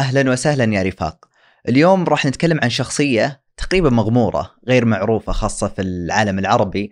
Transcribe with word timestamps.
أهلا 0.00 0.30
وسهلا 0.30 0.74
يا 0.74 0.82
رفاق. 0.82 1.28
اليوم 1.68 2.04
راح 2.04 2.26
نتكلم 2.26 2.60
عن 2.62 2.70
شخصية 2.70 3.42
تقريبا 3.56 3.90
مغمورة 3.90 4.50
غير 4.68 4.84
معروفة 4.84 5.32
خاصة 5.32 5.68
في 5.68 5.82
العالم 5.82 6.38
العربي. 6.38 6.90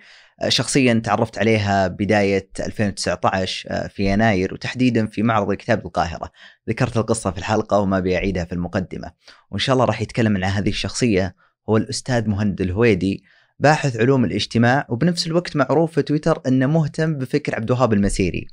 شخصيا 0.48 0.94
تعرفت 1.04 1.38
عليها 1.38 1.86
بداية 1.86 2.50
2019 2.60 3.88
في 3.88 4.12
يناير 4.12 4.54
وتحديدا 4.54 5.06
في 5.06 5.22
معرض 5.22 5.54
كتاب 5.54 5.86
القاهرة. 5.86 6.30
ذكرت 6.68 6.96
القصة 6.96 7.30
في 7.30 7.38
الحلقة 7.38 7.78
وما 7.78 8.00
بيعيدها 8.00 8.44
في 8.44 8.52
المقدمة. 8.52 9.12
وإن 9.50 9.58
شاء 9.58 9.74
الله 9.74 9.84
راح 9.84 10.02
يتكلم 10.02 10.36
عن 10.36 10.44
هذه 10.44 10.68
الشخصية 10.68 11.34
هو 11.68 11.76
الأستاذ 11.76 12.28
مهند 12.28 12.60
الهويدي 12.60 13.24
باحث 13.58 13.96
علوم 13.96 14.24
الاجتماع 14.24 14.86
وبنفس 14.88 15.26
الوقت 15.26 15.56
معروف 15.56 15.92
في 15.92 16.02
تويتر 16.02 16.42
أنه 16.46 16.66
مهتم 16.66 17.18
بفكر 17.18 17.54
عبد 17.54 17.70
الوهاب 17.70 17.92
المسيري. 17.92 18.46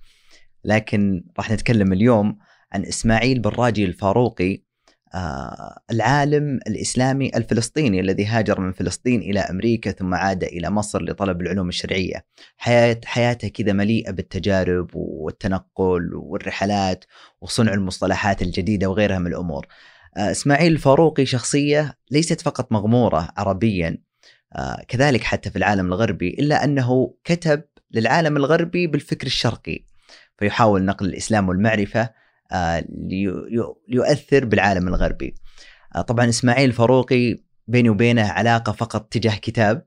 لكن 0.63 1.23
راح 1.37 1.51
نتكلم 1.51 1.93
اليوم 1.93 2.37
عن 2.75 2.85
إسماعيل 2.85 3.39
براجي 3.39 3.85
الفاروقي 3.85 4.63
آه 5.15 5.79
العالم 5.91 6.59
الإسلامي 6.67 7.31
الفلسطيني 7.35 7.99
الذي 7.99 8.25
هاجر 8.25 8.59
من 8.59 8.71
فلسطين 8.71 9.21
إلى 9.21 9.39
أمريكا 9.39 9.91
ثم 9.91 10.13
عاد 10.13 10.43
إلى 10.43 10.69
مصر 10.69 11.03
لطلب 11.03 11.41
العلوم 11.41 11.69
الشرعية. 11.69 12.25
حياة 12.57 13.01
حياته 13.05 13.47
كذا 13.47 13.73
مليئة 13.73 14.11
بالتجارب 14.11 14.89
والتنقل 14.93 16.15
والرحلات 16.15 17.05
وصنع 17.41 17.73
المصطلحات 17.73 18.41
الجديدة 18.41 18.89
وغيرها 18.89 19.19
من 19.19 19.27
الأمور. 19.27 19.67
آه 20.17 20.31
إسماعيل 20.31 20.71
الفاروقي 20.71 21.25
شخصية 21.25 21.97
ليست 22.11 22.41
فقط 22.41 22.71
مغمورة 22.71 23.29
عربيا 23.37 23.97
آه 24.55 24.83
كذلك 24.87 25.23
حتى 25.23 25.49
في 25.49 25.55
العالم 25.55 25.87
الغربي 25.87 26.29
إلا 26.29 26.63
أنه 26.63 27.13
كتب 27.23 27.63
للعالم 27.91 28.37
الغربي 28.37 28.87
بالفكر 28.87 29.27
الشرقي 29.27 29.85
فيحاول 30.37 30.85
نقل 30.85 31.05
الإسلام 31.05 31.49
والمعرفة 31.49 32.24
ليؤثر 33.87 34.45
بالعالم 34.45 34.87
الغربي. 34.87 35.35
طبعا 36.07 36.29
إسماعيل 36.29 36.69
الفاروقي 36.69 37.37
بيني 37.67 37.89
وبينه 37.89 38.27
علاقة 38.27 38.71
فقط 38.71 39.07
تجاه 39.13 39.35
كتاب. 39.35 39.85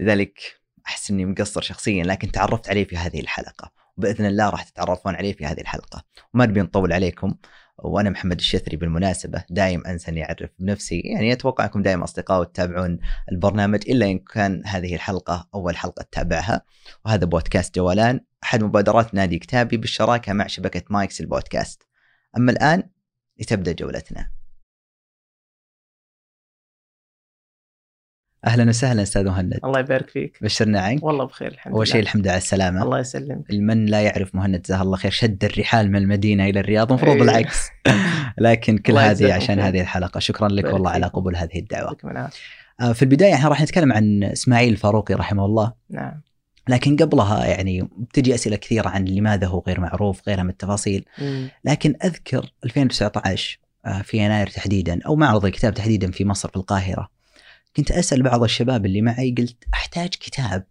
لذلك 0.00 0.38
أحس 0.86 1.10
إني 1.10 1.26
مقصر 1.26 1.60
شخصيا 1.60 2.04
لكن 2.04 2.32
تعرفت 2.32 2.68
عليه 2.68 2.84
في 2.84 2.96
هذه 2.96 3.20
الحلقة. 3.20 3.72
وبإذن 3.96 4.26
الله 4.26 4.50
راح 4.50 4.62
تتعرفون 4.62 5.14
عليه 5.14 5.32
في 5.32 5.46
هذه 5.46 5.60
الحلقة. 5.60 6.04
وما 6.34 6.46
نبي 6.46 6.60
نطول 6.60 6.92
عليكم. 6.92 7.34
وأنا 7.78 8.10
محمد 8.10 8.38
الشثري 8.38 8.76
بالمناسبة 8.76 9.44
دايم 9.50 9.86
أنسى 9.86 10.10
أني 10.10 10.24
أعرف 10.24 10.50
بنفسي 10.58 11.00
يعني 11.00 11.32
أتوقع 11.32 11.64
أنكم 11.64 11.82
دايم 11.82 12.02
أصدقاء 12.02 12.40
وتتابعون 12.40 12.98
البرنامج 13.32 13.80
إلا 13.88 14.06
إن 14.06 14.18
كان 14.18 14.62
هذه 14.66 14.94
الحلقة 14.94 15.48
أول 15.54 15.76
حلقة 15.76 16.02
تتابعها 16.02 16.62
وهذا 17.04 17.24
بودكاست 17.26 17.74
جولان 17.74 18.20
أحد 18.44 18.64
مبادرات 18.64 19.14
نادي 19.14 19.38
كتابي 19.38 19.76
بالشراكة 19.76 20.32
مع 20.32 20.46
شبكة 20.46 20.82
مايكس 20.90 21.20
البودكاست. 21.20 21.82
أما 22.36 22.52
الآن 22.52 22.82
لتبدأ 23.40 23.72
جولتنا. 23.72 24.33
أهلا 28.46 28.68
وسهلا 28.68 29.02
أستاذ 29.02 29.24
مهند. 29.24 29.58
الله 29.64 29.80
يبارك 29.80 30.10
فيك. 30.10 30.38
بشرنا 30.42 30.80
عنك 30.80 31.04
والله 31.04 31.24
بخير 31.24 31.48
الحمد 31.48 31.72
أول 31.72 31.84
لله. 31.84 31.92
شيء 31.92 32.00
الحمد 32.00 32.22
لله 32.22 32.30
على 32.30 32.38
السلامة. 32.38 32.82
الله 32.82 32.98
يسلمك. 32.98 33.50
المن 33.50 33.86
لا 33.86 34.00
يعرف 34.00 34.34
مهند 34.34 34.62
جزاه 34.62 34.82
الله 34.82 34.96
خير 34.96 35.10
شد 35.10 35.44
الرحال 35.44 35.90
من 35.90 35.96
المدينة 35.96 36.44
إلى 36.44 36.60
الرياض 36.60 36.92
المفروض 36.92 37.16
إيه. 37.16 37.22
العكس. 37.22 37.68
لكن 38.38 38.78
كل 38.78 38.98
هذه 38.98 39.34
عشان 39.34 39.56
خير. 39.56 39.68
هذه 39.68 39.80
الحلقة. 39.80 40.20
شكرا 40.20 40.48
لك 40.48 40.64
والله 40.64 40.90
على. 40.90 41.06
قبول 41.06 41.36
هذه 41.36 41.58
الدعوة. 41.58 41.96
من. 42.04 42.16
آه، 42.80 42.92
في 42.92 43.02
البداية 43.02 43.34
إحنا 43.34 43.48
راح 43.48 43.62
نتكلم 43.62 43.92
عن 43.92 44.24
إسماعيل 44.24 44.72
الفاروقي 44.72 45.14
رحمه 45.14 45.44
الله. 45.44 45.72
نعم. 45.90 46.20
لكن 46.68 46.96
قبلها 46.96 47.46
يعني 47.46 47.88
بتجي 47.98 48.34
أسئلة 48.34 48.56
كثيرة 48.56 48.88
عن 48.88 49.04
لماذا 49.04 49.46
هو 49.46 49.62
غير 49.66 49.80
معروف 49.80 50.28
غيرها 50.28 50.42
من 50.42 50.50
التفاصيل. 50.50 51.04
لكن 51.64 51.94
أذكر 52.04 52.52
2019 52.64 53.58
آه، 53.86 54.02
في 54.02 54.16
يناير 54.16 54.46
تحديدا 54.46 55.00
أو 55.06 55.16
معرض 55.16 55.44
الكتاب 55.44 55.74
تحديدا 55.74 56.10
في 56.10 56.24
مصر 56.24 56.48
في 56.48 56.56
القاهرة. 56.56 57.13
كنت 57.76 57.90
أسأل 57.90 58.22
بعض 58.22 58.42
الشباب 58.42 58.86
اللي 58.86 59.02
معي 59.02 59.34
قلت 59.38 59.64
أحتاج 59.74 60.08
كتاب 60.08 60.66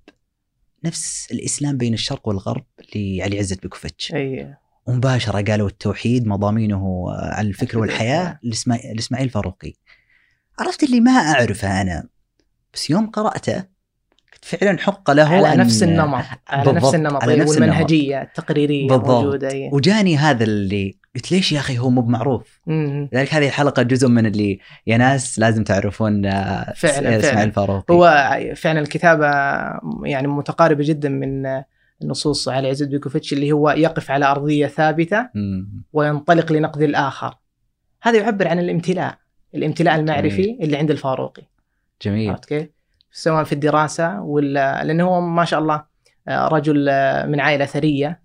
نفس 0.86 1.28
الإسلام 1.32 1.78
بين 1.78 1.94
الشرق 1.94 2.28
والغرب 2.28 2.66
لعلي 2.96 3.40
عزت 3.40 3.66
بكفتش 3.66 4.14
أي. 4.14 4.54
ومباشره 4.86 5.42
قالوا 5.42 5.68
التوحيد 5.68 6.28
مضامينه 6.28 7.06
آه، 7.10 7.34
على 7.34 7.48
الفكر 7.48 7.80
والحياة 7.80 8.40
لإسما- 8.46 8.94
لإسماعيل 8.96 9.26
الفاروقي 9.28 9.74
عرفت 10.60 10.84
اللي 10.84 11.00
ما 11.00 11.12
أعرفه 11.12 11.82
أنا. 11.82 12.08
بس 12.74 12.90
يوم 12.90 13.10
قرأته 13.10 13.64
كنت 14.34 14.46
فعلا 14.46 14.78
حق 14.80 15.12
له 15.12 15.30
على 15.48 15.54
أن- 15.54 15.58
نفس 15.60 15.84
النمط 15.84 16.24
على 16.48 16.72
نفس 16.74 16.96
النمط. 16.96 17.24
على 17.24 17.36
نفس 17.36 17.52
والمنهجيه 17.52 18.22
التقريريه 18.22 18.88
بالضبط. 18.88 19.10
موجودة 19.10 19.50
وجاني 19.72 20.18
هذا 20.18 20.44
اللي 20.44 20.96
قلت 21.16 21.32
ليش 21.32 21.52
يا 21.52 21.60
أخي 21.60 21.80
هو 21.80 21.90
مو 21.90 22.02
بمعروف. 22.02 22.60
لذلك 22.68 23.34
هذه 23.34 23.48
الحلقة 23.48 23.84
جزء 23.84 24.08
من 24.08 24.26
اللي 24.26 24.60
يا 24.88 24.98
ناس 24.98 25.40
لازم 25.40 25.64
تعرفون 25.64 26.26
آه، 26.26 26.74
فعلاً، 26.76 27.20
إسماعيل. 27.20 27.48
الفاروقي 27.48 27.94
هو 27.94 28.30
فعلا 28.56 28.80
الكتابة 28.80 29.28
يعني 30.04 30.28
متقاربة 30.28 30.84
جدا 30.88 31.10
من 31.10 31.62
نصوص 32.04 32.48
علي 32.50 32.70
عزت 32.70 32.88
بيكوفيتش 32.88 33.34
اللي 33.34 33.52
هو 33.52 33.70
يقف 33.70 34.12
على 34.12 34.26
أرضية 34.26 34.68
ثابتة 34.68 35.30
مم. 35.36 35.84
وينطلق 35.94 36.52
لنقد 36.52 36.82
الآخر 36.82 37.36
هذا 38.02 38.18
يعبر 38.18 38.48
عن 38.48 38.60
الامتلاء 38.60 39.18
الامتلاء 39.56 39.96
المعرفي 39.96 40.58
اللي 40.62 40.78
عند 40.78 40.92
الفاروقي 40.92 41.44
جميل 42.02 42.30
عرفت 42.30 42.46
كيف؟ 42.46 42.68
سواء 43.12 43.44
في 43.44 43.54
الدراسة 43.54 44.22
ولا 44.22 44.84
لأنه 44.84 45.04
هو 45.04 45.22
ما 45.22 45.46
شاء 45.46 45.60
الله 45.60 45.84
آه، 46.28 46.48
رجل 46.48 46.90
آه، 46.90 47.26
من 47.26 47.40
عائلة 47.40 47.66
ثرية 47.66 48.23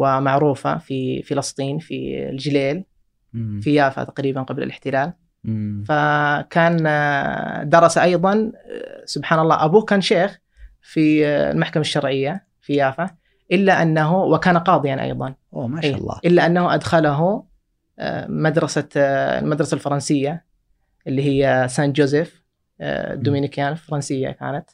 ومعروفة 0.00 0.78
في 0.78 1.22
فلسطين 1.22 1.78
في 1.78 2.28
الجليل. 2.30 2.84
في 3.60 3.74
يافا 3.74 4.04
تقريبا 4.04 4.42
قبل 4.42 4.62
الاحتلال. 4.62 5.12
فكان 5.84 6.86
آه، 6.86 7.62
درس 7.62 7.98
أيضا 7.98 8.32
آه، 8.32 9.02
سبحان 9.04 9.38
الله 9.38 9.64
أبوه 9.64 9.82
كان 9.84 10.00
شيخ 10.00 10.38
في 10.82 11.26
آه، 11.26 11.52
المحكمة 11.52 11.80
الشرعية 11.80 12.46
في 12.60 12.74
يافا 12.74 13.10
إلا 13.52 13.82
أنه 13.82 14.22
وكان 14.22 14.58
قاضيا 14.58 15.02
أيضا 15.02 15.34
أوه 15.54 15.66
ما 15.66 15.80
شاء 15.80 15.90
إيه، 15.90 15.96
الله 15.96 16.20
إلا 16.24 16.46
أنه 16.46 16.74
أدخله 16.74 17.44
مدرسة 18.28 18.88
المدرسة 18.96 19.74
الفرنسية 19.74 20.44
اللي 21.06 21.22
هي 21.22 21.68
سان 21.68 21.92
جوزيف 21.92 22.42
دومينيكان 23.12 23.74
فرنسية 23.74 24.30
كانت 24.30 24.70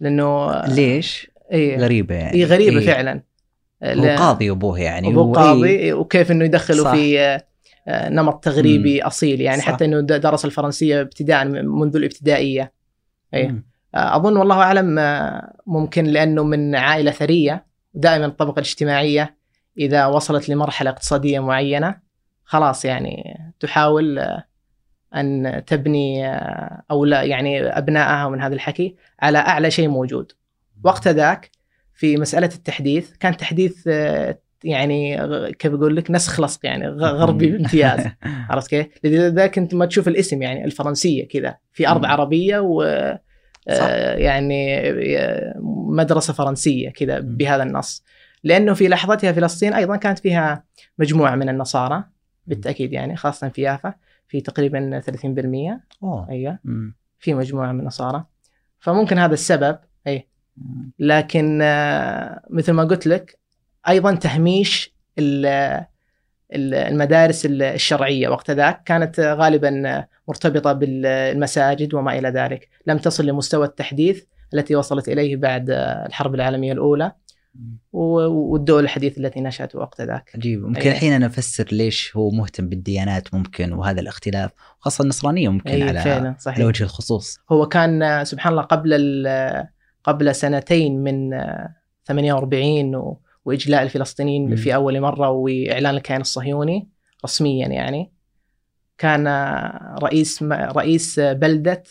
لأنه 0.00 0.60
ليش؟ 0.66 1.30
اي 1.52 1.76
غريبة 1.76 2.14
يعني 2.14 2.34
إيه 2.34 2.44
غريبة 2.44 2.78
إيه. 2.78 2.86
فعلا 2.86 3.22
هو 3.84 4.16
قاضي 4.16 4.50
أبوه 4.50 4.78
يعني 4.80 5.08
ابوه 5.08 5.32
قاضي 5.32 5.68
إيه. 5.68 5.94
وكيف 5.94 6.30
إنه 6.30 6.44
يدخله 6.44 6.84
صح. 6.84 6.90
في 6.94 7.20
آه، 7.88 8.08
نمط 8.08 8.44
تغريبي 8.44 9.02
أصيل 9.02 9.40
يعني 9.40 9.60
صح. 9.60 9.66
حتى 9.72 9.84
إنه 9.84 10.00
درس 10.00 10.44
الفرنسية 10.44 11.00
ابتداء 11.00 11.44
من- 11.44 11.66
منذ 11.68 11.96
الابتدائية. 11.96 12.72
مم. 13.34 13.66
آه، 13.94 14.16
أظن 14.16 14.36
والله 14.36 14.56
أعلم 14.62 14.98
آه، 14.98 15.52
ممكن 15.66 16.04
لأنه 16.04 16.42
من 16.44 16.74
عائلة 16.76 17.10
ثرية 17.10 17.66
دائما 17.94 18.26
الطبقة 18.26 18.54
الاجتماعية 18.54 19.36
إذا 19.78 20.06
وصلت 20.06 20.48
لمرحلة 20.48 20.90
اقتصادية 20.90 21.40
معينة 21.40 21.96
خلاص 22.44 22.84
يعني 22.84 23.38
تحاول 23.60 24.18
أن 25.14 25.62
تبني 25.66 26.26
أو 26.90 27.04
لا 27.04 27.22
يعني 27.22 27.62
أبنائها 27.78 28.28
من 28.28 28.40
هذا 28.40 28.54
الحكي 28.54 28.96
على 29.20 29.38
أعلى 29.38 29.70
شيء 29.70 29.88
موجود 29.88 30.32
وقت 30.84 31.08
ذاك 31.08 31.50
في 32.02 32.16
مسألة 32.16 32.46
التحديث 32.46 33.16
كان 33.16 33.36
تحديث 33.36 33.88
آه، 33.88 34.38
يعني 34.64 35.16
كيف 35.52 35.74
أقول 35.74 35.96
لك 35.96 36.10
نسخ 36.10 36.40
لصق 36.40 36.66
يعني 36.66 36.88
غربي 36.88 37.46
بامتياز 37.46 38.06
عرفت 38.50 38.70
كيف؟ 38.70 38.86
لذلك 39.04 39.58
انت 39.58 39.74
ما 39.74 39.86
تشوف 39.86 40.08
الاسم 40.08 40.42
يعني 40.42 40.64
الفرنسية 40.64 41.28
كذا 41.28 41.56
في 41.72 41.88
أرض. 41.88 42.04
عربية 42.04 42.58
و 42.58 42.82
صح. 43.68 43.86
آه، 43.88 44.14
يعني 44.14 44.82
مدرسة 45.88 46.32
فرنسية 46.32 46.90
كذا. 46.90 47.20
بهذا 47.20 47.62
النص 47.62 48.04
لأنه 48.44 48.74
في 48.74 48.88
لحظتها 48.88 49.32
فلسطين 49.32 49.72
أيضا 49.72 49.96
كانت 49.96 50.18
فيها 50.18 50.64
مجموعة 50.98 51.34
من 51.34 51.48
النصارى 51.48 52.04
بالتأكيد 52.46 52.92
يعني 52.92 53.16
خاصة 53.16 53.48
في 53.48 53.62
يافا 53.62 53.94
في 54.28 54.40
تقريبا 54.40 55.00
30% 55.00 56.02
أوه 56.02 56.28
أيوه. 56.30 56.58
في 57.18 57.34
مجموعة 57.34 57.72
من 57.72 57.80
النصارى 57.80 58.24
فممكن 58.78 59.18
هذا 59.18 59.34
السبب 59.34 59.78
أي. 60.06 60.31
لكن 60.98 61.60
آه، 61.62 62.40
مثل 62.50 62.72
ما 62.72 62.84
قلت 62.84 63.06
لك 63.06 63.38
أيضا 63.88 64.14
تهميش 64.14 64.94
ال- 65.18 65.46
ال- 66.54 66.74
المدارس 66.74 67.46
الشرعية 67.50 68.28
وقت 68.28 68.50
ذاك 68.50 68.82
كانت 68.84 69.20
غالبا 69.20 70.04
مرتبطة 70.28 70.72
بالمساجد 70.72 71.94
وما 71.94 72.18
إلى 72.18 72.28
ذلك، 72.28 72.68
لم 72.86 72.98
تصل 72.98 73.26
لمستوى 73.26 73.66
التحديث 73.66 74.24
التي 74.54 74.76
وصلت 74.76 75.08
إليه 75.08 75.36
بعد 75.36 75.66
الحرب 76.06 76.34
العالمية 76.34 76.72
الأولى 76.72 77.12
والدول 77.92 78.84
الحديثه 78.84 79.20
التي 79.20 79.40
نشات 79.40 79.76
وقت 79.76 80.00
ذاك. 80.00 80.30
عجيب 80.34 80.62
ممكن 80.66 80.80
أيوة. 80.80 80.92
الحين 80.94 81.12
أنا 81.12 81.26
أفسر 81.26 81.68
ليش 81.72 82.16
هو 82.16 82.30
مهتم 82.30 82.68
بالديانات 82.68 83.34
ممكن 83.34 83.72
وهذا 83.72 84.00
الاختلاف 84.00 84.50
خاصة 84.80 85.02
النصرانية 85.02 85.48
ممكن 85.48 85.82
على 85.82 86.00
فعلا 86.00 86.26
على 86.28 86.34
صحيح. 86.38 86.66
وجه 86.66 86.84
الخصوص 86.84 87.38
هو 87.52 87.66
كان 87.68 88.02
آه، 88.02 88.24
سبحان 88.24 88.52
الله 88.52 88.62
قبل 88.62 88.92
ال- 88.94 89.66
قبل 90.04 90.34
سنتين 90.34 91.02
من 91.04 91.34
آه، 91.34 91.74
48 92.06 92.94
و- 92.96 93.20
وإجلاء 93.44 93.82
الفلسطينيين. 93.82 94.56
في 94.56 94.74
أول 94.74 95.00
مرة 95.00 95.28
وإعلان 95.30 95.94
الكيان 95.94 96.20
الصهيوني 96.20 96.88
رسميا 97.24 97.68
يعني 97.68 98.12
كان 98.98 99.26
رئيس 100.02 100.42
رئيس 100.52 101.20
بلدة 101.20 101.82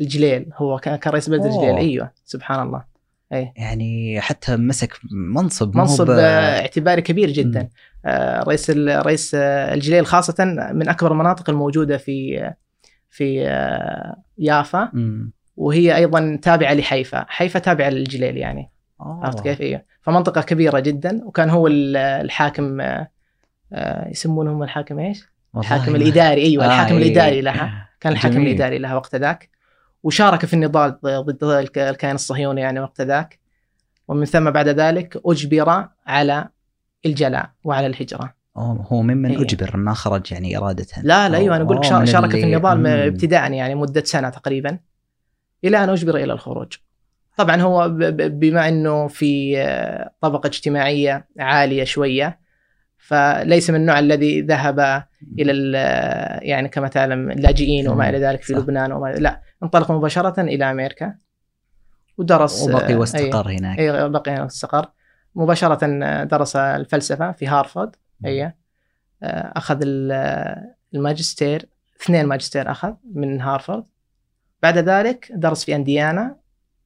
الجليل 0.00 0.46
هو 0.54 0.78
كان 0.78 0.98
رئيس 1.06 1.28
بلدة 1.28 1.44
أوه. 1.48 1.54
الجليل 1.56 1.76
أيوه 1.76 2.10
سبحان 2.24 2.66
الله 2.66 2.84
أي 3.32 3.52
يعني 3.56 4.20
حتى 4.20 4.56
مسك 4.56 4.98
منصب 5.12 5.76
منصب 5.76 6.06
ب- 6.06 6.10
اعتباري 6.18 7.02
كبير 7.02 7.30
جدا 7.30 7.60
مم. 7.62 7.68
آه، 8.06 8.42
رئيس 8.42 8.70
ال- 8.70 9.06
رئيس 9.06 9.34
الجليل 9.34 10.06
خاصة 10.06 10.44
من 10.72 10.88
أكبر 10.88 11.12
المناطق 11.12 11.50
الموجودة 11.50 11.96
في 11.96 12.50
في 13.10 13.48
آه، 13.48 14.16
يافا. 14.38 14.90
وهي 15.56 15.96
أيضا 15.96 16.38
تابعة 16.42 16.74
لحيفا 16.74 17.24
حيفا 17.28 17.58
تابعة 17.58 17.88
للجليل 17.88 18.36
يعني 18.36 18.70
عرفت 19.00 19.36
أوه. 19.36 19.44
كيف؟ 19.44 19.60
أيوه 19.60 19.82
فمنطقة 20.02 20.40
كبيرة 20.42 20.80
جدا 20.80 21.22
وكان 21.24 21.50
هو 21.50 21.66
ال- 21.66 21.96
الحاكم 21.96 22.80
آه، 22.80 23.08
آه، 23.72 24.08
يسمونهم 24.08 24.62
الحاكم 24.62 24.98
إيش؟ 24.98 25.24
الحاكم 25.56 25.94
الإداري 25.96 26.42
أيوه 26.42 26.64
آه، 26.64 26.66
الحاكم 26.66 26.94
إيه. 26.96 27.02
الإداري 27.02 27.40
لها 27.40 27.88
كان 28.00 28.12
الحاكم 28.12 28.34
جميل. 28.34 28.48
الإداري 28.48 28.78
لها 28.78 28.94
وقت 28.94 29.14
ذاك 29.16 29.50
وشارك 30.02 30.46
في 30.46 30.54
النضال 30.54 30.98
ضد 31.04 31.44
الك- 31.44 31.78
الكيان 31.78 32.14
الصهيوني 32.14 32.60
يعني 32.60 32.80
وقت 32.80 33.00
ذاك 33.00 33.38
ومن 34.08 34.24
ثم 34.24 34.50
بعد 34.50 34.68
ذلك 34.68 35.20
أجبر 35.26 35.88
على 36.06 36.48
الجلاء 37.06 37.50
وعلى 37.64 37.86
الهجرة 37.86 38.34
هو 38.56 39.02
ممن 39.02 39.30
إيه. 39.30 39.42
أجبر 39.42 39.76
ما 39.76 39.94
خرج 39.94 40.32
يعني 40.32 40.56
إرادة 40.58 40.86
لا 41.02 41.28
لا 41.28 41.38
أيوه 41.38 41.56
أنا 41.56 41.64
أقول 41.64 41.76
لك 41.76 41.82
شارك 42.04 42.30
في 42.30 42.44
النضال. 42.44 42.86
ابتداء 42.86 43.52
يعني 43.52 43.74
مدة 43.74 44.04
سنة 44.04 44.28
تقريبا 44.28 44.78
إلى 45.64 45.84
أن 45.84 45.88
أجبر 45.88 46.16
إلى 46.16 46.32
الخروج. 46.32 46.72
طبعا 47.36 47.56
هو 47.62 47.88
بما 48.28 48.68
إنه 48.68 49.08
في 49.08 49.58
آه، 49.60 50.10
طبقة 50.20 50.46
اجتماعية 50.46 51.28
عالية 51.38 51.84
شوية 51.84 52.40
فليس 52.98 53.70
من 53.70 53.76
النوع 53.80 53.98
الذي 53.98 54.40
ذهب 54.40 54.78
إلى 55.38 55.52
ال- 55.52 56.48
يعني 56.48 56.68
كما 56.68 56.88
تعلم 56.88 57.30
اللاجئين 57.30 57.88
وما 57.88 58.08
إلى 58.08 58.18
ذلك 58.18 58.42
في 58.42 58.52
صح. 58.52 58.58
لبنان 58.58 58.92
وما 58.92 59.08
لا 59.12 59.40
انطلق 59.62 59.90
مباشرة 59.92 60.40
إلى 60.40 60.70
أمريكا 60.70 61.14
ودرس 62.18 62.62
وبقي 62.62 62.94
آه، 62.94 62.96
واستقر 62.96 63.50
هناك 63.50 63.78
أي 63.78 64.08
بقي 64.08 64.40
واستقر 64.42 64.86
مباشرة 65.34 65.86
درس 66.24 66.56
الفلسفة 66.56 67.32
في 67.32 67.46
هارفارد 67.46 67.96
هي 68.24 68.52
آه، 69.22 69.52
أخذ 69.56 69.80
ال- 69.82 70.56
الماجستير 70.94 71.66
اثنين 72.02 72.26
ماجستير 72.26 72.70
أخذ 72.70 72.94
من 73.14 73.40
هارفارد 73.40 73.84
بعد 74.66 74.78
ذلك 74.78 75.28
درس 75.34 75.64
في 75.64 75.74
أنديانا 75.76 76.36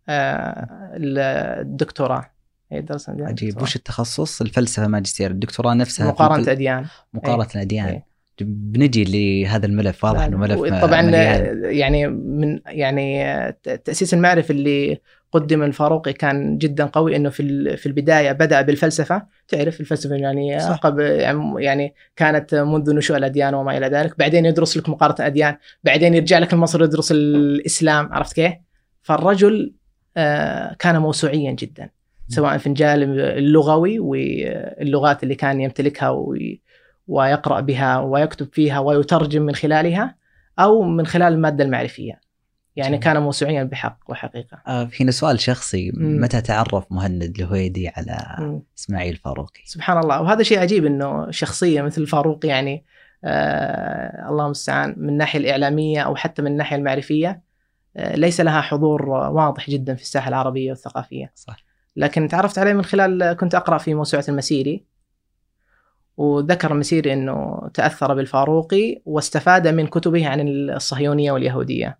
آه، 0.08 0.68
الدكتوراه. 0.94 2.30
هي 2.72 2.80
درس 2.80 3.04
في 3.04 3.10
أنديانا 3.10 3.30
عجيب. 3.30 3.62
وش 3.62 3.76
التخصص؟ 3.76 4.40
الفلسفة 4.40 4.86
ماجستير. 4.86 5.30
الدكتوراه 5.30 5.74
نفسها 5.74 6.06
في 6.06 6.12
مقارنة 6.12 6.36
الفل- 6.38 6.50
أديان. 6.50 6.86
مقارنة 7.14 7.48
الأديان. 7.54 7.86
إيه. 7.86 8.04
بنجي 8.40 9.04
لهذا 9.44 9.66
الملف 9.66 10.04
واضح 10.04 10.20
إنه 10.20 10.36
ملف 10.36 10.60
طبعا 10.84 11.02
مليان. 11.02 11.64
يعني 11.64 12.06
من 12.08 12.60
يعني 12.66 13.52
تأسيس 13.84 14.14
المعرفة 14.14 14.52
اللي 14.52 15.00
قدم 15.32 15.62
الفاروقي 15.62 16.12
كان 16.12 16.58
جدا 16.58 16.84
قوي 16.86 17.16
إنه 17.16 17.30
في 17.30 17.76
في 17.76 17.86
البداية 17.86 18.32
بدأ 18.32 18.62
بالفلسفة. 18.62 19.22
تعرف 19.48 19.80
الفلسفة 19.80 20.14
اليونانيه. 20.14 20.58
قبل 20.76 21.02
يعني 21.58 21.94
كانت 22.16 22.54
منذ 22.54 22.94
نشوء 22.94 23.16
الأديان 23.16 23.54
وما 23.54 23.76
إلى 23.78 23.86
ذلك. 23.86 24.18
بعدين 24.18 24.46
يدرس 24.46 24.76
لك 24.76 24.88
مقارنة 24.88 25.16
الأديان. 25.18 25.56
بعدين 25.84 26.14
يرجع 26.14 26.38
لك 26.38 26.54
لمصر 26.54 26.84
يدرس 26.84 27.12
الإسلام. 27.12 28.12
عرفت 28.12 28.32
كيف؟ 28.34 28.52
فالرجل 29.02 29.74
آه، 30.16 30.76
كان 30.78 30.98
موسوعيا 30.98 31.52
جدا. 31.52 31.90
سواء 32.28 32.58
في 32.58 32.66
الجانب 32.66 33.18
اللغوي 33.18 33.98
واللغات 33.98 35.22
اللي 35.22 35.34
كان 35.34 35.60
يمتلكها 35.60 36.08
وي- 36.08 36.60
ويقرأ 37.08 37.60
بها 37.60 37.98
ويكتب 37.98 38.48
فيها 38.52 38.78
ويترجم 38.78 39.42
من 39.42 39.54
خلالها 39.54 40.14
أو 40.58 40.82
من 40.82 41.06
خلال 41.06 41.32
المادة 41.32 41.64
المعرفية. 41.64 42.20
يعني. 42.84 42.98
كان 42.98 43.22
موسوعيا 43.22 43.62
بحق 43.62 43.98
وحقيقة 44.08 44.58
آه، 44.66 44.88
هنا 45.00 45.10
سؤال 45.10 45.40
شخصي. 45.40 45.92
متى 45.96 46.40
تعرف 46.40 46.84
مهند 46.92 47.22
الهويدي 47.22 47.88
على 47.88 48.36
مم. 48.38 48.62
إسماعيل 48.78 49.16
فاروقي؟ 49.16 49.60
سبحان 49.64 49.98
الله 49.98 50.22
وهذا 50.22 50.42
شيء 50.42 50.58
عجيب 50.58 50.86
إنه 50.86 51.30
شخصية 51.30 51.82
مثل 51.82 52.02
الفاروق 52.02 52.46
يعني 52.46 52.84
آه 53.24 54.28
الله 54.28 54.44
المستعان 54.44 54.94
من 54.96 55.08
الناحية 55.08 55.38
الإعلامية 55.38 56.00
أو 56.00 56.16
حتى 56.16 56.42
من 56.42 56.50
الناحية 56.50 56.76
المعرفية 56.76 57.42
آه 57.96 58.16
ليس 58.16 58.40
لها 58.40 58.60
حضور 58.60 59.08
واضح 59.08 59.70
جدا 59.70 59.94
في 59.94 60.02
الساحة 60.02 60.28
العربية 60.28 60.70
والثقافية 60.70 61.32
صح 61.34 61.56
لكن 61.96 62.28
تعرفت 62.28 62.58
عليه 62.58 62.72
من 62.72 62.84
خلال 62.84 63.32
كنت 63.32 63.54
أقرأ 63.54 63.78
في 63.78 63.94
موسوعة 63.94 64.24
المسيري 64.28 64.84
وذكر 66.16 66.72
المسيري 66.72 67.12
إنه 67.12 67.68
تأثر 67.74 68.14
بالفاروقي 68.14 69.02
واستفاد 69.04 69.68
من 69.68 69.86
كتبه 69.86 70.28
عن 70.28 70.48
الصهيونية 70.48 71.32
واليهودية 71.32 71.98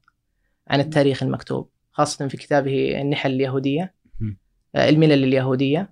عن 0.71 0.81
التاريخ 0.81 1.23
المكتوب 1.23 1.69
خاصة 1.93 2.29
في 2.29 2.37
كتابه 2.37 3.01
النحل 3.01 3.33
اليهودية 3.33 3.95
مم. 4.21 4.39
آه، 4.75 4.89
الملل 4.89 5.25
اليهودية 5.25 5.91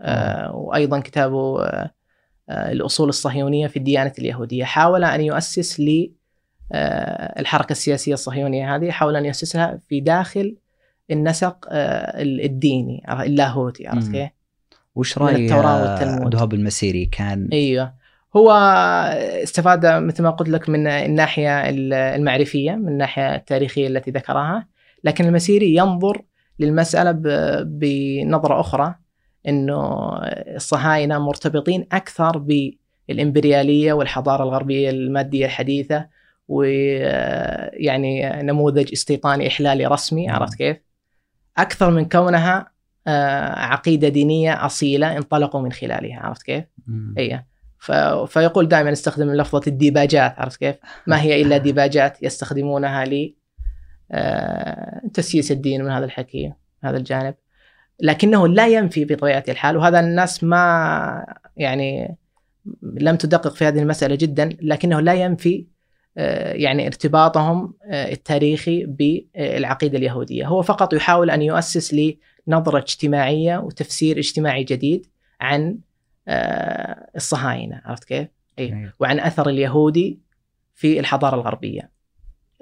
آه، 0.00 0.56
وأيضا 0.56 1.00
كتابه 1.00 1.64
آه، 1.64 1.90
الأصول 2.48 3.08
الصهيونية 3.08 3.66
في 3.66 3.76
الديانة 3.76 4.12
اليهودية 4.18 4.64
حاول 4.64 5.04
أن 5.04 5.20
يؤسس 5.20 5.80
ل 5.80 6.12
آه، 6.72 7.40
الحركة 7.40 7.72
السياسية 7.72 8.14
الصهيونية 8.14 8.76
هذه 8.76 8.90
حاول 8.90 9.16
أن 9.16 9.24
يؤسسها 9.24 9.80
في 9.88 10.00
داخل 10.00 10.56
النسق 11.10 11.68
الديني 11.70 13.02
اللاهوتي 13.08 13.86
عرفت. 13.86 14.12
كيف؟ 14.12 14.30
وش 14.94 15.18
رأي 15.18 15.44
التوراة 15.44 15.82
والتلمود. 15.82 16.34
المسيري 16.54 17.06
كان 17.06 17.48
أيوه 17.52 17.94
هو 18.36 18.50
استفاد 19.42 19.86
مثل 19.86 20.22
ما 20.22 20.30
قلت 20.30 20.48
لك 20.48 20.68
من 20.68 20.86
الناحية 20.86 21.70
المعرفية 21.70 22.72
من 22.72 22.88
الناحية 22.88 23.34
التاريخية 23.34 23.86
التي 23.86 24.10
ذكرها 24.10 24.66
لكن 25.04 25.24
المسيري 25.24 25.76
ينظر 25.76 26.22
للمسألة 26.58 27.12
بنظرة 27.62 28.60
أخرى 28.60 28.94
إنه 29.48 30.10
الصهاينة 30.56 31.18
مرتبطين 31.18 31.86
أكثر 31.92 32.38
بالإمبريالية 33.08 33.92
والحضارة 33.92 34.42
الغربية 34.42 34.90
المادية 34.90 35.46
الحديثة 35.46 36.06
ويعني 36.48 38.42
نموذج 38.42 38.92
استيطاني 38.92 39.48
إحلالي 39.48 39.86
رسمي 39.86 40.26
مم. 40.26 40.32
عرفت 40.32 40.54
كيف؟ 40.54 40.76
أكثر 41.58 41.90
من 41.90 42.04
كونها 42.04 42.76
آه، 43.06 43.58
عقيدة 43.58 44.08
دينية 44.08 44.66
أصيلة 44.66 45.16
انطلقوا 45.16 45.60
من 45.60 45.72
خلالها 45.72 46.20
عرفت 46.20 46.42
كيف؟ 46.42 46.64
اي 47.18 47.44
ف... 47.78 47.92
فيقول 48.28 48.68
دائما 48.68 48.92
استخدم 48.92 49.32
لفظة 49.32 49.60
الديباجات 49.66 50.34
عرفت 50.38 50.60
كيف؟ 50.60 50.76
ما 51.06 51.20
هي 51.20 51.42
إلا 51.42 51.56
ديباجات 51.56 52.22
يستخدمونها 52.22 53.04
ل 53.04 53.34
آه، 54.12 55.00
تسييس 55.14 55.52
الدين 55.52 55.84
من 55.84 55.90
هذا 55.90 56.04
الحكي 56.04 56.46
من 56.46 56.88
هذا 56.88 56.96
الجانب 56.96 57.34
لكنه 58.00 58.48
لا 58.48 58.66
ينفي 58.68 59.04
بطبيعة 59.04 59.44
الحال 59.48 59.76
وهذا 59.76 60.00
الناس 60.00 60.44
ما 60.44 61.26
يعني 61.56 62.16
لم 62.82 63.16
تدقق 63.16 63.54
في 63.54 63.64
هذه 63.64 63.78
المسألة 63.78 64.14
جدا 64.14 64.48
لكنه 64.62 65.00
لا 65.00 65.14
ينفي 65.14 65.66
آه، 66.18 66.52
يعني 66.52 66.86
ارتباطهم 66.86 67.74
آه، 67.84 68.12
التاريخي 68.12 68.84
بالعقيدة 68.86 69.98
اليهودية، 69.98 70.46
هو 70.46 70.62
فقط 70.62 70.92
يحاول 70.94 71.30
أن 71.30 71.42
يؤسس 71.42 72.16
لنظرة 72.46 72.78
اجتماعية 72.78 73.58
وتفسير 73.58 74.18
اجتماعي 74.18 74.64
جديد 74.64 75.06
عن 75.40 75.78
الصهاينة، 76.28 77.80
عرفت 77.84 78.04
كيف؟ 78.04 78.28
جميل. 78.58 78.92
وعن 79.00 79.20
أثر 79.20 79.48
اليهودي 79.48 80.20
في 80.74 81.00
الحضارة 81.00 81.34
الغربية. 81.34 81.90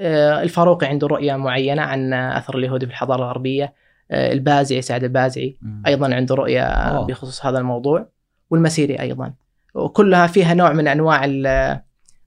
آه، 0.01 0.43
الفاروقي 0.43 0.87
عنده 0.87 1.07
رؤية 1.07 1.37
معينة 1.37 1.83
عن 1.83 2.13
أثر 2.15 2.59
اليهودي 2.59 2.87
في 2.87 2.93
الحضارة 2.93 3.19
الغربية، 3.25 3.75
آه، 4.11 4.33
البازعي 4.33 4.83
سعد 4.83 5.05
البازعي. 5.05 5.57
أيضا 5.87 6.15
عنده 6.15 6.35
رؤية 6.35 6.63
أوه. 6.65 7.07
بخصوص 7.07 7.47
هذا 7.47 7.59
الموضوع 7.59 8.09
والمسيري 8.51 9.01
أيضا 9.01 9.35
وكلها 9.75 10.27
فيها 10.27 10.55
نوع 10.55 10.73
من 10.73 10.89
أنواع 10.89 11.25
ال- 11.25 11.47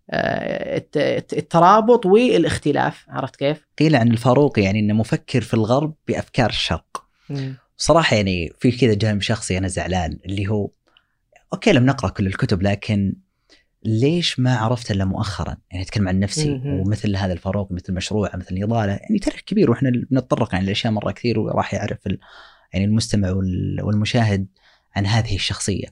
آه، 0.10 0.77
الت- 0.77 0.98
الت- 0.98 1.34
الترابط 1.34 2.06
والاختلاف 2.06 3.06
عرفت 3.10 3.36
كيف؟ 3.36 3.67
قيل 3.79 3.96
عن 3.96 4.12
الفاروقي 4.12 4.62
يعني 4.62 4.79
إنه 4.79 4.94
مفكر 4.94 5.41
في 5.41 5.53
الغرب 5.53 5.94
بأفكار 6.08 6.50
الشرق 6.50 7.03
صراحة 7.77 8.15
يعني 8.15 8.53
في 8.60 8.72
كذا 8.72 8.94
جانب 8.94 9.22
شخصي 9.22 9.58
أنا 9.58 9.67
زعلان 9.67 10.17
اللي 10.25 10.48
هو 10.48 10.70
okay 11.54 11.72
لم 11.72 11.86
نقرأ 11.86 12.10
كل 12.10 12.27
الكتب 12.27 12.62
لكن 12.62 13.16
ليش 13.86 14.39
ما 14.39 14.56
عرفت 14.58 14.92
إلا 14.92 15.06
مؤخرا؟ 15.06 15.58
يعني 15.72 15.84
أتكلم 15.84 16.08
عن 16.08 16.20
نفسي 16.20 16.50
مهم. 16.50 16.80
ومثل 16.80 17.16
هذا 17.16 17.34
الفاروق 17.34 17.72
مثل 17.72 17.94
مشروع 17.94 18.32
مثل 18.36 18.60
نضاله 18.63 18.92
يعني 18.92 19.20
تاريخ 19.20 19.42
كبير 19.42 19.72
وإحنا 19.72 19.89
بنتطرق 19.89 20.54
يعني 20.54 20.66
لأشياء 20.66 20.94
مرة 20.94 21.12
كثير 21.12 21.39
وراح 21.39 21.74
يعرف 21.74 21.98
يعني 22.74 22.86
المستمع 22.86 23.32
وال- 23.32 23.80
والمشاهد 23.84 24.48
عن 24.96 25.06
هذه 25.06 25.36
الشخصية. 25.36 25.86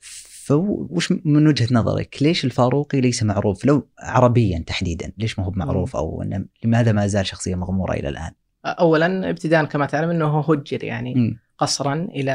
فوش 0.00 1.12
من 1.24 1.46
وجهة 1.46 1.68
نظرك 1.74 2.16
ليش 2.22 2.44
الفاروقي 2.44 3.00
ليس 3.00 3.22
معروف؟ 3.22 3.64
لو 3.64 3.88
عربيا 3.98 4.64
تحديدا 4.66 5.12
ليش 5.18 5.38
ما 5.38 5.44
هو 5.44 5.50
معروف؟ 5.50 5.96
أو 5.96 6.24
لماذا 6.64 6.92
ما 6.92 7.06
زال 7.06 7.26
شخصية 7.26 7.54
مغمورة 7.54 7.92
إلى 7.92 8.08
الآن؟ 8.08 8.30
اولا 8.64 9.30
ابتداء 9.30 9.64
كما 9.64 9.86
تعلم 9.86 10.10
إنه 10.10 10.40
هجر 10.40 10.84
يعني. 10.84 11.14
مم. 11.14 11.38
قصرا 11.58 12.08
إلى 12.10 12.32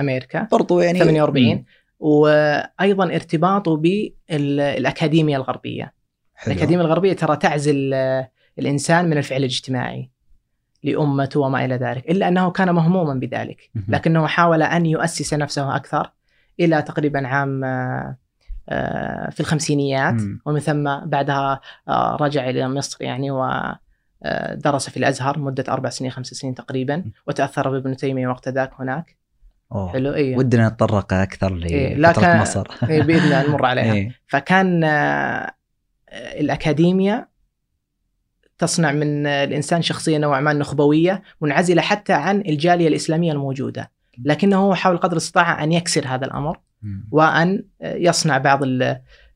أمريكا 0.00 0.48
برضو 0.52 0.80
يعني 0.80 0.98
48 0.98 1.54
مم. 1.54 1.64
وأيضا 1.98 3.04
ارتباطه 3.04 3.76
بالأكاديمية 3.76 5.36
الغربية 5.36 5.94
حلو. 6.34 6.52
الأكاديمية 6.54 6.84
الغربية 6.84 7.12
ترى 7.12 7.36
تعزل 7.36 7.94
آه، 7.94 8.30
الإنسان 8.58 9.04
من 9.04 9.18
الفعل 9.18 9.38
الاجتماعي 9.38 10.10
لأمته 10.82 11.40
وما 11.40 11.64
إلى 11.64 11.74
ذلك 11.74 12.10
إلا 12.10 12.28
أنه 12.28 12.50
كان 12.50 12.74
مهموما 12.74 13.14
بذلك. 13.14 13.70
لكنه 13.88 14.26
حاول 14.26 14.62
أن 14.62 14.86
يؤسس 14.86 15.34
نفسه 15.34 15.76
أكثر 15.76 16.10
إلى 16.60 16.82
تقريبا 16.82 17.26
عام 17.26 17.64
آه، 17.64 18.16
آه، 18.68 19.30
في 19.30 19.40
الخمسينيات. 19.40 20.14
ومن 20.46 20.60
ثم 20.60 21.00
بعدها 21.06 21.60
رجع 22.20 22.50
إلى 22.50 22.68
مصر 22.68 23.04
يعني 23.04 23.30
ودرس 24.24 24.90
في 24.90 24.96
الأزهر 24.96 25.38
مدة 25.38 25.64
أربع 25.68 25.88
سنين 25.88 26.10
خمس 26.10 26.26
سنين 26.26 26.54
تقريبا 26.54 27.04
وتأثر 27.26 27.70
بابن 27.70 27.96
تيمية 27.96 28.28
وقت 28.28 28.48
ذاك 28.48 28.70
هناك. 28.78 29.16
أوه. 29.72 29.92
حلو 29.92 30.14
اي 30.14 30.36
ودنا 30.36 30.68
نتطرق 30.68 31.12
أكثر 31.12 31.56
إيه، 31.62 31.94
لفترة 31.94 32.22
كان- 32.22 32.40
مصر. 32.40 32.66
إيه، 32.90 33.02
بإذن 33.02 33.22
الله 33.24 33.48
نمر 33.48 33.66
عليها. 33.66 33.92
إيه. 33.92 34.10
فكان 34.26 34.84
آه، 34.84 35.54
الأكاديمية 36.12 37.28
تصنع 38.58 38.92
من 38.92 39.26
الإنسان 39.26 39.82
شخصية 39.82 40.18
نوعا 40.18 40.40
ما 40.40 40.52
نخبوية 40.52 41.22
منعزلة 41.40 41.82
حتى 41.82 42.12
عن 42.12 42.40
الجالية 42.40 42.88
الإسلامية 42.88 43.32
الموجودة. 43.32 43.90
لكنه 44.24 44.56
هو 44.56 44.74
حاول 44.74 44.96
قدر 44.96 45.12
الإستطاعة 45.12 45.64
أن 45.64 45.72
يكسر 45.72 46.06
هذا 46.06 46.26
الأمر 46.26 46.58
مم. 46.82 47.08
وأن 47.10 47.64
يصنع 47.82 48.38
بعض 48.38 48.62
ال- 48.62 48.82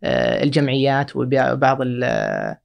آه، 0.05 0.43
الجمعيات 0.43 1.17
وبعض 1.17 1.79
آه، 2.05 2.59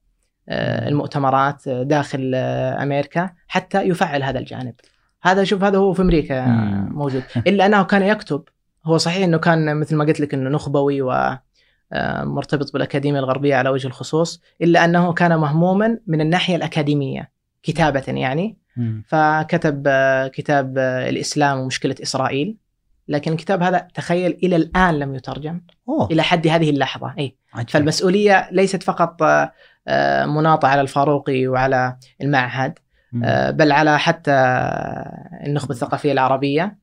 المؤتمرات 0.48 1.68
داخل 1.68 2.34
أمريكا 2.34 3.30
حتى 3.48 3.82
يفعل 3.82 4.22
هذا 4.22 4.38
الجانب 4.38 4.74
هذا 5.22 5.44
شوف 5.44 5.64
هذا 5.64 5.78
هو 5.78 5.92
في 5.92 6.02
أمريكا 6.02 6.46
مم. 6.46 6.88
موجود 6.92 7.22
إلا 7.46 7.66
أنه 7.66 7.82
كان 7.82 8.02
يكتب 8.02 8.42
هو 8.84 8.96
صحيح 8.96 9.24
أنه 9.24 9.38
كان 9.38 9.76
مثل 9.76 9.96
ما 9.96 10.04
قلت 10.04 10.20
لك 10.20 10.34
أنه 10.34 10.50
نخبوي 10.50 11.02
و 11.02 11.36
آه، 11.92 12.24
مرتبط 12.24 12.72
بالأكاديمية 12.72 13.18
الغربية 13.18 13.56
على 13.56 13.68
وجه 13.68 13.86
الخصوص 13.86 14.42
إلا 14.62 14.84
أنه 14.84 15.12
كان 15.12 15.36
مهموما 15.36 15.98
من 16.06 16.20
الناحية 16.20 16.56
الأكاديمية 16.56 17.30
كتابة 17.62 18.04
يعني. 18.08 18.56
فكتب 19.06 19.82
آه، 19.86 20.28
كتاب 20.28 20.74
آه، 20.78 21.08
الإسلام 21.08 21.58
ومشكلة 21.58 21.94
إسرائيل 22.02 22.56
لكن 23.08 23.32
الكتاب 23.32 23.62
هذا 23.62 23.88
تخيل 23.94 24.38
إلى 24.42 24.56
الآن 24.56 24.98
لم 24.98 25.14
يترجم 25.14 25.60
أوه. 25.88 26.08
إلى 26.10 26.22
حد 26.22 26.46
هذه 26.46 26.70
اللحظة 26.70 27.14
أي 27.18 27.36
عجيب. 27.54 27.70
فالمسؤولية 27.70 28.48
ليست 28.52 28.82
فقط 28.82 29.22
آه، 29.88 30.26
مناطة 30.26 30.68
على 30.68 30.80
الفاروقي 30.80 31.46
وعلى 31.46 31.96
المعهد. 32.22 32.78
آه، 33.24 33.50
بل 33.50 33.72
على 33.72 33.98
حتى 33.98 34.32
النخبة 35.46 35.70
الثقافية 35.70 36.12
العربية. 36.12 36.78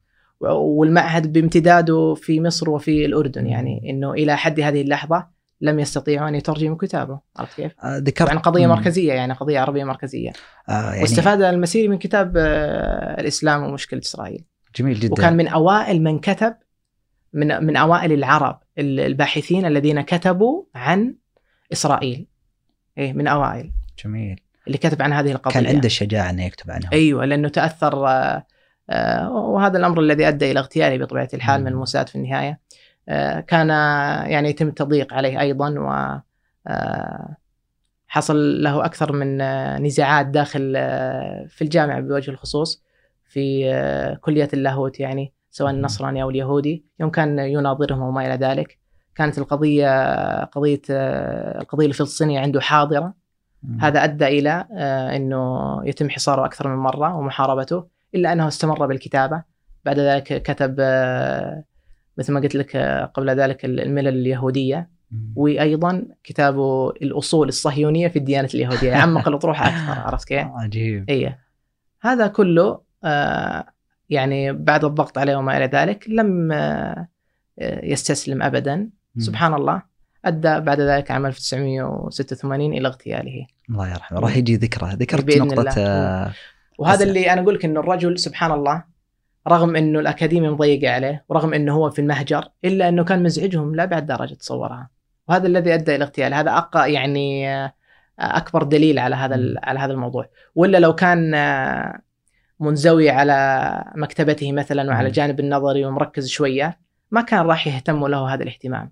والمعهد 0.50 1.34
بامتداده 1.34 2.13
في 2.13 2.41
مصر 2.41 2.70
وفي 2.70 3.05
الأردن 3.05 3.48
يعني 3.48 3.89
أنه 3.89 4.13
إلى 4.13 4.38
حد 4.38 4.60
هذه 4.60 4.81
اللحظة 4.81 5.27
لم 5.62 5.79
يستطيعوا 5.79 6.29
أن 6.29 6.36
يترجموا 6.36 6.77
كتابه. 6.77 7.20
عرفت 7.38 7.55
كيف؟ 7.55 7.72
آه، 7.84 7.98
ذكرت 7.98 8.29
طبعا 8.29 8.39
قضية 8.39 8.67
مم. 8.67 8.74
مركزية 8.74 9.13
يعني 9.13 9.34
قضية 9.34 9.60
عربية 9.60 9.84
مركزية. 9.84 10.31
آه، 10.70 10.72
يعني 10.72 11.01
واستفاد 11.01 11.41
المسيري 11.41 11.88
من 11.88 11.98
كتاب 11.98 12.38
الإسلام 13.20 13.63
ومشكلة 13.63 14.00
إسرائيل. 14.00 14.43
جميل 14.75 15.00
جدا. 15.00 15.13
وكان 15.13 15.38
من 15.38 15.48
أوائل 15.48 16.03
من 16.03 16.20
كتب 16.20 16.55
من 17.34 17.63
من 17.65 17.75
أوائل 17.77 18.12
العرب 18.12 18.60
الباحثين 18.79 19.65
الذين 19.65 20.01
كتبوا 20.01 20.63
عن 20.75 21.15
إسرائيل. 21.74 22.27
إيه 22.98 23.13
من 23.13 23.27
أوائل. 23.27 23.71
جميل. 24.05 24.41
اللي 24.67 24.77
كتب 24.77 25.01
عن 25.01 25.13
هذه 25.13 25.31
القضية. 25.31 25.53
كان 25.53 25.67
عنده 25.67 25.86
الشجاعه 25.86 26.29
إنه 26.29 26.45
يكتب 26.45 26.71
عنها. 26.71 26.89
أيوه 26.93 27.25
لأنه 27.25 27.50
تأثر 27.50 28.07
آه، 28.07 28.45
آه، 28.89 29.31
وهذا 29.31 29.77
الأمر 29.77 30.00
الذي 30.00 30.27
أدى 30.27 30.51
إلى 30.51 30.60
اغتياله 30.60 31.05
بطبيعة 31.05 31.29
الحال 31.33 31.62
من. 31.62 31.67
الموساد 31.67 32.10
في 32.10 32.15
النهاية. 32.15 32.60
آه، 33.10 33.39
كان 33.39 33.69
يعني 34.29 34.50
يتم 34.50 34.67
التضييق 34.67 35.13
عليه 35.13 35.39
أيضا 35.39 35.69
و 35.79 36.19
حصل 38.07 38.63
له 38.63 38.86
أكثر 38.86 39.12
من 39.12 39.38
نزاعات 39.83 40.25
داخل 40.25 40.74
في 41.50 41.62
الجامعة 41.62 42.00
بوجه 42.00 42.31
الخصوص 42.31 42.83
في 43.29 44.17
كلية 44.21 44.50
اللاهوت 44.53 45.00
يعني 45.00 45.33
سواء. 45.51 45.71
النصراني 45.71 46.24
أو 46.24 46.29
اليهودي. 46.29 46.86
يوم 47.00 47.10
كان 47.10 47.39
يناظرهم 47.39 48.01
وما 48.01 48.25
إلى 48.25 48.48
ذلك. 48.48 48.80
كانت 49.15 49.38
القضية 49.38 50.44
قضية 50.44 50.82
القضية 50.89 51.86
الفلسطينيه 51.86 52.39
عنده 52.39 52.62
حاضرة 52.62 53.13
مم. 53.63 53.82
هذا 53.82 54.03
أدى 54.03 54.27
إلى 54.27 54.68
آه، 54.77 55.15
إنه 55.15 55.82
يتم 55.86 56.10
حصاره 56.10 56.46
أكثر 56.46 56.68
من 56.68 56.75
مرة 56.75 57.15
ومحاربته 57.15 57.88
إلا 58.15 58.34
أنه 58.34 58.48
استمر 58.48 58.86
بالكتابة 58.86 59.44
بعد 59.86 60.00
ذلك 60.00 60.44
كتب 60.44 60.75
آه، 60.80 61.63
مثل 62.18 62.34
ما 62.34 62.39
قلت 62.39 62.56
لك 62.56 62.75
آه، 62.75 63.06
قبل 63.06 63.30
ذلك 63.30 63.65
الملل 63.65 64.08
اليهودية. 64.08 65.01
وأيضا 65.36 66.06
كتابه 66.24 66.89
الأصول 66.89 67.48
الصهيونية 67.48 68.08
في 68.08 68.20
الديانة 68.20 68.50
اليهودية 68.53 68.96
عمق 68.96 69.27
الأطروحة 69.27 69.68
أكثر 69.68 70.01
عرفت 70.08 70.27
كيف؟ 70.27 70.48
عجيب 70.48 71.10
اي 71.10 71.38
هذا 72.01 72.27
كله 72.27 72.82
يعني 74.10 74.53
بعد 74.53 74.86
الضغط 74.86 75.18
عليه 75.18 75.36
وما 75.36 75.58
إلى 75.58 75.65
ذلك 75.65 76.06
لم 76.10 76.51
يستسلم 77.84 78.41
ابدا. 78.41 78.89
سبحان 79.18 79.53
الله 79.53 79.82
أدى 80.25 80.60
بعد 80.60 80.82
ذلك 80.82 81.12
عام 81.12 81.25
1986 81.25 82.74
إلى 82.74 82.88
اغتياله. 82.88 83.48
الله 83.70 83.89
يرحمه. 83.89 84.20
راح 84.20 84.38
يجي 84.38 84.56
ذكره 84.56 84.94
ذكرت 84.94 85.38
نقطة. 85.38 85.74
آه، 85.77 86.32
وهذا 86.80 87.03
اللي 87.03 87.34
أنا 87.34 87.41
أقول 87.41 87.56
لك 87.56 87.65
إنه 87.65 87.80
الرجل 87.80 88.20
سبحان 88.20 88.51
الله 88.51 88.84
رغم 89.48 89.75
إنه 89.75 90.00
الاكاديميه 90.00 90.50
مضيقه 90.50 90.94
عليه 90.94 91.25
ورغم 91.30 91.53
إنه 91.53 91.74
هو 91.74 91.89
في 91.89 92.00
المهجر 92.00 92.50
إلا 92.65 92.89
إنه 92.89 93.03
كان 93.03 93.24
مزعجهم 93.24 93.75
لا 93.75 93.86
بعد 93.86 94.06
درجة 94.06 94.34
تصورها. 94.34 94.89
وهذا 95.30 95.48
الذي 95.48 95.74
أدى 95.74 95.96
إلى 95.96 96.03
اغتياله. 96.03 96.39
هذا 96.39 96.58
أق 96.58 96.77
يعني 96.77 97.50
آه، 97.50 97.74
أكبر 98.20 98.63
دليل 98.63 99.00
على 99.00 99.15
هذا 99.15 99.53
على 99.63 99.80
هذا 99.80 99.94
الموضوع. 99.94 100.30
ولا 100.56 100.77
لو 100.77 100.96
كان 100.96 101.34
آه، 101.34 102.01
منزوي 102.60 103.10
على 103.10 103.84
مكتبته 103.96 104.51
مثلا 104.51 104.89
وعلى. 104.89 105.08
الجانب 105.08 105.39
النظري 105.39 105.86
ومركز 105.86 106.27
شوية 106.27 106.80
ما 107.12 107.22
كان 107.22 107.46
راح 107.46 107.68
يهتم 107.68 108.08
له 108.08 108.34
هذا 108.34 108.44
الاهتمام. 108.44 108.91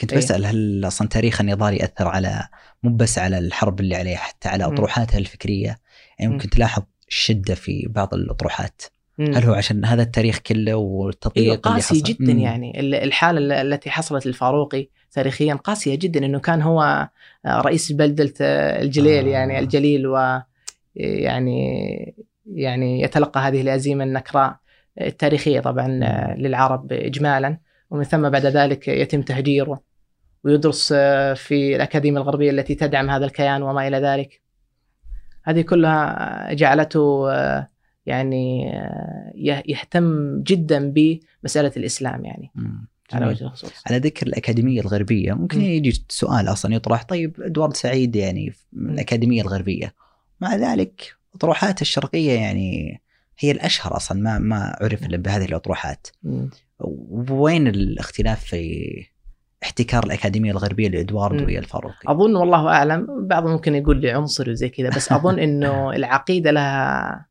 كنت 0.00 0.12
إيه. 0.12 0.18
بسأل 0.18 0.46
هل 0.46 0.84
أصلا 0.86 1.08
تاريخ 1.08 1.40
النضال 1.40 1.74
يأثر 1.74 2.08
على 2.08 2.48
مو 2.82 2.96
بس 2.96 3.18
على 3.18 3.38
الحرب 3.38 3.80
اللي 3.80 3.96
عليه 3.96 4.16
حتى 4.16 4.48
على 4.48 4.66
مم. 4.66 4.72
أطروحاته 4.72 5.18
الفكرية 5.18 5.78
يعني 6.18 6.32
ممكن 6.32 6.50
تلاحظ 6.50 6.82
الشده 7.08 7.54
في 7.54 7.86
بعض 7.90 8.14
الأطروحات 8.14 8.82
مم. 9.18 9.34
هل 9.34 9.44
هو 9.44 9.54
عشان 9.54 9.84
هذا 9.84 10.02
التاريخ 10.02 10.38
كله 10.38 10.74
والتضييق 10.74 11.44
إيوه 11.44 11.54
اللي 11.54 11.74
قاسي 11.74 11.94
حصل؟ 11.94 12.02
جدا 12.02 12.32
مم. 12.32 12.38
يعني 12.38 12.80
ال- 12.80 12.94
الحالة 12.94 13.38
ال- 13.38 13.52
التي 13.52 13.90
حصلت 13.90 14.26
للفاروقي 14.26 14.88
تاريخيا 15.12 15.54
قاسية 15.54 15.94
جدا 15.94 16.26
إنه 16.26 16.38
كان 16.38 16.62
هو 16.62 17.08
آه، 17.46 17.60
رئيس 17.60 17.92
بلدة 17.92 18.32
آه، 18.40 18.82
الجليل 18.82 19.26
آه. 19.26 19.30
يعني 19.30 19.58
الجليل 19.58 20.06
و 20.06 20.40
يعني 20.96 22.14
يعني 22.54 23.00
يتلقى 23.02 23.40
هذه 23.40 23.60
الهزيمه 23.60 24.04
النكراء 24.04 24.56
التاريخية 25.00 25.60
طبعا 25.60 26.00
آه، 26.02 26.34
للعرب 26.36 26.92
اجمالا 26.92 27.58
ومن 27.90 28.04
ثم 28.04 28.28
بعد 28.28 28.46
ذلك 28.46 28.88
يتم 28.88 29.22
تهجيره 29.22 29.80
ويدرس 30.44 30.92
آه، 30.96 31.34
في 31.34 31.76
الأكاديمية 31.76 32.20
الغربية 32.20 32.50
التي 32.50 32.74
تدعم 32.74 33.10
هذا 33.10 33.24
الكيان 33.26 33.62
وما 33.62 33.88
إلى 33.88 33.96
ذلك. 33.96 34.42
هذه 35.44 35.60
كلها 35.60 36.52
جعلته 36.54 37.32
آه، 37.32 37.68
يعني 38.06 38.76
آه، 38.76 39.32
يه- 39.34 39.62
يهتم 39.66 40.40
جدا 40.42 40.92
بمسألة 40.92 41.72
الإسلام 41.76 42.24
يعني 42.24 42.50
مم. 42.54 42.88
على. 43.12 43.26
وجه 43.26 43.44
الخصوص. 43.44 43.72
على 43.86 43.98
ذكر 43.98 44.26
الأكاديمية 44.26 44.80
الغربية 44.80 45.32
ممكن 45.32 45.58
مم. 45.58 45.64
يجي 45.64 46.04
سؤال 46.08 46.48
أصلا 46.48 46.74
يطرح 46.74 47.02
طيب 47.02 47.40
إدوارد 47.40 47.76
سعيد 47.76 48.16
يعني 48.16 48.52
من 48.72 48.84
مم. 48.86 48.90
الأكاديمية 48.94 49.42
الغربية 49.42 49.94
مع 50.40 50.56
ذلك 50.56 51.14
أطروحاته 51.34 51.80
الشرقية 51.82 52.32
يعني 52.32 53.00
هي 53.38 53.50
الأشهر 53.50 53.96
أصلا 53.96 54.20
ما 54.20 54.38
ما 54.38 54.76
عرف 54.80 55.02
إلا 55.06 55.16
بهذه 55.16 55.44
الأطروحات 55.44 56.06
مم. 56.22 56.50
وين 57.30 57.66
الاختلاف 57.66 58.44
في 58.44 58.84
احتكار 59.62 60.04
الأكاديمية 60.04 60.50
الغربية 60.50 60.88
لإدوارد 60.88 61.40
مم. 61.40 61.46
ويا 61.46 61.58
الفاروقي 61.58 61.96
أظن 62.06 62.36
والله 62.36 62.68
أعلم 62.68 63.26
بعضهم 63.26 63.52
ممكن 63.52 63.74
يقول 63.74 64.00
لي 64.00 64.10
عنصري 64.10 64.50
وزي 64.50 64.68
كذا 64.68 64.88
بس 64.88 65.12
أظن 65.12 65.38
إنه 65.48 65.90
العقيدة 65.90 66.50
لها. 66.50 67.28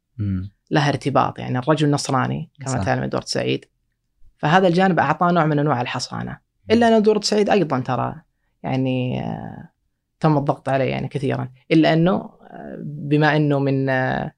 لها 0.72 0.90
ارتباط 0.90 1.40
يعني 1.40 1.58
الرجل 1.58 1.92
نصراني 1.92 2.52
كما. 2.66 2.84
تعلم 2.84 3.04
ادوارد 3.04 3.28
سعيد 3.28 3.66
فهذا 4.38 4.68
الجانب 4.68 5.00
أعطاه 5.00 5.32
نوع 5.32 5.46
من 5.46 5.60
أنواع 5.60 5.82
الحصانة 5.82 6.38
إلا 6.72 6.88
أن 6.88 6.94
ادوارد 6.94 7.24
سعيد 7.24 7.50
أيضا 7.50 7.80
ترى 7.80 8.16
يعني 8.64 9.22
آه، 9.24 9.70
تم 10.20 10.38
الضغط 10.38 10.70
عليه 10.70 10.86
يعني 10.86 11.08
كثيرا 11.08 11.50
إلا 11.72 11.94
أنه 11.94 12.12
آه، 12.14 12.78
بما 12.82 13.36
أنه 13.36 13.60
من 13.60 13.90
آه، 13.90 14.32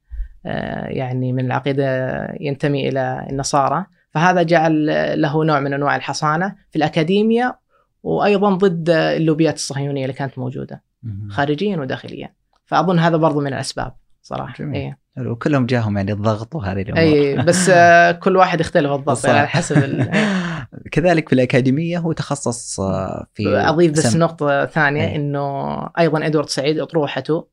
يعني 0.90 1.34
من 1.34 1.46
العقيدة 1.46 2.18
ينتمي 2.40 2.90
إلى 2.90 3.28
النصارى 3.30 3.86
فهذا 4.12 4.44
جعل 4.44 4.86
له 5.22 5.44
نوع 5.46 5.60
من 5.60 5.74
أنواع 5.74 5.96
الحصانة 5.96 6.56
في 6.72 6.76
الأكاديمية 6.76 7.60
وأيضا 8.04 8.54
ضد 8.54 8.90
اللوبيات 8.90 9.56
الصهيونية 9.56 10.02
اللي 10.04 10.14
كانت 10.14 10.40
موجودة. 10.40 10.84
خارجيا 11.30 11.78
وداخليا 11.78 12.34
فأظن 12.66 13.00
هذا 13.00 13.18
برضو 13.18 13.40
من 13.42 13.48
الأسباب 13.48 13.94
صراحة 14.22 14.54
جميل. 14.60 14.82
اي 14.82 14.96
حلو 15.16 15.36
كلهم 15.36 15.66
جاهم 15.66 15.98
يعني 15.98 16.12
الضغط 16.12 16.56
وهذه 16.56 16.82
الأمور 16.82 17.00
اي 17.00 17.36
بس 17.38 17.70
آه، 17.74 18.12
كل 18.24 18.36
واحد 18.38 18.60
يختلف 18.60 18.92
الضبط 18.92 19.18
صح. 19.18 19.26
يعني 19.30 19.40
على 19.40 19.48
حسب 19.48 19.78
ال... 19.78 20.10
إيه. 20.16 20.24
كذلك 20.92 21.30
في 21.30 21.36
الأكاديمية 21.36 21.98
هو 21.98 22.12
تخصص 22.12 22.80
آه، 22.80 23.26
في 23.34 23.48
أضيف 23.58 23.92
بس 23.92 24.00
سم- 24.08 24.20
نقطة 24.20 24.66
ثانية 24.66 25.04
أي. 25.04 25.16
إنه 25.16 25.76
أيضا 26.00 26.26
إدوارد 26.26 26.50
سعيد 26.50 26.80
أطروحته 26.80 27.48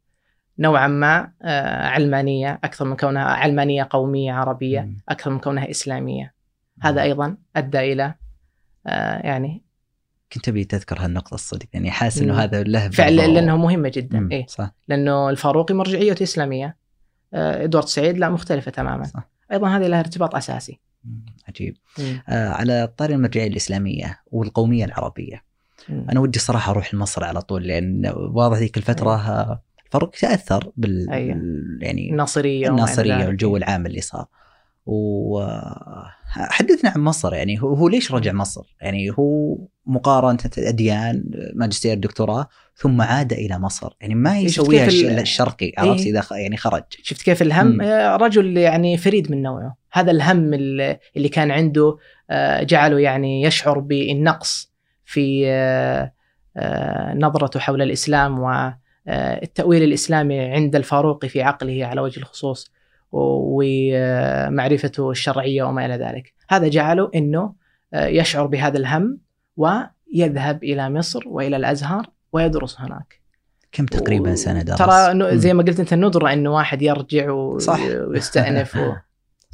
نوعا 0.58 0.88
ما 0.88 1.32
آه، 1.42 1.86
علمانية 1.86 2.60
أكثر 2.64 2.84
من 2.84 2.96
كونها 2.96 3.22
علمانية 3.22 3.88
قومية 3.90 4.32
عربية. 4.32 4.90
أكثر 5.08 5.30
من 5.30 5.38
كونها 5.38 5.70
إسلامية. 5.70 6.34
هذا 6.80 7.02
أيضا 7.02 7.36
أدى 7.56 7.92
إلى 7.92 8.14
آه، 8.86 9.26
يعني 9.26 9.62
كنت 10.32 10.48
ابي 10.48 10.64
تذكر 10.64 10.98
هالنقطة 11.00 11.34
الصدق 11.34 11.66
يعني 11.72 11.90
حاسس 11.90 12.22
إنه. 12.22 12.34
هذا 12.34 12.62
له 12.62 12.88
فعلا 12.88 13.26
لأنه 13.26 13.56
مهمة 13.56 13.92
جدا. 13.94 14.28
إيه؟ 14.32 14.46
صح. 14.46 14.74
لأنه 14.88 15.30
الفاروقي 15.30 15.74
مرجعيته 15.74 16.22
إسلامية. 16.22 16.76
آه، 17.34 17.64
إدوارد 17.64 17.86
سعيد 17.86 18.18
لا 18.18 18.28
مختلفة 18.28 18.70
تماما. 18.70 19.04
صح. 19.04 19.28
أيضا 19.52 19.68
هذه 19.68 19.86
لها 19.86 20.00
ارتباط 20.00 20.34
أساسي. 20.34 20.80
عجيب. 21.48 21.76
مم. 21.98 22.22
آه 22.28 22.48
على 22.48 22.92
طاري 22.96 23.14
المرجعية 23.14 23.46
الإسلامية 23.46 24.20
والقومية 24.26 24.84
العربية. 24.84 25.42
مم. 25.88 26.06
أنا 26.10 26.20
ودي 26.20 26.38
صراحة 26.38 26.72
أروح 26.72 26.94
لمصر 26.94 27.24
على 27.24 27.40
طول 27.40 27.62
لأن 27.62 28.12
واضح 28.16 28.56
ذيك 28.58 28.76
الفترة 28.76 29.16
الفاروق 29.96 30.10
تأثر 30.10 30.72
بال 30.76 31.10
أيوة. 31.10 31.40
يعني 31.80 32.10
الناصريه 32.10 32.68
الناصريه. 32.68 33.26
والجو 33.26 33.56
العام 33.56 33.86
اللي 33.86 34.00
صار 34.00 34.26
و 34.86 35.46
حدثنا 36.26 36.90
عن 36.90 37.00
مصر 37.00 37.34
يعني 37.34 37.62
هو 37.62 37.74
هو 37.74 37.88
ليش 37.88 38.12
رجع 38.12 38.32
مصر؟ 38.32 38.76
يعني 38.80 39.10
هو 39.10 39.58
مقارنة 39.86 40.38
أديان 40.58 41.24
ماجستير 41.54 41.94
دكتوراه 41.94 42.48
ثم 42.76 43.02
عاد 43.02 43.32
إلى 43.32 43.58
مصر 43.58 43.92
يعني 44.00 44.14
ما 44.14 44.38
يسويها 44.38 44.86
الشرقي 45.20 45.72
عرفت 45.78 46.04
إيه. 46.04 46.10
اذا 46.10 46.22
يعني 46.30 46.56
خرج 46.56 46.82
شفت 47.02 47.22
كيف 47.22 47.42
الهم 47.42 47.66
مم. 47.66 47.80
آه، 47.80 48.16
رجل 48.16 48.56
يعني 48.56 48.96
فريد 48.96 49.30
من 49.30 49.42
نوعه 49.42 49.76
هذا 49.92 50.10
الهم 50.10 50.54
اللي 50.54 51.28
كان 51.32 51.50
عنده 51.50 51.96
آه، 52.30 52.62
جعله 52.62 53.00
يعني 53.00 53.42
يشعر 53.42 53.78
بالنقص 53.78 54.72
في 55.04 55.42
آه، 55.46 57.14
نظرته 57.14 57.60
حول 57.60 57.82
الإسلام 57.82 58.40
والتأويل 59.06 59.82
الإسلامي 59.82 60.40
عند 60.40 60.76
الفاروقي 60.76 61.28
في 61.28 61.42
عقله 61.42 61.86
على 61.86 62.00
وجه 62.00 62.18
الخصوص 62.18 62.72
ومعرفته 63.12 65.10
الشرعية 65.10 65.62
وما 65.62 65.86
إلى 65.86 65.94
ذلك 65.94 66.34
هذا 66.48 66.68
جعله 66.68 67.10
أنه 67.14 67.52
آه، 67.94 68.06
يشعر 68.06 68.46
بهذا 68.46 68.78
الهم 68.78 69.18
ويذهب 69.56 70.64
إلى 70.64 70.90
مصر 70.90 71.22
وإلى 71.26 71.56
الأزهر 71.56 72.06
ويدرس 72.32 72.80
هناك 72.80 73.20
كم 73.72 73.86
تقريبا 73.86 74.34
سنة 74.34 74.62
درس؟ 74.62 74.78
ترى. 74.78 75.38
زي 75.38 75.54
ما 75.54 75.62
قلت 75.62 75.80
أنت 75.80 75.94
ندرة 75.94 76.32
إنه 76.32 76.54
واحد 76.54 76.82
يرجع 76.82 77.30
و... 77.30 77.58
صح. 77.58 77.80
ويستأنف 77.80 78.76
و... 78.76 78.92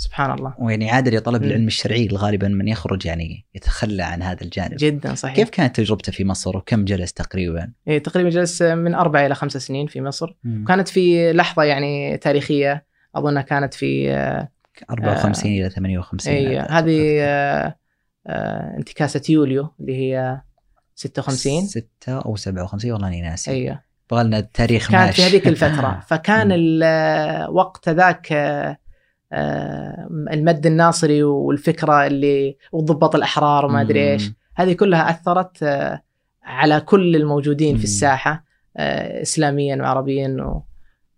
سبحان 0.02 0.30
الله 0.38 0.54
ويعني 0.59 0.90
عاد 0.90 1.09
لطلب 1.09 1.42
مم. 1.42 1.49
العلم 1.49 1.66
الشرعي 1.66 2.09
غالبا 2.12 2.49
من 2.49 2.68
يخرج 2.68 3.06
يعني 3.06 3.47
يتخلى 3.54 4.02
عن 4.02 4.23
هذا 4.23 4.42
الجانب 4.42 4.76
جدا 4.76 5.14
صحيح 5.14 5.37
كيف 5.37 5.50
كانت 5.50 5.76
تجربته 5.76 6.12
في 6.12 6.25
مصر 6.25 6.56
وكم 6.56 6.85
جلس 6.85 7.12
تقريبا؟ 7.12 7.73
إيه 7.88 7.99
تقريبا 7.99 8.28
جلس 8.30 8.62
من 8.62 8.94
أربع 8.94 9.26
إلى 9.26 9.35
خمس 9.35 9.56
سنين 9.56 9.87
في 9.87 10.00
مصر 10.00 10.35
مم. 10.44 10.64
كانت 10.68 10.88
في 10.88 11.32
لحظة 11.32 11.62
يعني 11.62 12.16
تاريخية 12.16 12.85
اظنها 13.14 13.42
كانت 13.42 13.75
في 13.75 14.11
آه، 14.12 14.49
54 14.90 15.52
إلى 15.52 15.71
58 15.71 16.35
اي 16.35 16.61
أعتقد. 16.61 16.73
هذه 16.73 17.16
آه، 17.21 17.76
آه، 18.26 18.76
انتكاسة 18.78 19.23
يوليو 19.28 19.68
اللي 19.80 19.97
هي 19.97 20.40
56 20.94 21.66
6 21.66 21.87
أو 22.09 22.37
57 22.37 22.92
والله 22.92 23.09
إني 23.09 23.23
ناسي 23.23 23.50
أيوه 23.50 23.80
يبغى 24.12 24.25
لنا 24.25 24.38
التاريخ 24.38 24.90
كانت 24.90 25.06
ماشي 25.06 25.23
في 25.23 25.28
هذيك 25.28 25.49
الفترة 25.49 26.00
فكان 26.09 26.47
مم. 26.47 26.52
ال- 26.59 27.50
وقت 27.50 27.88
ذاك 27.88 28.32
آه، 28.32 28.37
آه، 28.37 28.78
المد 30.32 30.66
الناصري 30.66 31.22
والفكرة 31.22 32.06
اللي 32.06 32.56
والضباط 32.72 33.14
الأحرار 33.14 33.66
وما 33.66 33.80
أدري 33.80 34.12
إيش. 34.12 34.30
هذه 34.56 34.72
كلها 34.72 35.10
أثرت 35.10 35.62
آه، 35.62 36.02
على 36.42 36.80
كل 36.80 37.16
الموجودين. 37.16 37.76
في 37.76 37.84
الساحة 37.84 38.44
آه، 38.76 39.22
اسلاميا 39.22 39.76
وعربيا 39.76 40.36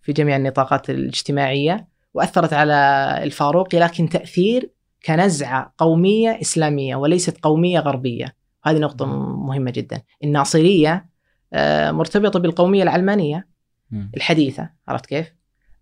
وفي 0.02 0.12
جميع 0.12 0.36
النطاقات 0.36 0.90
الاجتماعية 0.90 1.88
وأثرت 2.14 2.52
على 2.52 2.74
الفاروقي 3.22 3.78
لكن 3.78 4.08
تأثير 4.08 4.70
كنزعة 5.06 5.74
قومية 5.78 6.40
إسلامية 6.40 6.96
وليست 6.96 7.38
قومية 7.42 7.80
غربية 7.80 8.36
هذه 8.64 8.78
نقطة 8.78 9.06
مهمة 9.36 9.70
جدا 9.70 10.02
الناصرية 10.24 11.08
آه، 11.52 11.90
مرتبطة 11.90 12.38
بالقومية 12.38 12.82
العلمانية. 12.82 13.54
الحديثة 14.16 14.70
عرفت 14.88 15.06
كيف؟ 15.06 15.34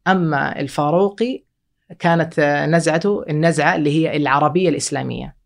أما 0.07 0.61
الفاروقي 0.61 1.45
كانت 1.99 2.39
آه، 2.39 2.67
نزعته 2.67 3.25
النزعة 3.29 3.77
اللي 3.77 3.91
هي 3.91 4.17
العربية 4.17 4.69
الإسلامية 4.69 5.37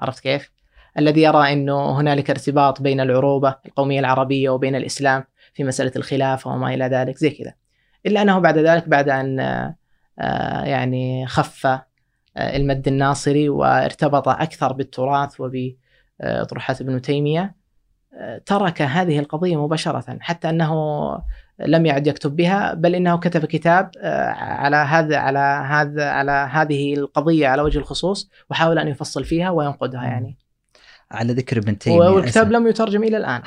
عرفت 0.00 0.20
كيف؟ 0.22 0.50
الذي 0.98 1.22
يرى 1.22 1.52
إنه 1.52 2.00
هنالك 2.00 2.30
ارتباط 2.30 2.82
بين 2.82 3.00
العروبة 3.00 3.56
القومية 3.66 4.00
العربية 4.00 4.50
وبين 4.50 4.76
الإسلام 4.76 5.24
في 5.54 5.64
مسألة 5.64 5.92
الخلافة 5.96 6.50
وما 6.50 6.74
إلى 6.74 6.84
ذلك 6.84 7.16
زي 7.16 7.30
كذا. 7.30 7.54
إلا 8.06 8.22
أنه 8.22 8.38
بعد 8.38 8.58
ذلك 8.58 8.88
بعد 8.88 9.08
أن 9.08 9.40
آه، 9.40 9.74
آه، 10.18 10.64
يعني 10.64 11.26
خف 11.26 11.80
المد 12.36 12.88
الناصري 12.88 13.48
وارتبط 13.48 14.28
أكثر 14.28 14.72
بالتراث 14.72 15.40
وبأطروحات 15.40 16.80
ابن 16.80 17.02
تيمية 17.02 17.54
ترك 18.46 18.82
هذه 18.82 19.18
القضية 19.18 19.64
مباشرة 19.64 20.18
حتى 20.20 20.50
أنه 20.50 20.72
لم 21.66 21.86
يعد 21.86 22.06
يكتب 22.06 22.36
بها 22.36 22.74
بل 22.74 22.94
إنه 22.94 23.16
كتب 23.16 23.44
كتاب 23.44 23.90
آه، 23.98 24.30
على 24.34 24.76
هذا 24.76 25.16
على 25.16 25.64
هذا 25.68 26.04
على 26.04 26.48
هذه 26.52 26.94
القضية 26.94 27.48
على 27.48 27.62
وجه 27.62 27.78
الخصوص 27.78 28.30
وحاول 28.50 28.78
أن 28.78 28.88
يفصل 28.88 29.24
فيها 29.24 29.50
وينقدها 29.50 30.04
يعني. 30.04 30.36
على 31.10 31.32
ذكر 31.32 31.58
ابن 31.58 31.78
تيمية 31.78 32.08
والكتاب. 32.08 32.52
لم 32.52 32.66
يترجم 32.66 33.02
إلى 33.02 33.16
الآن. 33.16 33.42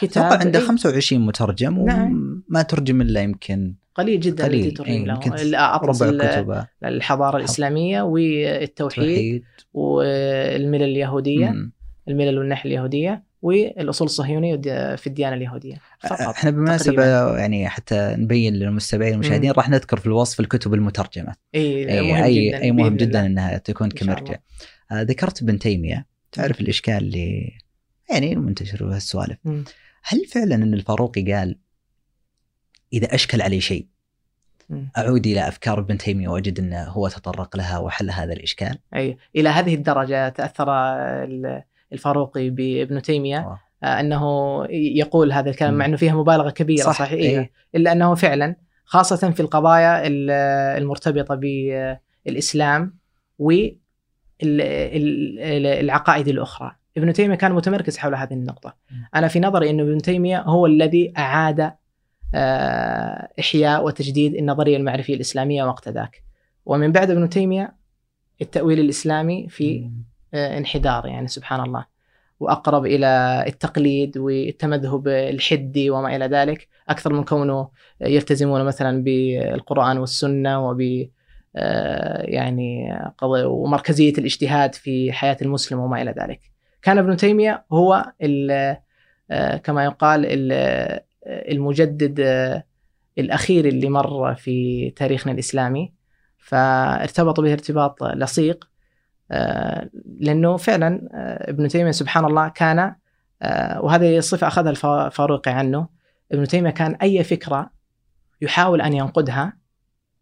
كتاب 0.00 0.24
أتوقع 0.24 0.44
عنده 0.44 0.58
إيه، 0.58 0.66
25 0.66 1.26
مترجم 1.26 1.84
نعم. 1.84 2.42
وما 2.50 2.62
ترجم 2.62 3.00
إلا 3.00 3.22
يمكن 3.22 3.74
قليل 3.94 4.20
جدا 4.20 4.44
قليل. 4.44 4.66
التي 4.66 4.70
ترجم 4.70 4.90
إيه، 4.90 5.44
له. 5.44 5.74
أطلس 5.74 6.02
الحضارة 6.84 7.36
الإسلامية 7.36 8.02
والتوحيد 8.02 9.06
توحيد. 9.06 9.44
والملل 9.72 10.82
اليهودية. 10.82 11.54
الملل 12.08 12.38
والنحل 12.38 12.68
اليهودية. 12.68 13.27
والأصول 13.42 14.06
الصهيونية 14.06 14.56
في 14.96 15.06
الديانة 15.06 15.36
اليهودية 15.36 15.76
فقط 16.00 16.20
إحنا 16.20 16.50
بالمناسبة 16.50 17.36
يعني 17.38 17.68
حتى 17.68 18.14
نبين 18.18 18.54
للمستمعين 18.54 19.12
والمشاهدين 19.12 19.50
راح 19.50 19.68
نذكر 19.68 20.00
في 20.00 20.06
الوصف 20.06 20.40
الكتب 20.40 20.74
المترجمة 20.74 21.34
إي 21.54 21.98
إي 21.98 22.12
مهم 22.12 22.22
اي, 22.22 22.48
جدا 22.48 22.62
أي 22.62 22.72
مهم 22.72 22.96
جدا. 22.96 23.26
إنها 23.26 23.58
تكون. 23.58 23.90
كمرجع 23.90 24.36
آه 24.92 25.02
ذكرت 25.02 25.42
ابن 25.42 25.58
تيمية 25.58 26.06
تعرف 26.32 26.60
الإشكال 26.60 26.96
اللي 26.96 27.58
يعني 28.10 28.32
المنتشر 28.32 28.86
بهالسوالف. 28.86 29.38
هل 30.02 30.26
فعلا 30.26 30.54
إن 30.54 30.74
الفاروقي 30.74 31.32
قال 31.32 31.58
إذا 32.92 33.14
أشكل 33.14 33.42
علي 33.42 33.60
شيء. 33.60 33.86
أعود 34.98 35.26
إلى 35.26 35.48
أفكار 35.48 35.80
ابن 35.80 35.98
تيمية 35.98 36.28
وأجد 36.28 36.58
إنه 36.58 36.84
هو 36.84 37.08
تطرق 37.08 37.56
لها 37.56 37.78
وحل 37.78 38.10
هذا 38.10 38.32
الإشكال 38.32 38.78
أي 38.94 39.16
إلى 39.36 39.48
هذه 39.48 39.74
الدرجة 39.74 40.28
تأثر 40.28 40.66
الفاروقي 41.92 42.50
بابن 42.50 43.02
تيمية 43.02 43.38
آه. 43.38 43.60
آه، 43.82 44.00
أنه 44.00 44.22
يقول 44.70 45.32
هذا 45.32 45.50
الكلام. 45.50 45.74
مع 45.74 45.84
إنه 45.84 45.96
فيها 45.96 46.14
مبالغة 46.14 46.50
كبيرة 46.50 46.84
صح، 46.84 46.98
صحيح 46.98 47.12
إيه. 47.12 47.50
إلا 47.74 47.92
أنه 47.92 48.14
فعلا 48.14 48.56
خاصة 48.84 49.30
في 49.30 49.40
القضايا 49.40 50.06
ال- 50.06 50.30
المرتبطة 50.82 51.34
بالاسلام 51.34 52.94
والعقائد 54.42 56.28
الأخرى 56.28 56.72
ابن 56.96 57.12
تيمية 57.12 57.34
كان 57.36 57.52
متمركز 57.52 57.96
حول 57.98 58.14
هذه 58.14 58.32
النقطة. 58.32 58.76
أنا 59.14 59.28
في 59.28 59.40
نظري 59.40 59.70
انه 59.70 59.82
ابن 59.82 59.98
تيمية 59.98 60.40
هو 60.40 60.66
الذي 60.66 61.12
أعاد 61.18 61.72
آه، 62.34 63.28
إحياء 63.40 63.84
وتجديد 63.84 64.34
النظرية 64.34 64.76
المعرفية 64.76 65.14
الإسلامية 65.14 65.64
وقت 65.64 65.88
ذاك 65.88 66.22
ومن 66.66 66.92
بعد 66.92 67.10
ابن 67.10 67.28
تيمية 67.28 67.74
التأويل 68.42 68.80
الإسلامي 68.80 69.48
في 69.48 69.90
انحدار 70.34 71.06
يعني 71.06 71.28
سبحان 71.28 71.60
الله. 71.60 71.98
وأقرب 72.40 72.86
إلى 72.86 73.44
التقليد 73.46 74.18
والتمذهب 74.18 75.08
الحدي 75.08 75.90
وما 75.90 76.16
إلى 76.16 76.24
ذلك. 76.26 76.68
أكثر 76.88 77.12
من 77.12 77.24
كونه 77.24 77.68
يلتزمون 78.00 78.64
مثلا 78.64 79.02
بالقرآن 79.02 79.98
والسنة 79.98 80.68
وب 80.68 81.08
آه، 81.56 82.22
يعني 82.22 82.98
ومركزية 83.44 84.12
الاجتهاد 84.18 84.74
في 84.74 85.12
حياة 85.12 85.36
المسلم 85.42 85.78
وما 85.78 86.02
إلى 86.02 86.14
ذلك. 86.18 86.40
كان 86.82 86.98
ابن 86.98 87.16
تيمية 87.16 87.64
هو 87.72 88.12
آه، 89.30 89.56
كما 89.56 89.84
يقال 89.84 90.26
ال- 90.26 90.52
آه، 90.52 91.52
المجدد 91.52 92.20
آه، 92.20 92.64
الأخير 93.18 93.64
اللي 93.64 93.88
مر 93.88 94.34
في 94.34 94.90
تاريخنا 94.90 95.32
الإسلامي. 95.32 95.92
فارتبط 96.38 97.40
به 97.40 97.52
ارتباط 97.52 98.02
لصيق. 98.04 98.64
آه، 98.64 98.77
لأنه 100.20 100.56
فعلا 100.56 101.08
آه، 101.14 101.50
ابن 101.50 101.68
تيمية 101.68 101.90
سبحان 101.90 102.24
الله 102.24 102.48
كان 102.48 102.94
آه، 103.42 103.80
وهذه 103.80 104.18
الصفه 104.18 104.46
أخذها 104.46 104.70
الفاروقي 104.70 105.50
عنه 105.50 105.88
ابن 106.32 106.46
تيمية 106.46 106.70
كان 106.70 106.94
أي 106.94 107.24
فكرة 107.24 107.70
يحاول 108.42 108.80
أن 108.80 108.92
ينقدها 108.92 109.52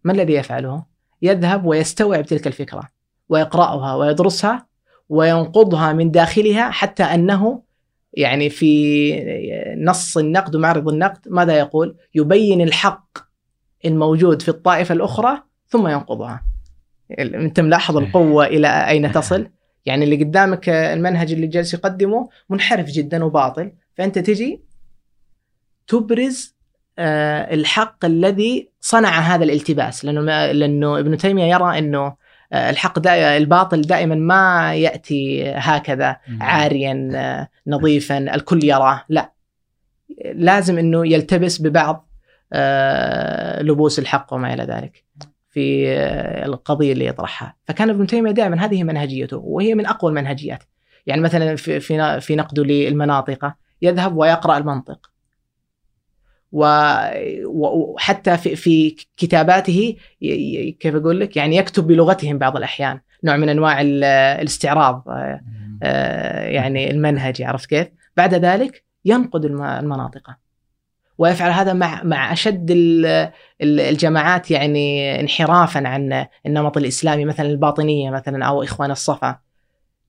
ما 0.04 0.12
الذي 0.12 0.32
يفعله؟ 0.32 0.84
يذهب 1.22 1.64
ويستوعب 1.64 2.24
تلك 2.24 2.46
الفكرة 2.46 2.82
ويقرأها 3.28 3.94
ويدرسها 3.94 4.66
وينقضها 5.08 5.92
من 5.92 6.10
داخلها 6.10 6.70
حتى 6.70 7.02
أنه 7.02 7.62
يعني 8.12 8.50
في 8.50 9.76
نص 9.78 10.16
النقد 10.18 10.54
ومعرض 10.54 10.88
النقد 10.88 11.28
ماذا 11.28 11.58
يقول؟ 11.58 11.96
يبين 12.14 12.60
الحق 12.60 13.18
الموجود 13.84 14.42
في 14.42 14.48
الطائفة 14.48 14.94
الأخرى 14.94 15.42
ثم 15.68 15.88
ينقضها. 15.88 16.55
أنت 17.18 17.60
ملاحظ 17.60 17.96
القوة 17.96 18.46
إلى 18.46 18.88
أين 18.88 19.12
تصل؟ 19.12 19.48
يعني 19.86 20.04
اللي 20.04 20.24
قدامك 20.24 20.68
المنهج 20.68 21.32
اللي 21.32 21.46
جالس 21.46 21.74
يقدمه 21.74 22.28
منحرف 22.50 22.86
جدا 22.86 23.24
وباطل، 23.24 23.72
فأنت 23.94 24.18
تجي 24.18 24.60
تبرز 25.86 26.56
آه، 26.98 27.54
الحق 27.54 28.04
الذي 28.04 28.70
صنع 28.80 29.18
هذا 29.20 29.44
الالتباس. 29.44 30.04
لأنه 30.04 30.52
لأنه 30.52 30.98
ابن 30.98 31.16
تيمية 31.16 31.44
يرى 31.44 31.78
أنه 31.78 32.16
آه، 32.52 32.70
الحق 32.70 32.98
دائما 32.98 33.36
الباطل 33.36 33.82
دائما 33.82 34.14
ما 34.14 34.74
يأتي 34.74 35.50
هكذا 35.50 36.16
عاريا 36.40 37.10
آه، 37.14 37.48
نظيفا 37.66 38.18
الكل 38.18 38.64
يراه. 38.64 39.04
لا. 39.08 39.32
لازم 40.34 40.78
أنه 40.78 41.06
يلتبس 41.06 41.60
ببعض 41.60 42.08
لبوس 43.60 43.98
الحق 43.98 44.34
وما 44.34 44.54
إلى 44.54 44.62
ذلك. 44.64 45.04
في 45.56 45.88
القضية 46.44 46.92
اللي 46.92 47.06
يطرحها. 47.06 47.56
فكان 47.64 47.90
ابن 47.90 48.06
تيمية 48.06 48.30
دائما 48.30 48.64
هذه 48.64 48.84
منهجيته 48.84 49.36
وهي 49.36 49.74
من 49.74 49.86
أقوى 49.86 50.10
المنهجيات. 50.10 50.62
يعني 51.06 51.20
مثلا 51.20 51.56
في 51.56 51.80
في 52.20 52.36
نقده 52.36 52.64
للمناطق 52.64 53.52
يذهب 53.82 54.16
ويقرأ 54.16 54.58
المنطق. 54.58 55.10
وحتى 56.52 58.36
في, 58.36 58.56
في 58.56 58.96
كتاباته 59.16 59.96
كيف 60.80 60.94
أقول 60.94 61.20
لك؟ 61.20 61.36
يعني 61.36 61.56
يكتب 61.56 61.86
بلغتهم 61.86 62.38
بعض 62.38 62.56
الأحيان 62.56 63.00
نوع 63.24 63.36
من 63.36 63.48
أنواع 63.48 63.80
الاستعراض 63.80 65.04
آه، 65.08 65.40
آه، 65.82 66.46
يعني 66.46 66.90
المنهجي 66.90 67.44
عرفت 67.44 67.66
كيف؟ 67.66 67.88
بعد 68.16 68.34
ذلك 68.34 68.84
ينقد 69.04 69.44
المناطق. 69.44 70.36
ويفعل 71.18 71.50
هذا 71.50 71.72
مع 71.72 72.02
مع 72.02 72.32
أشد 72.32 72.66
الجماعات 73.60 74.50
يعني 74.50 75.20
انحرافا 75.20 75.88
عن 75.88 76.26
النمط 76.46 76.76
الإسلامي 76.76 77.24
مثلا 77.24 77.46
الباطنية 77.46 78.10
مثلا 78.10 78.44
أو 78.44 78.62
إخوان 78.62 78.90
الصفا. 78.90 79.38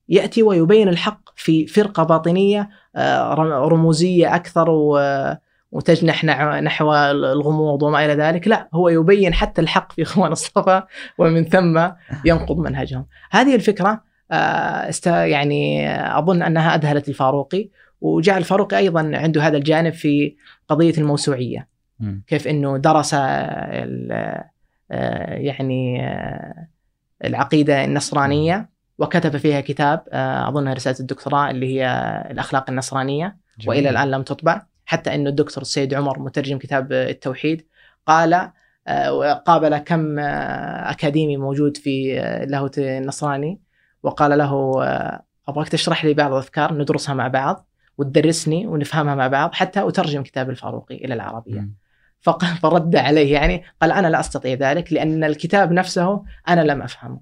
يأتي 0.08 0.42
ويبين 0.42 0.88
الحق 0.88 1.20
في 1.36 1.66
فرقة 1.66 2.02
باطنية 2.02 2.70
آه، 2.96 3.34
رموزية 3.68 4.34
أكثر 4.34 4.66
وتجنح 5.72 6.24
نحو 6.60 6.94
الغموض 6.94 7.82
وما 7.82 8.04
إلى 8.04 8.14
ذلك، 8.14 8.48
لا 8.48 8.68
هو 8.74 8.88
يبين 8.88 9.34
حتى 9.34 9.60
الحق 9.60 9.92
في 9.92 10.02
إخوان 10.08 10.32
الصفا 10.32 10.86
ومن 11.18 11.44
ثم 11.44 11.88
ينقض 12.24 12.58
منهجهم. 12.58 13.06
هذه 13.30 13.54
الفكرة 13.54 14.02
آه، 14.32 14.90
يعني 15.06 15.90
أظن 16.18 16.42
أنها 16.42 16.74
أذهلت 16.74 17.08
الفاروقي 17.08 17.68
وجعل 18.00 18.38
الفاروقي 18.38 18.78
أيضا 18.78 19.10
عنده 19.14 19.42
هذا 19.42 19.56
الجانب 19.56 19.92
في 19.92 20.36
قضية 20.68 20.94
الموسوعية. 20.98 21.68
كيف 22.26 22.48
إنه 22.48 22.76
درس 22.76 23.14
آه، 23.14 24.50
يعني 25.34 26.06
آه، 26.06 26.68
العقيدة 27.24 27.84
النصرانية 27.84 28.68
وكتب 28.98 29.36
فيها 29.36 29.60
كتاب 29.60 30.02
أظن 30.48 30.68
رسالة 30.68 31.00
الدكتوراه 31.00 31.50
اللي 31.50 31.74
هي 31.74 31.86
الأخلاق 32.30 32.70
النصرانية 32.70 33.36
جميل. 33.58 33.68
وإلى 33.68 33.90
الآن 33.90 34.10
لم 34.10 34.22
تطبع. 34.22 34.62
حتى 34.86 35.14
إنه 35.14 35.30
الدكتور 35.30 35.62
السيد 35.62 35.94
عمر 35.94 36.18
مترجم 36.18 36.58
كتاب 36.58 36.92
التوحيد 36.92 37.66
قال 38.06 38.50
آه، 38.88 39.32
قابل 39.32 39.78
كم 39.78 40.18
آه، 40.18 40.90
أكاديمي 40.90 41.36
موجود 41.36 41.76
في 41.76 42.20
آه، 42.20 42.44
اللاهوت 42.44 42.78
النصراني 42.78 43.60
وقال 44.02 44.38
له 44.38 44.82
أبغاك 45.48 45.68
تشرح 45.68 46.04
لي 46.04 46.14
بعض 46.14 46.32
الأفكار 46.32 46.74
ندرسها 46.74 47.14
مع 47.14 47.28
بعض 47.28 47.67
وتدرسني 47.98 48.66
ونفهمها 48.66 49.14
مع 49.14 49.26
بعض 49.28 49.54
حتى 49.54 49.88
أترجم 49.88 50.22
كتاب 50.22 50.50
الفاروقي 50.50 50.94
إلى 50.94 51.14
العربية. 51.14 51.68
فرد 52.62 52.96
عليه 52.96 53.32
يعني 53.32 53.62
قال 53.80 53.92
أنا 53.92 54.06
لا 54.06 54.20
أستطيع 54.20 54.54
ذلك 54.54 54.92
لأن 54.92 55.24
الكتاب 55.24 55.72
نفسه 55.72 56.24
أنا 56.48 56.60
لم 56.60 56.82
أفهمه. 56.82 57.20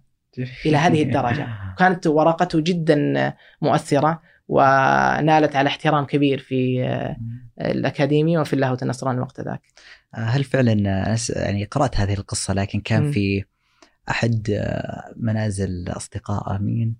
إلى 0.66 0.76
هذه 0.76 1.02
الدرجة، 1.02 1.48
كانت 1.78 2.06
ورقته 2.06 2.60
جدا 2.60 3.34
مؤثرة 3.62 4.22
ونالت 4.48 5.56
على 5.56 5.68
احترام 5.68 6.04
كبير 6.04 6.38
في 6.38 6.82
الأكاديمي 7.60 8.38
وفي 8.38 8.52
اللاهوت 8.52 8.82
النصراني 8.82 9.20
وقت 9.20 9.40
ذاك. 9.40 9.62
هل 10.14 10.44
فعلا 10.44 10.72
يعني 11.36 11.64
قرأت 11.64 11.96
هذه 11.96 12.14
القصة 12.14 12.54
لكن 12.54 12.80
كان 12.80 13.12
في 13.12 13.44
أحد 14.10 14.64
منازل 15.16 15.84
اصدقائه 15.88 16.58
مين؟ 16.58 16.96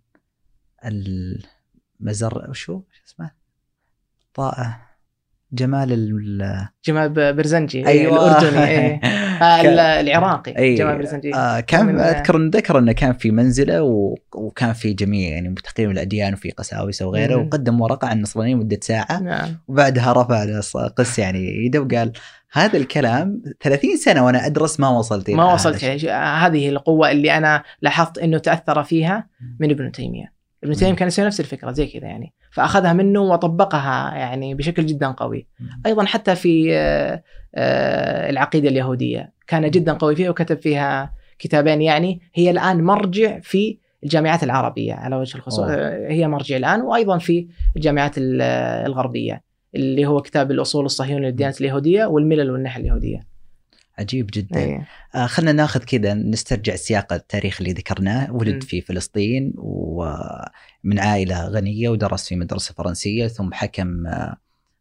المزر 0.84 2.50
وشو 2.50 2.82
اسمه؟ 3.06 3.30
طائع 4.36 4.86
جمال 5.52 6.68
جمال 6.86 7.08
برزنجي 7.34 7.86
أيوة. 7.86 8.26
الأردني 8.26 8.68
أيه. 8.68 9.00
آه 9.42 10.00
العراقي 10.00 10.56
أيه. 10.58 10.76
جمال 10.76 10.98
برزنجي 10.98 11.34
آه 11.34 11.60
كان 11.60 12.00
أذكر 12.00 12.48
ذكر 12.48 12.78
إنه 12.78 12.92
كان 12.92 13.12
في 13.12 13.30
منزله 13.30 13.82
و... 13.82 14.14
وكان 14.34 14.72
في 14.72 14.92
جميع 14.92 15.30
يعني 15.30 15.54
تقريبا 15.54 15.92
الأديان 15.92 16.34
وفي 16.34 16.50
قساوسة 16.50 17.06
وغيره 17.06 17.36
مم. 17.36 17.46
وقدم 17.46 17.80
ورقة 17.80 18.08
عن 18.08 18.16
النصرانيه 18.16 18.54
مدة 18.54 18.78
ساعة 18.82 19.22
نعم. 19.22 19.56
وبعدها 19.68 20.12
رفع 20.12 20.86
قس 20.86 21.18
يعني 21.18 21.66
يده 21.66 21.80
وقال 21.80 22.12
هذا 22.52 22.76
الكلام 22.76 23.42
30 23.60 23.96
سنة 23.96 24.24
وأنا 24.24 24.46
أدرس 24.46 24.80
ما 24.80 24.88
وصلت 24.88 25.30
ما 25.30 25.52
وصلت 25.52 25.84
هذه 25.84 26.68
القوة 26.68 27.10
اللي 27.10 27.36
أنا 27.36 27.62
لاحظت 27.82 28.18
إنه 28.18 28.38
تأثر 28.38 28.82
فيها 28.82 29.28
من 29.60 29.70
ابن 29.70 29.92
تيمية 29.92 30.35
ابن 30.64 30.72
تيمية 30.72 30.94
كان 30.94 31.08
يسوي 31.08 31.26
نفس 31.26 31.40
الفكرة 31.40 31.72
زي 31.72 31.86
كذا 31.86 32.04
يعني. 32.04 32.32
فأخذها 32.50 32.92
منه 32.92 33.20
وطبقها 33.20 34.14
يعني 34.14 34.54
بشكل 34.54 34.86
جدا 34.86 35.10
قوي. 35.10 35.46
أيضا 35.86 36.04
حتى 36.04 36.34
في 36.34 36.76
آه، 36.76 37.22
آه، 37.54 38.30
العقيدة 38.30 38.68
اليهودية 38.68 39.32
كان 39.46 39.70
جدا 39.70 39.92
قوي 39.92 40.16
فيها 40.16 40.30
وكتب 40.30 40.60
فيها 40.60 41.12
كتابين 41.38 41.82
يعني 41.82 42.20
هي 42.34 42.50
الآن 42.50 42.84
مرجع 42.84 43.40
في 43.40 43.78
الجامعات 44.04 44.42
العربية 44.44 44.94
على 44.94 45.16
وجه 45.16 45.36
الخصوص. 45.36 45.68
هي 46.08 46.28
مرجع 46.28 46.56
الآن 46.56 46.80
وأيضا 46.80 47.18
في 47.18 47.48
الجامعات 47.76 48.14
الغربية 48.18 49.42
اللي 49.74 50.06
هو 50.06 50.22
كتاب 50.22 50.50
الأصول 50.50 50.84
الصهيونيه 50.84 51.28
للديانه 51.28 51.54
اليهودية 51.60 52.04
والملل 52.04 52.50
والنحل 52.50 52.80
اليهودية. 52.80 53.35
عجيب 53.98 54.30
جدا 54.34 54.60
أيه. 54.60 54.88
آه 55.14 55.26
خلينا 55.26 55.52
ناخذ 55.52 55.84
كذا 55.84 56.14
نسترجع 56.14 56.74
السياق 56.74 57.12
التاريخي 57.12 57.64
اللي 57.64 57.72
ذكرناه 57.72 58.32
ولد 58.32 58.56
م. 58.56 58.60
في 58.60 58.80
فلسطين 58.80 59.52
ومن 59.56 60.98
عائلة 60.98 61.48
غنية 61.48 61.88
ودرس 61.88 62.28
في 62.28 62.36
مدرسة 62.36 62.74
فرنسية 62.74 63.26
ثم 63.26 63.52
حكم 63.52 64.06
آه 64.06 64.36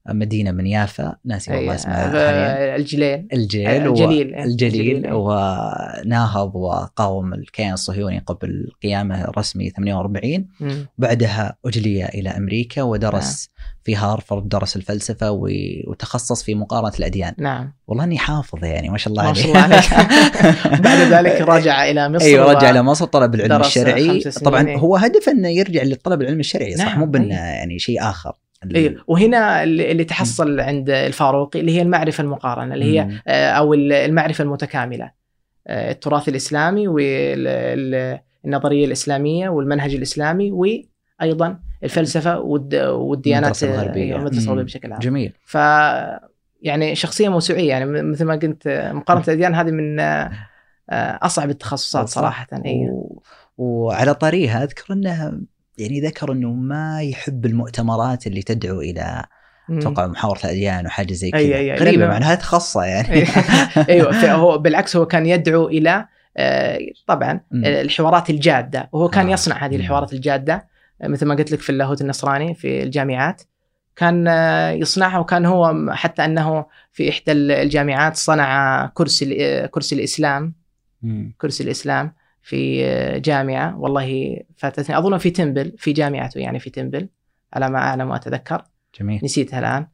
مدينة 0.09 0.51
من 0.51 0.67
يافا 0.67 1.15
ناسي 1.25 1.55
والله. 1.55 1.75
اسمها 1.75 1.95
حاليا. 1.95 2.75
الجليل. 2.75 3.27
الجيل 3.33 3.67
الجليل 3.67 4.35
الجليل 4.35 5.13
وناهض 5.13 6.55
وقاوم 6.55 7.33
الكيان 7.33 7.73
الصهيوني 7.73 8.19
قبل 8.19 8.71
قيامه 8.83 9.23
الرسمي 9.23 9.69
48 9.69 10.47
بعدها 10.97 11.57
اجلي 11.65 12.05
إلى 12.05 12.29
أمريكا 12.29 12.81
ودرس 12.81 13.49
نعم. 13.49 13.75
في 13.83 13.95
هارفرد 13.95 14.49
درس 14.49 14.75
الفلسفة 14.75 15.31
وتخصص 15.87 16.43
في 16.43 16.55
مقارنة 16.55 16.93
الأديان. 16.99 17.33
نعم. 17.37 17.73
والله 17.87 18.03
إني 18.03 18.17
حافظ 18.17 18.63
يعني 18.63 18.89
ما 18.89 18.97
شاء 18.97 19.13
الله 19.13 19.23
ما 19.23 19.33
شاء 19.33 19.47
الله 19.47 19.59
عليك. 19.59 19.93
بعد 20.85 20.97
ذلك 20.97 21.41
رجع 21.41 21.89
إلى 21.89 22.09
مصر 22.09 22.25
أيوه 22.25 22.53
رجع 22.53 22.69
إلى 22.69 22.83
مصر 22.83 23.05
طلب 23.05 23.35
العلم 23.35 23.61
الشرعي. 23.61 24.19
طبعا 24.19 24.75
هو 24.77 24.95
هدف 24.95 25.29
إنه 25.29 25.49
يرجع 25.49 25.83
للطلب 25.83 26.21
العلم 26.21 26.39
الشرعي 26.39 26.75
صح؟ 26.75 26.85
نعم. 26.85 26.99
مو 26.99 27.05
بإنه 27.05 27.35
يعني 27.35 27.79
شيء 27.79 28.01
آخر. 28.01 28.35
أيوه 28.75 29.03
وهنا 29.07 29.63
اللي 29.63 30.03
تحصل 30.03 30.59
عند 30.59 30.89
الفاروقي 30.89 31.59
اللي 31.59 31.77
هي 31.77 31.81
المعرفة 31.81 32.21
المقارنة 32.21 32.73
اللي 32.73 32.85
هي 32.85 33.09
آه، 33.27 33.49
أو 33.49 33.73
المعرفة 33.73 34.43
المتكاملة. 34.43 35.11
آه، 35.67 35.91
التراث 35.91 36.29
الإسلامي 36.29 36.87
والنظريه 36.87 38.85
الإسلامية 38.85 39.49
والمنهج 39.49 39.95
الإسلامي 39.95 40.51
وأيضا 40.51 41.59
الفلسفة 41.83 42.39
والديانات 42.39 43.63
الغربية. 43.63 44.15
المدرسة 44.15 44.53
بشكل 44.53 44.91
عام. 44.91 44.99
جميل. 44.99 45.33
ف 45.45 45.57
يعني 46.61 46.95
شخصية 46.95 47.29
موسوعية 47.29 47.69
يعني 47.69 47.85
مثل 48.01 48.25
ما 48.25 48.35
قلت 48.35 48.67
مقارنة 48.93 49.23
الأديان 49.27 49.55
هذه 49.55 49.71
من 49.71 49.99
آه، 49.99 51.19
أصعب 51.21 51.49
التخصصات 51.49 52.07
صراحة 52.07 52.47
اي 52.65 52.89
و... 52.89 53.23
وعلى 53.57 54.13
طاريها 54.13 54.63
أذكر 54.63 54.93
انه 54.93 55.41
يعني 55.77 56.01
ذكر 56.01 56.31
إنه 56.31 56.53
ما 56.53 57.01
يحب 57.01 57.45
المؤتمرات 57.45 58.27
اللي 58.27 58.41
تدعو 58.41 58.81
إلى 58.81 59.25
أتوقع 59.69 60.07
محاوره 60.07 60.39
الأديان 60.43 60.85
وحاجه 60.85 61.13
زي 61.13 61.31
كذا. 61.31 61.39
أي 61.39 61.55
أي 61.55 61.75
غريبة 61.75 62.07
مع 62.07 62.17
انها 62.17 62.35
تخصصه 62.35 62.83
يعني. 62.83 63.25
أيوه 63.89 64.33
هو 64.33 64.57
بالعكس 64.57 64.95
هو 64.95 65.05
كان 65.05 65.25
يدعو 65.25 65.67
إلى 65.67 66.07
آه، 66.37 66.79
طبعا 67.07 67.41
الحوارات 67.53 68.29
الجادة. 68.29 68.89
وهو 68.91 69.09
كان 69.09 69.27
آه. 69.27 69.33
يصنع 69.33 69.65
هذه 69.65 69.75
الحوارات 69.75 70.13
الجادة 70.13 70.67
مثل 71.03 71.25
ما 71.25 71.35
قلت 71.35 71.51
لك 71.51 71.59
في 71.59 71.69
اللاهوت 71.69 72.01
النصراني 72.01 72.55
في 72.55 72.83
الجامعات. 72.83 73.41
كان 73.95 74.27
آه، 74.27 74.71
يصنعها 74.71 75.19
وكان 75.19 75.45
هو 75.45 75.91
حتى 75.91 76.25
أنه 76.25 76.65
في 76.91 77.09
إحدى 77.09 77.31
الجامعات 77.31 78.15
صنع 78.15 78.85
كرسي 78.93 79.67
كرسي 79.67 79.95
الإسلام. 79.95 80.53
كرسي 81.37 81.63
الإسلام. 81.63 82.13
في 82.47 82.83
جامعة. 83.19 83.77
والله 83.79 84.37
فاتتني 84.57 84.97
أظن 84.97 85.17
في 85.17 85.29
تمبل 85.29 85.75
في 85.77 85.93
جامعته 85.93 86.39
يعني 86.39 86.59
في 86.59 86.69
تمبل 86.69 87.09
على 87.53 87.69
ما 87.69 87.79
أعلم 87.79 88.09
وأتذكر. 88.09 88.63
جميل. 88.99 89.19
نسيتها 89.23 89.59
الآن. 89.59 89.87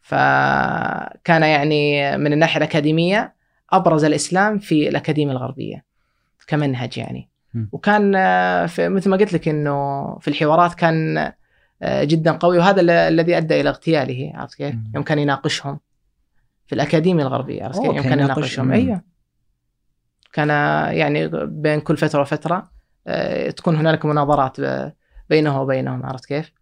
فكان 0.00 1.42
يعني 1.42 2.16
من 2.18 2.32
الناحية 2.32 2.56
الأكاديمية 2.58 3.34
أبرز 3.72 4.04
الإسلام 4.04 4.58
في 4.58 4.88
الأكاديمية 4.88 5.32
الغربية 5.32 5.84
كمنهج 6.46 6.98
يعني. 6.98 7.28
م. 7.54 7.64
وكان 7.72 8.14
آه، 8.16 8.66
في 8.66 8.88
مثل 8.88 9.10
ما 9.10 9.16
قلت 9.16 9.32
لك 9.32 9.48
إنه 9.48 10.04
في 10.18 10.28
الحوارات 10.28 10.74
كان 10.74 11.32
آه، 11.82 12.04
جدا 12.04 12.32
قوي. 12.32 12.58
وهذا 12.58 12.80
ال- 12.80 12.90
الذي 12.90 13.36
أدى 13.36 13.60
إلى 13.60 13.68
اغتياله 13.68 14.32
عرفت 14.34 14.54
كيف؟ 14.54 14.74
يوم 14.94 15.04
كان 15.04 15.18
يناقشهم 15.18 15.80
في 16.66 16.74
الأكاديمية 16.74 17.22
الغربية 17.22 17.64
عرفت 17.64 17.78
كيف؟ 17.78 17.86
يوم 17.86 17.94
كان 18.00 18.02
كان 18.10 18.18
يناقش- 18.18 18.36
يناقشهم. 18.38 18.72
أيوه. 18.72 19.02
كان 20.32 20.48
يعني 20.96 21.28
بين 21.46 21.80
كل 21.80 21.96
فترة 21.96 22.20
وفترة 22.20 22.70
آه، 23.06 23.50
تكون 23.50 23.76
هنالك 23.76 24.04
مناظرات 24.04 24.56
بينه 25.30 25.62
وبينهم 25.62 26.06
عرفت 26.06 26.26
كيف؟ 26.26 26.52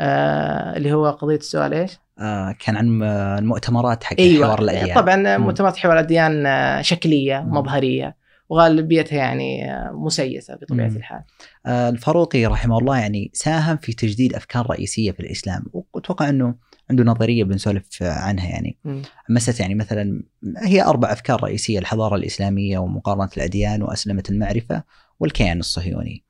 آه 0.00 0.76
اللي 0.76 0.92
هو 0.92 1.10
قضية 1.10 1.36
السؤال 1.36 1.74
إيش؟ 1.74 1.98
آه 2.18 2.54
كان 2.58 2.76
عن 2.76 3.02
المؤتمرات 3.38 4.04
حق 4.04 4.16
أيوه 4.18 4.46
حوار 4.46 4.62
الأديان 4.62 4.96
طبعا. 4.96 5.36
مؤتمرات 5.36 5.76
حوار 5.76 5.94
الأديان 5.94 6.46
شكلية 6.82 7.40
مم. 7.40 7.56
مظهرية 7.56 8.16
وغالبيتها 8.48 9.16
يعني 9.16 9.66
مسيسة 9.92 10.54
بطبيعة 10.54 10.88
مم. 10.88 10.96
الحال. 10.96 11.22
آه، 11.66 11.88
الفاروقي 11.88 12.46
رحمه 12.46 12.78
الله 12.78 12.98
يعني 12.98 13.30
ساهم 13.34 13.76
في 13.76 13.92
تجديد 13.92 14.34
أفكار 14.34 14.70
رئيسية 14.70 15.12
في 15.12 15.20
الإسلام 15.20 15.64
وأتوقع 15.72 16.28
أنه 16.28 16.54
عنده 16.90 17.04
نظرية 17.04 17.44
بنسولف 17.44 18.02
عنها 18.02 18.48
يعني. 18.48 18.76
مسألة 19.28 19.60
يعني 19.60 19.74
مثلا 19.74 20.22
هي 20.58 20.82
أربع 20.82 21.12
أفكار 21.12 21.42
رئيسية 21.42 21.78
الحضارة 21.78 22.16
الإسلامية 22.16 22.78
ومقارنة 22.78 23.30
الأديان 23.36 23.82
وأسلمة 23.82 24.22
المعرفة 24.30 24.82
والكيان 25.20 25.58
الصهيوني. 25.60 26.24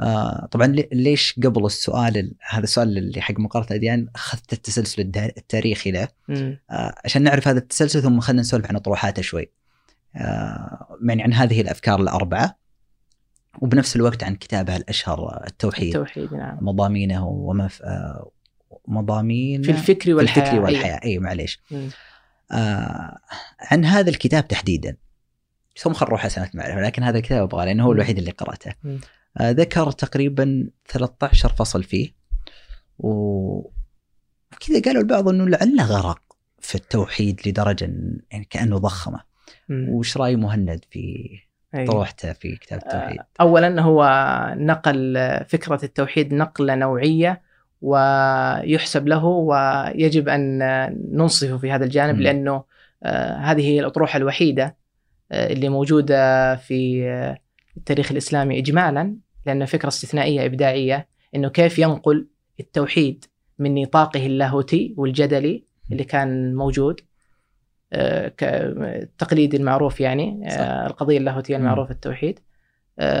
آه 0.00 0.46
طبعا 0.50 0.66
لي- 0.66 0.88
ليش 0.92 1.40
قبل 1.44 1.66
السؤال 1.66 2.16
ال- 2.16 2.34
هذا 2.48 2.62
السؤال 2.64 2.98
اللي 2.98 3.20
حق 3.20 3.38
مقارنة 3.40 3.68
الأديان 3.70 4.08
أخذت 4.14 4.52
التسلسل 4.52 5.02
التاريخي 5.16 5.90
له. 5.90 6.08
آه، 6.70 6.94
عشان 7.04 7.22
نعرف 7.22 7.48
هذا 7.48 7.58
التسلسل 7.58 8.02
ثم 8.02 8.20
خلينا 8.20 8.40
نسولف 8.42 8.66
عن 8.66 8.76
اطروحاته 8.76 9.22
شوي. 9.22 9.50
آه، 10.16 10.98
يعني 11.08 11.22
عن 11.22 11.32
هذه 11.32 11.60
الأفكار 11.60 12.00
الأربعة 12.00 12.58
وبنفس 13.62 13.96
الوقت 13.96 14.24
عن 14.24 14.34
كتابه 14.36 14.76
الأشهر 14.76 15.44
التوحيد 15.46 15.96
التوحيد 15.96 16.34
نعم. 16.34 16.58
مضامينه 16.60 17.26
وما. 17.28 17.68
آه، 17.82 18.30
مضامين 18.88 19.62
في 19.62 19.70
الفكر 19.70 20.04
في 20.04 20.14
والحياة 20.14 20.42
الفكر 20.42 20.54
أيوة. 20.56 20.64
والحياة 20.64 21.00
اي 21.04 21.18
معليش. 21.18 21.60
مم. 21.70 21.88
آه، 22.52 23.18
عن 23.60 23.84
هذا 23.84 24.10
الكتاب 24.10 24.48
تحديدا 24.48 24.96
ثم 25.76 25.92
خل 25.92 26.06
نروح 26.06 26.28
سنة 26.28 26.50
المعرفة 26.54 26.80
لكن 26.80 27.02
هذا 27.02 27.18
الكتاب 27.18 27.42
أبغى 27.42 27.66
لأنه 27.66 27.84
هو. 27.84 27.92
الوحيد 27.92 28.18
اللي 28.18 28.30
قرأته. 28.30 28.74
آه، 29.40 29.50
ذكر 29.50 29.90
تقريبا 29.90 30.68
13 30.88 31.48
فصل 31.48 31.82
فيه 31.82 32.14
و 32.98 33.60
كذا 34.60 34.82
قالوا 34.84 35.02
البعض 35.02 35.28
إنه 35.28 35.48
لعله 35.48 35.84
غرق 35.84 36.22
في 36.60 36.74
التوحيد 36.74 37.40
لدرجة 37.46 37.90
يعني 38.30 38.44
كأنه 38.50 38.78
ضخمة 38.78 39.20
مم. 39.68 39.88
وش 39.88 40.16
رأي 40.16 40.36
مهند 40.36 40.84
في. 40.90 41.38
طروحته 41.86 42.32
في 42.32 42.56
كتاب 42.56 42.82
التوحيد؟ 42.82 43.18
اولا 43.40 43.82
هو 43.82 44.04
نقل 44.56 45.18
فكرة 45.48 45.84
التوحيد 45.84 46.34
نقلة 46.34 46.74
نوعية 46.74 47.42
ويحسب 47.84 49.08
له 49.08 49.24
ويجب 49.24 50.28
أن 50.28 50.58
ننصفه 51.12 51.56
في 51.58 51.70
هذا 51.72 51.84
الجانب. 51.84 52.20
لأنه 52.20 52.64
آه، 53.02 53.36
هذه 53.36 53.60
هي 53.68 53.80
الأطروحة 53.80 54.16
الوحيدة 54.16 54.76
آه، 55.32 55.52
اللي 55.52 55.68
موجودة 55.68 56.56
في 56.56 57.08
آه، 57.08 57.38
التاريخ 57.76 58.10
الإسلامي 58.12 58.58
اجمالا 58.58 59.16
لأن 59.46 59.64
فكرة 59.64 59.88
استثنائية 59.88 60.46
إبداعية 60.46 61.08
إنه 61.34 61.48
كيف 61.48 61.78
ينقل 61.78 62.26
التوحيد 62.60 63.24
من 63.58 63.82
نطاقه 63.82 64.26
اللاهوتي 64.26 64.94
والجدلي 64.96 65.64
اللي 65.92 66.04
كان 66.04 66.54
موجود 66.54 67.00
آه، 67.92 68.28
ك- 68.28 68.44
التقليد 68.44 69.54
المعروف 69.54 70.00
يعني 70.00 70.48
صح. 70.50 70.58
القضية 70.60 71.18
اللاهوتية. 71.18 71.56
المعروفة 71.56 71.90
التوحيد 71.92 72.38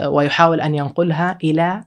ويحاول 0.06 0.60
أن 0.60 0.74
ينقلها 0.74 1.38
إلى 1.44 1.84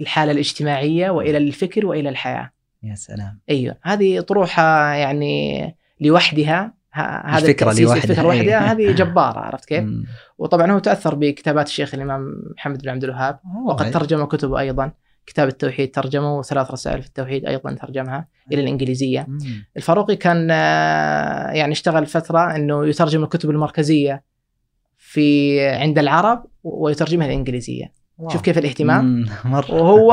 الحالة 0.00 0.32
الاجتماعية 0.32 1.10
وإلى 1.10 1.38
الفكر 1.38 1.86
وإلى 1.86 2.08
الحياة. 2.08 2.50
يا 2.82 2.94
سلام 2.94 3.40
أيوه 3.50 3.76
هذه 3.82 4.20
طروحة 4.20 4.92
يعني 4.92 5.76
لوحدها 6.00 6.74
هذا 6.92 7.48
التأسيس، 7.48 7.80
لوحدها، 7.80 8.04
الفكرة. 8.04 8.22
لوحدها 8.22 8.72
هذه 8.72 8.90
جبارة 9.00 9.38
عرفت 9.38 9.64
كيف؟ 9.64 9.84
مم. 9.84 10.04
وطبعا 10.38 10.72
هو 10.72 10.78
تأثر 10.78 11.14
بكتابات 11.14 11.66
الشيخ 11.66 11.94
الإمام 11.94 12.42
محمد 12.56 12.82
بن 12.82 12.88
عبد 12.88 13.04
الوهاب 13.04 13.38
وقد 13.66 13.90
ترجم 13.90 14.24
كتبه 14.24 14.60
أيضا 14.60 14.92
كتاب 15.26 15.48
التوحيد 15.48 15.90
ترجمه 15.90 16.38
وثلاث 16.38 16.70
رسائل 16.70 17.02
في 17.02 17.08
التوحيد 17.08 17.46
أيضا 17.46 17.74
ترجمها 17.74 18.28
إلى 18.52 18.60
الإنجليزية. 18.60 19.26
مم. 19.28 19.66
الفاروقي 19.76 20.16
كان 20.16 20.48
آه، 20.50 21.50
يعني 21.50 21.72
اشتغل 21.72 22.06
فترة 22.06 22.56
إنه 22.56 22.86
يترجم 22.86 23.24
الكتب 23.24 23.50
المركزية 23.50 24.24
في 24.98 25.60
عند 25.66 25.98
العرب 25.98 26.46
ويترجمها 26.62 27.26
الانجليزيه 27.26 27.92
شوف 28.32 28.40
كيف 28.42 28.58
الاهتمام. 28.58 29.26
مرة. 29.44 29.74
وهو 29.74 30.08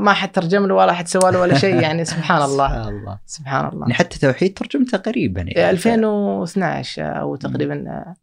ما 0.00 0.12
حد 0.12 0.32
ترجم 0.32 0.66
له 0.66 0.74
ولا 0.74 0.92
حد 0.92 1.08
سوى 1.08 1.32
له 1.32 1.40
ولا 1.40 1.58
شيء 1.58 1.74
يعني 1.80 2.04
سبحان 2.04 2.42
الله. 2.48 2.68
سبحان 2.68 2.88
الله. 2.94 3.18
سبحان 3.26 3.66
الله. 3.68 3.80
يعني 3.80 3.94
حتى 3.94 4.18
توحيد 4.18 4.54
ترجمته 4.58 4.98
قريبا 4.98 5.40
يعني 5.40 5.70
2012 5.70 7.20
أو 7.20 7.36
تقريبا 7.36 7.84
آه، 7.88 8.14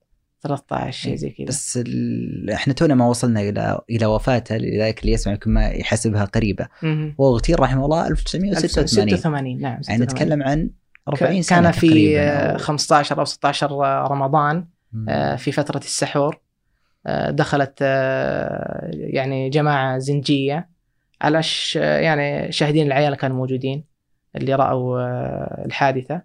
13 0.44 0.92
شيء 1.02 1.16
زي 1.16 1.30
كذا. 1.30 1.46
بس 1.48 1.78
ال... 1.86 2.50
إحنا 2.54 2.74
تونا 2.74 2.96
ما 2.96 3.08
وصلنا 3.08 3.42
إلى 3.42 3.80
إلى 3.90 4.06
وفاته 4.06 4.58
لذلك 4.58 5.02
اللي 5.02 5.12
يسمع 5.12 5.34
يمكن 5.34 5.52
ما 5.54 5.68
يحسبها 5.68 6.26
قريبة. 6.26 6.68
هو 7.20 7.34
اغتيل 7.34 7.60
رحمه 7.60 7.86
الله 7.86 8.08
1986 8.08 9.18
86 9.18 9.62
نعم 9.62 9.72
يعني 9.72 9.84
86. 9.84 10.04
نتكلم 10.04 10.44
عن 10.44 10.70
40 11.08 11.40
ك- 11.40 11.44
سنة 11.44 11.62
كان 11.62 11.72
في 11.72 11.88
تقريبا 11.88 12.22
آه، 12.22 12.58
أو- 12.58 12.62
15 12.62 13.20
أو 13.20 13.26
16 13.26 13.72
رمضان. 14.12 14.66
آه، 15.10 15.36
في 15.36 15.52
فترة 15.52 15.78
السحور. 15.80 16.40
دخلت 17.30 17.80
آه، 17.82 18.90
يعني 18.94 19.50
جماعة 19.50 19.98
زنجية. 19.98 20.70
على 21.22 21.42
يعني 21.76 22.52
شاهدين 22.52 22.88
العيال 22.88 23.16
كانوا 23.16 23.38
موجودين 23.38 23.84
اللي 24.36 24.56
رأوا 24.56 25.00
آه، 25.02 25.64
الحادثة 25.66 26.22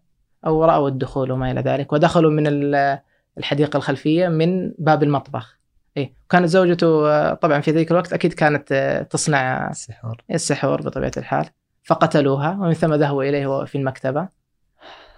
أو 0.47 0.65
رأوا 0.65 0.89
الدخول 0.89 1.33
وما 1.33 1.51
إلى 1.51 1.61
ذلك. 1.61 1.93
ودخلوا 1.93 2.31
من 2.31 2.47
ال- 2.47 2.99
الحديقة 3.39 3.77
الخلفية 3.77 4.29
من 4.29 4.73
باب 4.79 5.03
المطبخ. 5.03 5.59
إيه. 5.97 6.13
كانت 6.31 6.47
زوجته 6.47 7.11
آه، 7.11 7.35
طبعا 7.35 7.61
في 7.61 7.71
ذيك 7.71 7.91
الوقت 7.91 8.13
أكيد 8.13 8.33
كانت 8.33 8.73
آه، 8.73 9.03
تصنع 9.03 9.71
السحور. 9.71 10.17
السحور 10.31 10.83
بطبيعة 10.83 11.13
الحال. 11.17 11.47
فقتلوها 11.85 12.51
ومن 12.51 12.73
ثم 12.73 12.95
ذهبوا 12.95 13.23
إليه 13.25 13.65
في 13.65 13.79
المكتبة. 13.79 14.29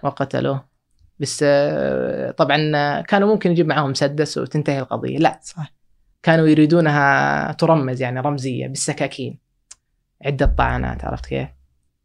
وقتلوه. 0.03 0.68
بس 1.19 1.43
آه، 1.47 2.31
طبعا 2.31 2.71
آه، 2.75 3.01
كانوا 3.01 3.33
ممكن 3.33 3.51
يجيب 3.51 3.67
معاهم 3.67 3.89
مسدس 3.89 4.37
وتنتهي 4.37 4.79
القضية. 4.79 5.17
لا 5.17 5.39
صح. 5.41 5.73
كانوا 6.23 6.47
يريدونها 6.47 7.51
ترمز 7.51 8.01
يعني 8.01 8.19
رمزية 8.19 8.67
بالسكاكين. 8.67 9.37
عدة 10.25 10.45
طعنات 10.57 11.05
عرفت 11.05 11.25
كيف؟ 11.25 11.49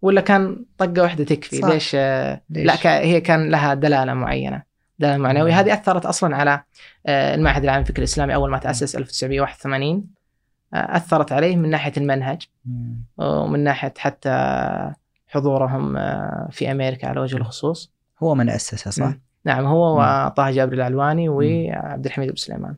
ولا 0.02 0.20
كان 0.20 0.64
طقة 0.78 1.02
واحدة 1.02 1.24
تكفي؟ 1.24 1.56
صح. 1.56 1.68
ليش, 1.68 1.92
آه، 1.94 2.40
ليش؟ 2.50 2.66
لا 2.66 3.00
هي 3.00 3.20
كان 3.20 3.50
لها 3.50 3.74
دلالة 3.74 4.14
معينة. 4.14 4.62
دلالة 4.98 5.16
معنوية 5.16 5.52
مم. 5.52 5.58
هذه 5.58 5.72
أثرت 5.74 6.06
أصلا 6.06 6.36
على 6.36 6.62
المعهد 7.08 7.62
العام 7.64 7.80
للفكر 7.80 7.98
الإسلامي 7.98 8.34
أول 8.34 8.50
ما 8.50 8.58
تأسس 8.58 8.96
1981 8.96 10.04
آه، 10.74 10.96
أثرت 10.96 11.32
عليه 11.32 11.56
من 11.56 11.70
ناحية 11.70 11.92
المنهج. 11.96 12.42
ومن 13.18 13.64
ناحية 13.64 13.94
حتى 13.98 14.30
حضورهم 15.26 15.94
في 16.50 16.70
أمريكا 16.70 17.08
على 17.08 17.20
وجه 17.20 17.36
الخصوص. 17.36 17.93
هو 18.22 18.34
من 18.34 18.50
اسسها 18.50 18.90
صح؟ 18.90 19.14
نعم 19.44 19.64
هو. 19.64 19.96
وطه 20.26 20.50
جابر 20.50 20.72
العلواني 20.72 21.28
وعبد 21.28 22.04
الحميد 22.06 22.28
بن 22.28 22.36
سليمان 22.36 22.74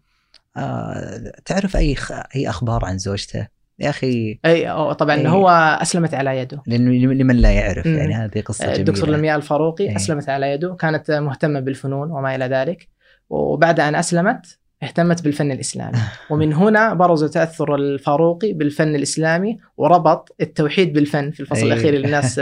آه 0.57 1.33
تعرف 1.45 1.77
أي 1.77 1.95
خ... 1.95 2.13
أي 2.37 2.49
أخبار 2.49 2.85
عن 2.85 2.99
زوجته؟ 2.99 3.49
يا 3.79 3.91
أخي 3.91 4.39
أي 4.45 4.71
أو 4.71 4.93
طبعا 4.93 5.17
أي. 5.17 5.29
هو 5.29 5.49
أسلمت 5.83 6.15
على 6.15 6.39
يده 6.39 6.63
لمن 6.67 7.37
لا 7.37 7.53
يعرف 7.53 7.87
مم. 7.87 7.97
يعني 7.97 8.15
هذه 8.15 8.41
قصة 8.41 8.65
جميلة 8.65 8.81
الدكتور 8.81 9.09
لمياء 9.09 9.37
الفاروقي 9.37 9.89
أي. 9.89 9.97
أسلمت 9.97 10.29
على 10.29 10.51
يده 10.51 10.75
كانت 10.75 11.11
مهتمة 11.11 11.61
بالفنون 11.61 12.11
وما 12.11 12.35
إلى 12.35 12.45
ذلك 12.45 12.89
وبعد 13.31 13.81
أن 13.81 13.95
أسلمت 13.95 14.59
اهتمت 14.83 15.25
بالفن 15.25 15.53
الإسلامي. 15.53 15.99
ومن 16.31 16.53
هنا 16.53 16.95
برز 16.95 17.25
تأثر 17.25 17.75
الفاروقي 17.75 18.53
بالفن 18.53 18.95
الإسلامي 18.95 19.59
وربط 19.77 20.37
التوحيد 20.41 20.93
بالفن 20.93 21.31
في 21.31 21.41
الفصل 21.41 21.67
أي. 21.67 21.73
الأخير. 21.73 21.95
اللي 21.95 22.07
الناس 22.07 22.41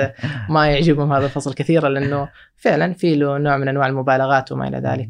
ما 0.48 0.66
يعجبهم 0.66 1.12
هذا 1.12 1.24
الفصل 1.24 1.54
كثيرا 1.54 1.88
لأنه 1.88 2.28
فعلا 2.56 2.92
في 2.92 3.14
له 3.14 3.38
نوع 3.38 3.56
من 3.56 3.68
أنواع 3.68 3.86
المبالغات 3.86 4.52
وما 4.52 4.68
إلى 4.68 4.78
ذلك. 4.78 5.08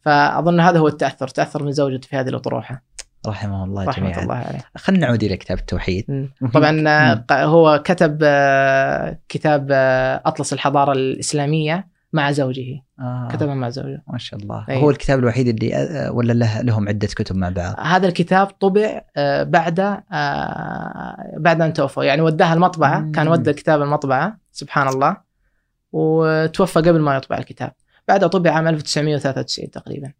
فأظن 0.00 0.60
هذا 0.60 0.78
هو 0.78 0.88
التأثر 0.88 1.28
تأثر 1.28 1.62
من 1.62 1.72
زوجته 1.72 2.08
في 2.08 2.16
هذه 2.16 2.28
الأطروحة. 2.28 2.82
رحمه 3.26 3.64
الله 3.64 3.84
رحمة 3.84 4.04
جميعا. 4.04 4.22
الله 4.22 4.34
عليه. 4.34 4.60
خلينا 4.76 5.06
نعود 5.06 5.22
إلى 5.22 5.36
كتاب 5.36 5.58
التوحيد. 5.58 6.30
طبعا 6.54 7.24
هو 7.32 7.82
كتب 7.84 8.18
آه، 8.22 9.18
كتاب 9.28 9.68
آه، 9.70 10.22
أطلس 10.26 10.52
الحضارة 10.52 10.92
الإسلامية. 10.92 11.89
مع 12.12 12.32
زوجه 12.32 12.82
آه. 13.00 13.28
كتبها 13.30 13.54
مع 13.54 13.68
زوجه 13.68 14.02
ما 14.06 14.18
شاء 14.18 14.40
الله 14.40 14.64
أي. 14.68 14.82
هو 14.82 14.90
الكتاب 14.90 15.18
الوحيد 15.18 15.48
اللي 15.48 15.74
آه، 15.74 16.12
ولا 16.12 16.32
له 16.32 16.60
لهم 16.62 16.88
عدة 16.88 17.06
كتب 17.06 17.36
مع 17.36 17.48
بعض 17.48 17.74
هذا 17.78 18.08
الكتاب 18.08 18.46
طبع 18.46 19.00
آه، 19.16 19.42
بعد 19.42 19.80
آه، 19.80 21.34
بعد 21.36 21.60
أن 21.60 21.72
توفى 21.72 22.00
يعني 22.00 22.22
وداها 22.22 22.54
المطبعة 22.54 22.98
مم. 22.98 23.12
كان 23.12 23.28
ودى 23.28 23.50
الكتاب 23.50 23.82
المطبعة 23.82 24.38
سبحان 24.52 24.88
الله 24.88 25.16
وتوفى 25.92 26.78
قبل 26.78 27.00
ما 27.00 27.16
يطبع 27.16 27.38
الكتاب 27.38 27.72
بعدها 28.08 28.28
طبع 28.28 28.50
عام 28.50 28.68
1993 28.68 29.70
تقريبا 29.70 30.12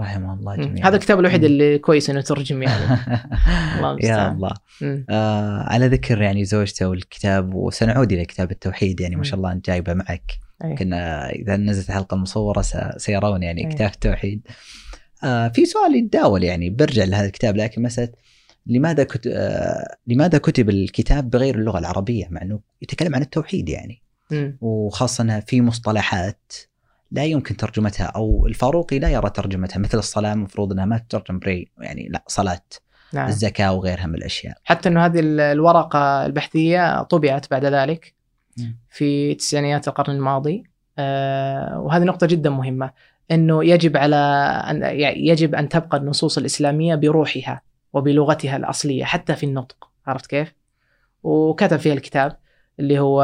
رحمه 0.00 0.34
الله. 0.34 0.56
جميعا 0.56 0.88
هذا 0.88 0.96
الكتاب 0.96 1.20
الوحيد. 1.20 1.44
اللي 1.44 1.78
كويس 1.78 2.10
إنه 2.10 2.20
ترجم 2.20 2.62
يعني 2.62 2.84
الله 3.76 3.98
يا. 4.02 4.32
الله. 4.32 4.54
آه 5.10 5.62
على 5.62 5.86
ذكر 5.86 6.22
يعني 6.22 6.44
زوجته 6.44 6.88
والكتاب 6.88 7.54
وسنعود 7.54 8.12
إلى 8.12 8.24
كتاب 8.24 8.50
التوحيد 8.50 9.00
يعني 9.00 9.16
ما 9.16 9.24
شاء 9.24 9.36
الله 9.36 9.52
أنت 9.52 9.66
جايبه 9.66 9.94
معك 9.94 10.32
أي. 10.64 10.74
كنا 10.74 11.30
إذا 11.30 11.56
نزلت 11.56 11.88
الحلقة 11.88 12.14
المصورة 12.14 12.64
سيرون 12.96 13.42
يعني 13.42 13.66
أي. 13.66 13.72
كتاب 13.72 13.90
التوحيد 13.90 14.46
آه 15.24 15.48
في 15.48 15.66
سؤال 15.66 15.96
يتداول 15.96 16.44
يعني 16.44 16.70
برجع 16.70 17.04
لهذا 17.04 17.26
الكتاب 17.26 17.56
لكن 17.56 17.82
مسألة 17.82 18.12
لماذا 18.66 19.04
كت... 19.04 19.26
آه 19.26 19.96
لماذا 20.06 20.38
كتب 20.38 20.70
الكتاب 20.70 21.30
بغير 21.30 21.54
اللغة 21.54 21.78
العربية 21.78 22.28
مع 22.30 22.42
إنه 22.42 22.60
يتكلم 22.82 23.14
عن 23.14 23.22
التوحيد 23.22 23.68
يعني 23.68 24.02
مم. 24.30 24.58
وخاصة 24.60 25.40
في 25.40 25.60
مصطلحات 25.60 26.52
لا 27.10 27.24
يمكن 27.24 27.56
ترجمتها 27.56 28.04
أو 28.06 28.46
الفاروقي 28.46 28.98
لا 28.98 29.08
يرى 29.08 29.30
ترجمتها 29.30 29.78
مثل 29.78 29.98
الصلاة 29.98 30.32
المفروض 30.32 30.72
إنها 30.72 30.84
ما 30.84 30.98
تترجم 30.98 31.38
بري 31.38 31.68
يعني 31.78 32.08
لا 32.10 32.22
صلاة 32.26 32.60
نعم 33.12 33.28
الزكاة 33.28 33.72
وغيرها 33.72 34.06
من 34.06 34.14
الأشياء 34.14 34.56
حتى 34.64 34.88
إنه 34.88 35.04
هذه 35.06 35.20
ال- 35.20 35.40
الورقة 35.40 36.26
البحثية 36.26 37.02
طبعت 37.02 37.50
بعد 37.50 37.64
ذلك. 37.64 38.14
في 38.90 39.34
تسعينيات 39.34 39.88
القرن 39.88 40.14
الماضي 40.14 40.64
آه، 40.98 41.78
وهذه 41.80 42.02
نقطة 42.04 42.26
جدا 42.26 42.50
مهمة 42.50 42.90
إنه 43.30 43.64
يجب 43.64 43.96
على 43.96 44.16
ان 44.70 44.82
يجب 45.16 45.54
أن 45.54 45.68
تبقى 45.68 45.98
النصوص 45.98 46.38
الإسلامية 46.38 46.94
بروحها 46.94 47.62
وبلغتها 47.92 48.56
الأصلية 48.56 49.04
حتى 49.04 49.34
في 49.36 49.46
النطق 49.46 49.88
عرفت 50.06 50.26
كيف؟ 50.26 50.54
وكتب 51.22 51.76
فيها 51.76 51.92
الكتاب 51.94 52.36
اللي 52.80 52.98
هو 52.98 53.22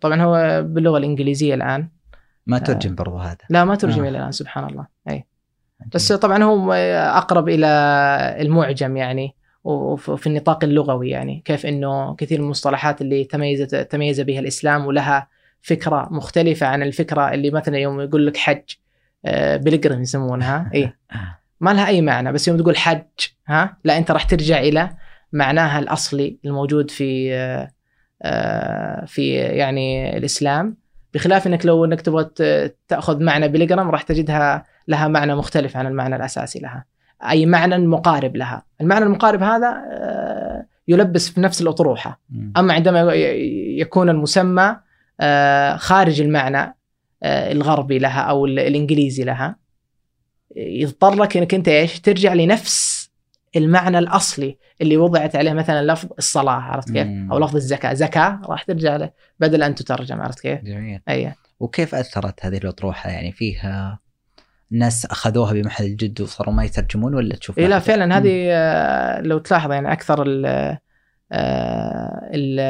طبعا 0.00 0.22
هو 0.22 0.62
باللغة 0.62 0.98
الإنجليزية 0.98 1.54
الآن. 1.54 1.88
ما 2.46 2.58
ترجم 2.58 2.94
برضو 2.94 3.16
هذا. 3.16 3.36
لا 3.50 3.64
ما 3.64 3.74
ترجم 3.74 4.04
آه. 4.04 4.08
إلى 4.08 4.18
الآن 4.18 4.32
سبحان 4.32 4.64
الله. 4.64 4.86
أي. 5.10 5.24
بس 5.94 6.12
طبعا 6.12 6.42
هو 6.42 6.72
أقرب 6.72 7.48
إلى 7.48 7.66
المعجم 8.40 8.96
يعني 8.96 9.34
وفي 9.64 10.26
النطاق 10.26 10.64
اللغوي 10.64 11.10
يعني 11.10 11.42
كيف 11.44 11.66
إنه 11.66 12.14
كثير 12.14 12.38
من 12.38 12.44
المصطلحات 12.44 13.00
اللي 13.00 13.24
تميزت 13.24 13.74
تميز 13.74 14.20
بها 14.20 14.40
الإسلام 14.40 14.86
ولها 14.86 15.28
فكرة 15.62 16.08
مختلفة 16.10 16.66
عن 16.66 16.82
الفكرة 16.82 17.34
اللي 17.34 17.50
مثلا 17.50 17.78
يوم 17.78 18.00
يقول 18.00 18.26
لك 18.26 18.36
حج 18.36 18.62
آه، 19.24 19.56
بلقرم 19.56 20.02
يسمونها. 20.02 20.70
إي. 20.74 20.92
ما 21.60 21.70
لها 21.70 21.86
أي 21.86 22.00
معنى 22.00 22.32
بس 22.32 22.48
يوم 22.48 22.56
تقول 22.56 22.76
حج 22.76 23.02
ها 23.48 23.76
لا 23.84 23.98
أنت 23.98 24.10
راح 24.10 24.24
ترجع 24.24 24.58
إلى 24.58 24.90
معناها 25.32 25.78
الأصلي 25.78 26.38
الموجود 26.44 26.90
في 26.90 27.34
آه، 27.34 27.36
آه، 27.62 27.70
في 29.06 29.34
يعني 29.34 30.16
الإسلام 30.16 30.76
بخلاف 31.14 31.46
إنك 31.46 31.66
لو 31.66 31.84
إنك 31.84 32.00
تبغى 32.00 32.30
تأخذ 32.88 33.22
معنى 33.22 33.48
بلقرم 33.48 33.90
راح 33.90 34.02
تجدها 34.02 34.64
لها 34.88 35.08
معنى 35.08 35.34
مختلف 35.34 35.76
عن 35.76 35.86
المعنى 35.86 36.16
الأساسي 36.16 36.58
لها. 36.58 36.84
أي 37.30 37.46
معنى 37.46 37.78
مقارب 37.78 38.36
لها. 38.36 38.64
المعنى 38.80 39.04
المقارب 39.04 39.42
هذا 39.42 39.68
آه، 39.92 40.66
يلبس 40.88 41.28
في 41.28 41.40
نفس 41.40 41.62
الأطروحة. 41.62 42.20
أما 42.56 42.74
عندما 42.74 43.00
يكون 43.78 44.08
المسمى 44.08 44.76
آه، 45.20 45.76
خارج 45.76 46.20
المعنى 46.20 46.76
آه، 47.22 47.52
الغربي 47.52 47.98
لها 47.98 48.20
أو 48.20 48.46
ال- 48.46 48.58
الإنجليزي 48.58 49.24
لها 49.24 49.56
يضطر 50.56 51.14
لك 51.14 51.36
إنك 51.36 51.54
أنت 51.54 51.68
إيش؟ 51.68 52.00
ترجع 52.00 52.34
لنفس 52.34 52.93
المعنى 53.56 53.98
الأصلي 53.98 54.58
اللي 54.80 54.96
وضعت 54.96 55.36
عليه 55.36 55.52
مثلا 55.52 55.92
لفظ 55.92 56.08
الصلاة 56.18 56.52
عرفت 56.52 56.90
كيف؟ 56.92 57.06
مم. 57.06 57.32
أو 57.32 57.38
لفظ 57.38 57.56
الزكاة، 57.56 57.92
زكاة 57.94 58.40
راح 58.48 58.62
ترجع 58.62 58.96
له 58.96 59.10
بدل 59.40 59.62
أن 59.62 59.74
تترجم 59.74 60.20
عرفت 60.20 60.40
كيف؟ 60.40 60.60
جميل 60.64 61.00
أي 61.08 61.32
وكيف 61.60 61.94
أثرت 61.94 62.46
هذه 62.46 62.56
الأطروحة 62.56 63.10
يعني 63.10 63.32
فيها 63.32 63.98
الناس 64.72 65.06
أخذوها 65.06 65.52
بمحل 65.52 65.84
الجد 65.84 66.20
وصاروا 66.20 66.54
ما 66.54 66.64
يترجمون 66.64 67.14
ولا 67.14 67.36
تشوف 67.36 67.58
إيه 67.58 67.66
لا؟ 67.66 67.78
فعلا 67.78 68.06
مم. 68.06 68.12
هذه 68.12 68.46
آه، 68.50 69.20
لو 69.20 69.38
تلاحظ 69.38 69.72
يعني 69.72 69.92
أكثر 69.92 70.22
ال- 70.26 70.76
آه، 71.32 72.30
ال- 72.34 72.60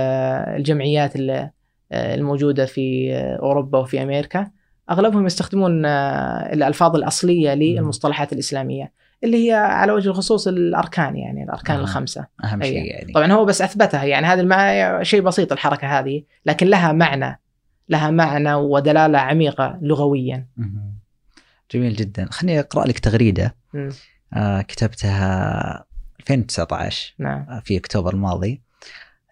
الجمعيات 0.56 1.16
ال- 1.16 1.50
آه، 1.92 2.14
الموجودة 2.14 2.66
في 2.66 3.12
أوروبا 3.42 3.78
وفي 3.78 4.02
أمريكا 4.02 4.50
أغلبهم 4.90 5.26
يستخدمون 5.26 5.86
الألفاظ 5.86 6.96
الأصلية 6.96 7.54
للمصطلحات 7.54 8.32
الإسلامية 8.32 8.92
اللي 9.24 9.48
هي 9.48 9.52
على 9.52 9.92
وجه 9.92 10.08
الخصوص 10.08 10.48
الأركان 10.48 11.16
يعني 11.16 11.44
الأركان 11.44 11.76
آه. 11.76 11.80
الخمسة 11.80 12.26
أهم. 12.44 12.62
شيء 12.62 12.84
يعني 12.84 13.12
طبعا 13.12 13.32
هو 13.32 13.44
بس 13.44 13.62
أثبتها 13.62 14.04
يعني 14.04 14.26
هذا 14.26 14.40
المع... 14.40 15.02
شيء 15.02 15.20
بسيط 15.20 15.52
الحركة 15.52 15.98
هذه 15.98 16.22
لكن 16.46 16.66
لها 16.66 16.92
معنى 16.92 17.40
لها 17.88 18.10
معنى 18.10 18.54
ودلالة 18.54 19.18
عميقة 19.18 19.78
لغويا. 19.82 20.46
جميل 21.70 21.94
جدا 21.94 22.26
خليني 22.30 22.60
أقرأ 22.60 22.86
لك 22.86 22.98
تغريدة 22.98 23.54
مم. 23.74 23.90
آه 24.34 24.60
كتبتها 24.60 25.84
2019 26.20 27.14
نعم 27.18 27.46
آه، 27.48 27.60
في 27.64 27.76
أكتوبر 27.76 28.14
الماضي 28.14 28.62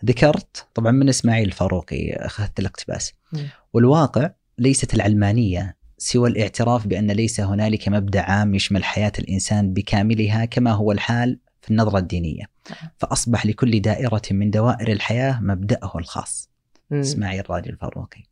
ذكرت 0.05 0.67
طبعا 0.75 0.93
من 0.93 1.09
إسماعيل 1.09 1.49
الفاروقي 1.49 2.13
أخذت 2.13 2.59
الاقتباس 2.61 3.13
مم. 3.33 3.49
والواقع 3.73 4.31
ليست 4.59 4.95
العلمانية 4.95 5.77
سوى 6.03 6.29
الاعتراف 6.29 6.87
بأن 6.87 7.11
ليس 7.11 7.41
هنالك 7.41 7.89
مبدأ 7.89 8.21
عام 8.21 8.55
يشمل 8.55 8.85
حياة 8.85 9.13
الإنسان 9.19 9.73
بكاملها 9.73 10.45
كما 10.45 10.73
هو 10.73 10.93
الحال 10.93 11.39
في 11.61 11.71
النظرة 11.71 11.99
الدينية 11.99 12.45
فأصبح 12.99 13.47
لكل 13.47 13.81
دائرة 13.81 14.23
من 14.31 14.51
دوائر 14.51 14.93
الحياة 14.93 15.41
مبدأه 15.41 15.93
الخاص. 15.99 16.51
إسماعيل 16.93 17.41
الراجل 17.41 17.71
الفاروقي 17.71 18.23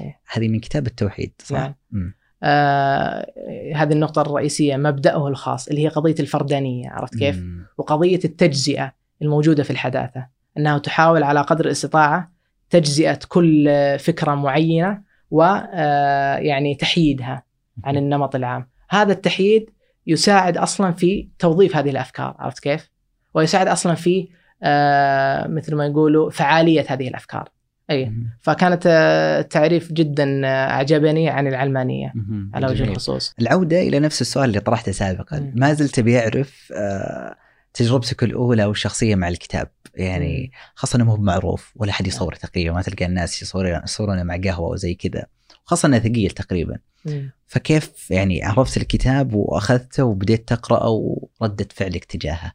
إيه. 0.00 0.20
هذه 0.32 0.48
من 0.48 0.60
كتاب 0.60 0.86
التوحيد 0.86 1.32
صح؟ 1.44 1.74
نعم. 1.92 2.14
آه 2.42 3.32
هذه 3.74 3.92
النقطة 3.92 4.22
الرئيسية 4.22 4.76
مبدأه 4.76 5.28
الخاص 5.28 5.68
اللي 5.68 5.84
هي 5.84 5.88
قضية 5.88 6.14
الفردانية 6.20 6.90
عرفت 6.90 7.18
كيف؟ 7.18 7.36
مم. 7.36 7.66
وقضية 7.78 8.20
التجزئة 8.24 8.92
الموجودة 9.22 9.62
في 9.62 9.70
الحداثة 9.70 10.26
أنها 10.58 10.78
تحاول 10.78 11.22
على 11.22 11.40
قدر 11.40 11.66
الاستطاعة 11.66 12.32
تجزئة 12.70 13.18
كل 13.28 13.68
فكرة 13.98 14.34
معينة 14.34 15.11
ويعني 15.32 16.74
تحييدها 16.74 17.42
عن 17.84 17.96
النمط 17.96 18.34
العام 18.34 18.68
هذا 18.90 19.12
التحييد 19.12 19.70
يساعد 20.06 20.56
أصلا 20.56 20.92
في 20.92 21.28
توظيف 21.38 21.76
هذه 21.76 21.90
الأفكار 21.90 22.36
عرفت 22.38 22.58
كيف؟ 22.58 22.90
ويساعد 23.34 23.68
أصلا 23.68 23.94
في 23.94 24.28
آه 24.62 25.46
مثل 25.46 25.74
ما 25.74 25.86
يقولوا 25.86 26.30
فعالية 26.30 26.84
هذه 26.88 27.08
الأفكار 27.08 27.48
أي 27.90 28.04
مم. 28.04 28.30
فكانت 28.40 28.82
آه، 28.86 29.40
تعريف 29.40 29.92
جدا 29.92 30.46
آه، 30.46 30.70
أعجبني 30.70 31.28
عن 31.28 31.46
العلمانية 31.46 32.12
مم. 32.14 32.50
على 32.54 32.66
وجه. 32.66 32.84
الخصوص 32.84 33.34
العودة 33.40 33.80
إلى 33.80 33.98
نفس 33.98 34.20
السؤال 34.20 34.48
اللي 34.48 34.60
طرحته 34.60 34.92
سابقا. 34.92 35.52
ما 35.54 35.72
زلت 35.72 36.00
بيعرف 36.00 36.72
آه، 36.76 37.36
تجربتك 37.74 38.22
الأولى 38.22 38.64
والشخصية 38.64 39.14
مع 39.14 39.28
الكتاب 39.28 39.70
يعني 39.94 40.52
خاصة 40.74 40.96
أنه 40.96 41.04
مو 41.04 41.16
معروف 41.16 41.72
ولا 41.76 41.92
حد 41.92 42.06
يصور 42.06 42.34
تقريبا 42.34 42.74
ما 42.74 42.82
تلقى 42.82 43.04
الناس 43.04 43.42
يصورون 43.42 43.80
يصورونه 43.84 44.22
مع 44.22 44.36
قهوة 44.36 44.68
وزي 44.68 44.94
كذا 44.94 45.26
خاصة 45.64 45.86
أنه 45.86 45.98
ثقيل 45.98 46.30
تقريبا. 46.30 46.78
مم. 47.04 47.30
فكيف 47.46 48.10
يعني 48.10 48.44
عرفت 48.44 48.76
الكتاب 48.76 49.34
وأخذته 49.34 50.04
وبديت 50.04 50.48
تقرأه 50.48 51.16
وردة 51.40 51.68
فعلك 51.74 52.04
تجاهه. 52.04 52.52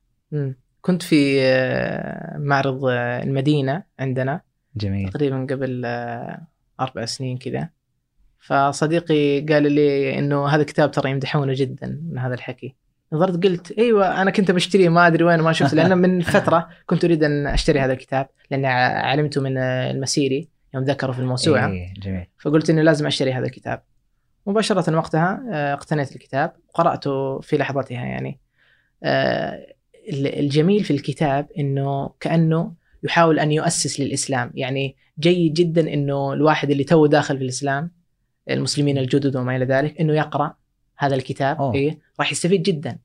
كنت 0.81 1.03
في 1.03 1.41
آه، 1.41 2.37
معرض 2.37 2.85
آه، 2.85 3.23
المدينة 3.23 3.83
عندنا 3.99 4.41
جميل. 4.75 5.09
تقريبا 5.09 5.47
قبل 5.49 5.81
آه، 5.85 6.47
أربع 6.79 7.05
سنين 7.05 7.37
كذا. 7.37 7.69
فصديقي 8.39 9.41
قال 9.41 9.71
لي 9.71 10.19
إنه 10.19 10.47
هذا 10.47 10.61
الكتاب 10.61 10.91
ترى 10.91 11.11
يمدحونه 11.11 11.53
جدا 11.55 12.01
من 12.11 12.17
هذا 12.17 12.33
الحكي. 12.33 12.75
نظرت 13.13 13.43
قلت 13.43 13.71
أيوه 13.71 14.21
أنا 14.21 14.31
كنت 14.31 14.51
بشتريه 14.51 14.89
ما 14.89 15.07
أدري 15.07 15.23
وين 15.23 15.39
ما 15.39 15.51
شفت 15.53 15.73
لأن 15.73 15.97
من 15.97 16.21
فترة 16.35 16.69
كنت 16.85 17.05
أريد 17.05 17.23
أن 17.23 17.47
أشتري 17.47 17.79
هذا 17.79 17.93
الكتاب 17.93 18.27
لأن 18.51 18.65
علمته 18.65 19.41
من 19.41 19.57
المسيري 19.57 20.47
يوم 20.73 20.83
ذكروا 20.83 21.13
في 21.13 21.19
الموسوعة. 21.19 21.67
إيه 21.69 21.93
جميل. 21.93 22.25
فقلت 22.39 22.69
إني 22.69 22.83
لازم 22.83 23.07
أشتري 23.07 23.33
هذا 23.33 23.45
الكتاب. 23.45 23.81
مباشرة 24.47 24.97
وقتها 24.97 25.43
آه، 25.51 25.73
اقتنيت 25.73 26.15
الكتاب 26.15 26.51
وقرأته 26.69 27.39
في 27.39 27.57
لحظتها 27.57 28.05
يعني. 28.05 28.39
آه، 29.03 29.65
ال- 30.09 30.39
الجميل 30.39 30.83
في 30.83 30.91
الكتاب 30.91 31.47
إنه 31.59 32.09
كأنه 32.19 32.73
يحاول 33.03 33.39
أن 33.39 33.51
يؤسس 33.51 33.99
للإسلام. 33.99 34.51
يعني 34.55 34.95
جيد 35.19 35.53
جدا 35.53 35.93
إنه 35.93 36.33
الواحد 36.33 36.71
اللي 36.71 36.83
تو 36.83 37.05
داخل 37.05 37.37
في 37.37 37.43
الإسلام 37.43 37.91
المسلمين 38.49 38.97
الجدد 38.97 39.35
وما 39.35 39.55
إلى 39.55 39.65
ذلك 39.65 39.99
إنه 40.01 40.13
يقرأ 40.13 40.53
هذا 40.97 41.15
الكتاب. 41.15 41.75
إيه 41.75 41.99
راح 42.19 42.31
يستفيد 42.31 42.63
جدا 42.63 42.97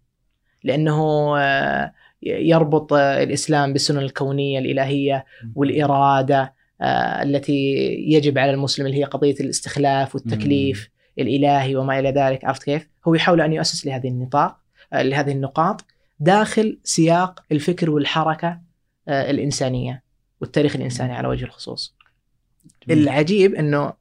لأنه 0.65 1.33
آه، 1.39 1.93
يربط 2.23 2.93
آه، 2.93 3.23
الإسلام 3.23 3.73
بالسنن 3.73 3.99
الكونية 3.99 4.59
الإلهية 4.59 5.25
والإرادة 5.55 6.55
آه، 6.81 7.23
التي 7.23 7.75
يجب 8.09 8.39
على 8.39 8.51
المسلم 8.51 8.87
اللي 8.87 8.99
هي 8.99 9.05
قضية 9.05 9.35
الاستخلاف 9.41 10.15
والتكليف 10.15 10.91
الإلهي 11.19 11.77
وما 11.77 11.99
إلى 11.99 12.11
ذلك 12.11 12.45
عرفت 12.45 12.63
كيف؟ 12.63 12.89
هو 13.09 13.15
يحاول 13.15 13.41
أن 13.41 13.53
يؤسس 13.53 13.87
لهذه 13.87 14.09
النطاق 14.09 14.57
لهذه 14.93 15.33
النقاط 15.33 15.85
داخل 16.21 16.79
سياق 16.85 17.45
الفكر 17.53 17.91
والحركة 17.91 18.61
الإنسانية 19.09 20.03
والتاريخ 20.41 20.77
الإنساني 20.77 21.13
على 21.13 21.29
وجه 21.29 21.45
الخصوص. 21.45 21.97
جميل. 22.89 23.03
العجيب 23.03 23.55
إنه 23.55 23.93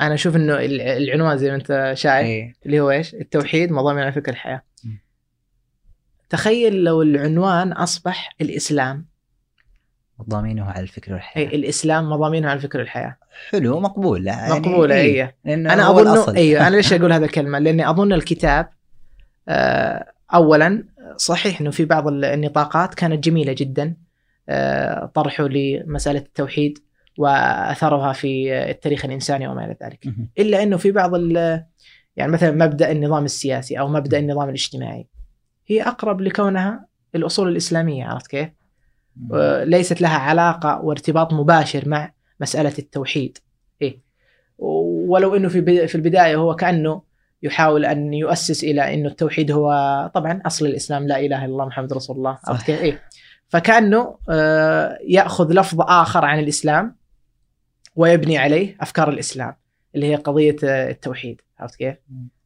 أنا 0.00 0.14
أشوف 0.14 0.36
إنه 0.36 0.54
الع- 0.54 0.96
العنوان 0.96 1.38
زي 1.38 1.50
ما 1.50 1.56
أنت 1.56 1.92
شايف 1.96 2.26
إيه. 2.26 2.54
اللي 2.66 2.80
هو 2.80 2.90
إيش؟ 2.90 3.14
التوحيد 3.14 3.72
مضامين 3.72 4.02
على 4.02 4.12
فكر 4.12 4.30
الحياة. 4.32 4.62
تخيل 6.30 6.84
لو 6.84 7.02
العنوان 7.02 7.72
أصبح 7.72 8.36
الإسلام، 8.40 9.06
ضامينه 10.28 10.64
على 10.64 10.80
الفكر 10.82 11.12
والحياة 11.12 11.50
أي 11.50 11.56
الإسلام 11.56 12.10
مضامينه 12.10 12.50
على 12.50 12.60
فكر 12.60 12.80
الحياة. 12.80 13.16
حلو 13.50 13.80
مقبول 13.80 14.26
يعني 14.26 14.52
مقبوله 14.52 14.94
إيه. 14.94 15.36
أي 15.46 15.54
أنا 15.54 15.90
أظن. 15.90 16.36
أيوه 16.36 16.66
أنا 16.68 16.76
ليش 16.76 16.92
أقول 16.92 17.12
هذا 17.12 17.24
الكلمة؟ 17.24 17.58
لأني 17.58 17.90
أظن 17.90 18.12
الكتاب 18.12 18.68
آه، 19.48 20.12
اولا 20.34 20.84
صحيح 21.16 21.60
إنه 21.60 21.70
في 21.70 21.84
بعض 21.84 22.08
النطاقات 22.08 22.94
كانت 22.94 23.24
جميلة 23.24 23.52
جدا 23.52 23.94
آه، 24.48 25.06
طرحه 25.14 25.48
لمسألة 25.48 26.18
التوحيد 26.18 26.78
وأثرها 27.18 28.12
في 28.12 28.54
التاريخ 28.70 29.04
الإنساني 29.04 29.48
وما 29.48 29.64
إلى 29.64 29.76
ذلك. 29.82 30.06
إلا 30.38 30.62
إنه 30.62 30.76
في 30.76 30.90
بعض 30.92 31.14
ال- 31.14 31.64
يعني 32.16 32.32
مثلا 32.32 32.50
مبدأ 32.50 32.92
النظام 32.92 33.24
السياسي 33.24 33.78
أو 33.78 33.88
مبدأ 33.88 34.18
النظام 34.18 34.48
الاجتماعي 34.48 35.06
هي 35.66 35.82
أقرب 35.82 36.20
لكونها 36.20 36.86
الأصول 37.14 37.48
الإسلامية 37.48 38.04
عرفت 38.04 38.26
كيف؟ 38.26 38.48
ليست 39.64 40.00
لها 40.00 40.18
علاقة 40.18 40.80
وارتباط 40.80 41.32
مباشر 41.32 41.88
مع 41.88 42.12
مسألة 42.40 42.72
التوحيد. 42.78 43.38
إيه 43.82 44.00
ولو 44.58 45.36
إنه 45.36 45.48
في 45.48 45.86
في 45.88 45.94
البداية 45.94 46.36
هو 46.36 46.54
كأنه 46.56 47.02
يحاول 47.42 47.84
أن 47.84 48.14
يؤسس 48.14 48.64
إلى 48.64 48.94
إنه 48.94 49.08
التوحيد 49.08 49.50
هو 49.50 49.70
طبعا 50.14 50.40
أصل 50.46 50.66
الإسلام 50.66 51.06
لا 51.08 51.20
إله 51.20 51.38
إلا 51.38 51.44
الله 51.52 51.64
محمد 51.66 51.92
رسول 51.92 52.16
الله. 52.16 52.38
عرفت 52.44 52.66
كيف؟ 52.66 52.80
إيه 52.80 53.02
فكأنه 53.48 54.16
آه، 54.30 54.98
يأخذ 55.08 55.52
لفظ 55.52 55.80
آخر 55.80 56.24
عن 56.24 56.38
الإسلام 56.38 56.96
ويبني 57.96 58.38
عليه 58.38 58.76
أفكار 58.80 59.08
الإسلام 59.08 59.54
اللي 59.94 60.06
هي 60.06 60.14
قضية 60.14 60.56
آه، 60.64 60.90
التوحيد 60.90 61.40
عرفت 61.58 61.76
كيف؟ 61.76 61.96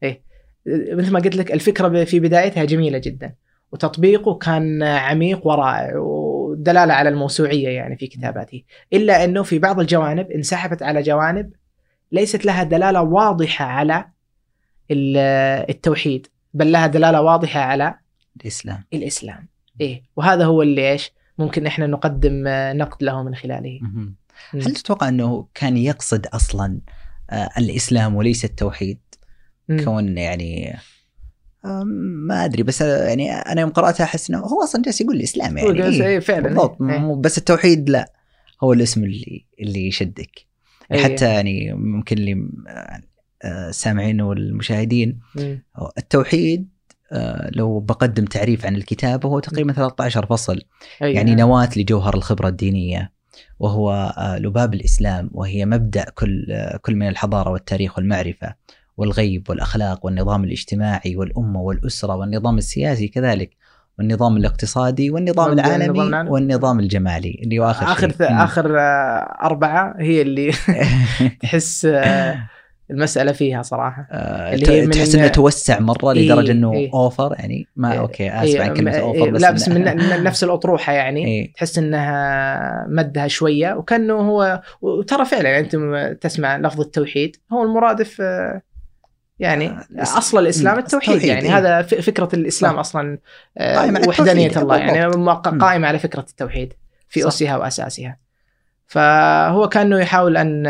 إيه. 0.03 0.22
مثل 0.66 1.12
ما 1.12 1.20
قلت 1.20 1.36
لك 1.36 1.53
الفكرة 1.53 2.05
في 2.05 2.20
بدايتها 2.20 2.64
جميلة 2.64 2.99
جدا 2.99 3.34
وتطبيقه 3.72 4.34
كان 4.34 4.82
عميق 4.82 5.46
ورائع 5.46 5.96
ودلالة 5.96 6.92
على 6.94 7.09
الموسوعية 7.09 7.68
يعني 7.68 7.96
في 7.96 8.07
كتاباته. 8.07 8.62
إلا 8.92 9.24
أنه 9.24 9.42
في 9.42 9.59
بعض 9.59 9.80
الجوانب 9.80 10.30
انسحبت 10.30 10.82
على 10.82 11.03
جوانب 11.03 11.53
ليست 12.12 12.44
لها 12.44 12.62
دلالة 12.62 13.03
واضحة 13.03 13.64
على 13.64 14.05
ال- 14.90 15.16
التوحيد 15.70 16.26
بل 16.55 16.72
لها 16.72 16.86
دلالة 16.86 17.20
واضحة 17.22 17.61
على 17.61 17.94
الإسلام. 18.40 18.84
الإسلام. 18.94 19.49
إيه. 19.80 20.03
وهذا 20.16 20.44
هو 20.44 20.62
اللي 20.62 20.92
إيش؟ 20.92 21.12
ممكن 21.38 21.66
إحنا 21.66 21.86
نقدم 21.86 22.46
آه، 22.46 22.72
نقد 22.72 23.03
له 23.03 23.22
من 23.22 23.34
خلاله. 23.34 23.80
هل 24.53 24.74
تتوقع 24.74 25.09
أنه 25.09 25.47
كان 25.55 25.76
يقصد 25.76 26.26
أصلا 26.26 26.80
آه، 27.30 27.49
الإسلام 27.59 28.16
وليس 28.16 28.45
التوحيد. 28.45 28.99
كون 29.84 30.18
يعني 30.18 30.76
ما 32.28 32.45
أدري 32.45 32.62
بس 32.62 32.82
آه، 32.82 33.09
يعني 33.09 33.32
أنا 33.32 33.61
يوم 33.61 33.70
قرأتها 33.70 34.05
أحس 34.05 34.30
إنه 34.30 34.39
هو 34.39 34.62
أصلا 34.62 34.82
جالس 34.82 35.01
يقول 35.01 35.16
الإسلام 35.16 35.59
هو 35.59 35.66
يعني 35.66 35.78
جالس- 35.78 36.01
إيه 36.01 36.07
إيه 36.07 36.18
فعلا 36.20 36.49
بالضبط 36.49 36.82
إيه. 36.82 37.14
بس 37.14 37.39
التوحيد 37.39 37.91
لا 37.91 38.12
هو 38.62 38.72
الاسم 38.72 39.05
اللي 39.05 39.45
اللي 39.61 39.86
يشدك 39.89 40.47
إيه. 40.93 41.05
حتى 41.05 41.24
يعني 41.34 41.72
ممكن 41.72 42.18
اللي 42.18 42.49
آه، 42.68 43.68
السامعين 43.68 44.20
والمشاهدين 44.20 45.18
مم. 45.36 45.62
التوحيد 45.99 46.68
لو 47.53 47.80
بقدم 47.80 48.24
تعريف 48.24 48.66
عن 48.66 48.76
الكتاب 48.76 49.26
هو 49.26 49.39
تقريبا 49.41 49.72
13 49.72 50.26
فصل 50.26 50.61
أي 51.03 51.12
يعني. 51.14 51.34
نواة 51.34 51.68
لجوهر 51.76 52.14
الخبرة 52.16 52.49
الدينية 52.49 53.12
وهو 53.59 54.12
آه، 54.18 54.39
لباب 54.39 54.74
الإسلام 54.74 55.30
وهي 55.34 55.66
مبدأ 55.66 56.05
كل 56.14 56.47
آه، 56.51 56.76
كل 56.76 56.95
من 56.95 57.09
الحضارة 57.09 57.51
والتاريخ 57.51 57.99
والمعرفة 57.99 58.55
والغيب 58.97 59.51
والأخلاق 59.51 60.07
والنظام 60.07 60.45
الاجتماعي 60.45 61.16
والأمة 61.16 61.61
والأسرة 61.61 62.16
والنظام 62.16 62.59
السياسي 62.59 63.09
كذلك 63.09 63.51
والنظام 63.99 64.36
الاقتصادي 64.36 65.11
والنظام 65.11 65.53
العالمي 65.53 66.03
العالمي. 66.03 66.30
والنظام 66.30 66.80
الجمالي 66.80 67.41
اللي 67.43 67.59
هو 67.59 67.70
آخر 67.70 67.86
آخر 67.86 68.11
شيء. 68.12 68.45
آخر 68.45 68.78
آه، 68.78 69.39
أربعة 69.43 69.95
هي 69.99 70.22
اللي 70.22 70.53
تحس 71.43 71.86
المسألة 72.91 73.32
فيها 73.32 73.62
صراحة 73.62 74.09
آه، 74.11 74.55
اللي 74.55 74.70
هي 74.70 74.86
من 74.86 74.91
تحس 74.91 75.14
إنه 75.14 75.28
توسع 75.28 75.80
مرة 75.80 76.12
إيه، 76.12 76.24
لدرجة 76.24 76.53
إنه 76.53 76.72
إيه. 76.72 76.91
أوفر 76.95 77.36
يعني 77.39 77.66
ما 77.76 77.93
إيه، 77.93 77.99
أوكي 77.99 78.30
آسف 78.30 78.61
عن 78.61 78.68
إيه، 78.68 78.74
كلمة 78.74 78.95
إيه، 78.95 79.01
أوفر 79.01 79.30
بس 79.30 79.41
لا 79.41 79.51
بس 79.51 79.68
من 79.68 79.97
من 80.11 80.24
نفس 80.24 80.45
الأطروحة 80.45 80.93
يعني 80.93 81.26
إيه. 81.26 81.53
تحس 81.53 81.78
إنها 81.78 82.86
مدها 82.89 83.28
شوية 83.28 83.74
وكأنه 83.74 84.14
هو 84.14 84.62
وترى 84.80 85.24
فعلا 85.24 85.49
يعني 85.49 85.64
أنت 85.64 85.76
تسمع 86.20 86.57
لفظ 86.57 86.80
التوحيد 86.80 87.36
هو 87.53 87.62
المرادف 87.62 88.20
آه، 88.20 88.62
يعني 89.39 89.68
آه، 89.68 89.86
أصل 89.99 90.39
الإسلام 90.39 90.78
التوحيد 90.78 91.14
التوحيد، 91.14 91.34
يعني 91.34 91.49
إيه. 91.49 91.59
هذا 91.59 91.82
فكرة 91.82 92.28
الإسلام 92.34 92.72
صح. 92.72 92.78
أصلا 92.78 93.18
آه، 93.59 94.09
وحدانية 94.09 94.51
الله 94.57 94.76
يعني. 94.76 95.05
قائمة 95.61 95.89
على 95.89 95.99
فكرة 95.99 96.26
التوحيد 96.30 96.72
في 97.09 97.20
صح. 97.20 97.26
اسها 97.26 97.57
وأساسها 97.57 98.18
فهو 98.86 99.68
كأنه 99.68 99.99
يحاول 99.99 100.36
أن 100.36 100.66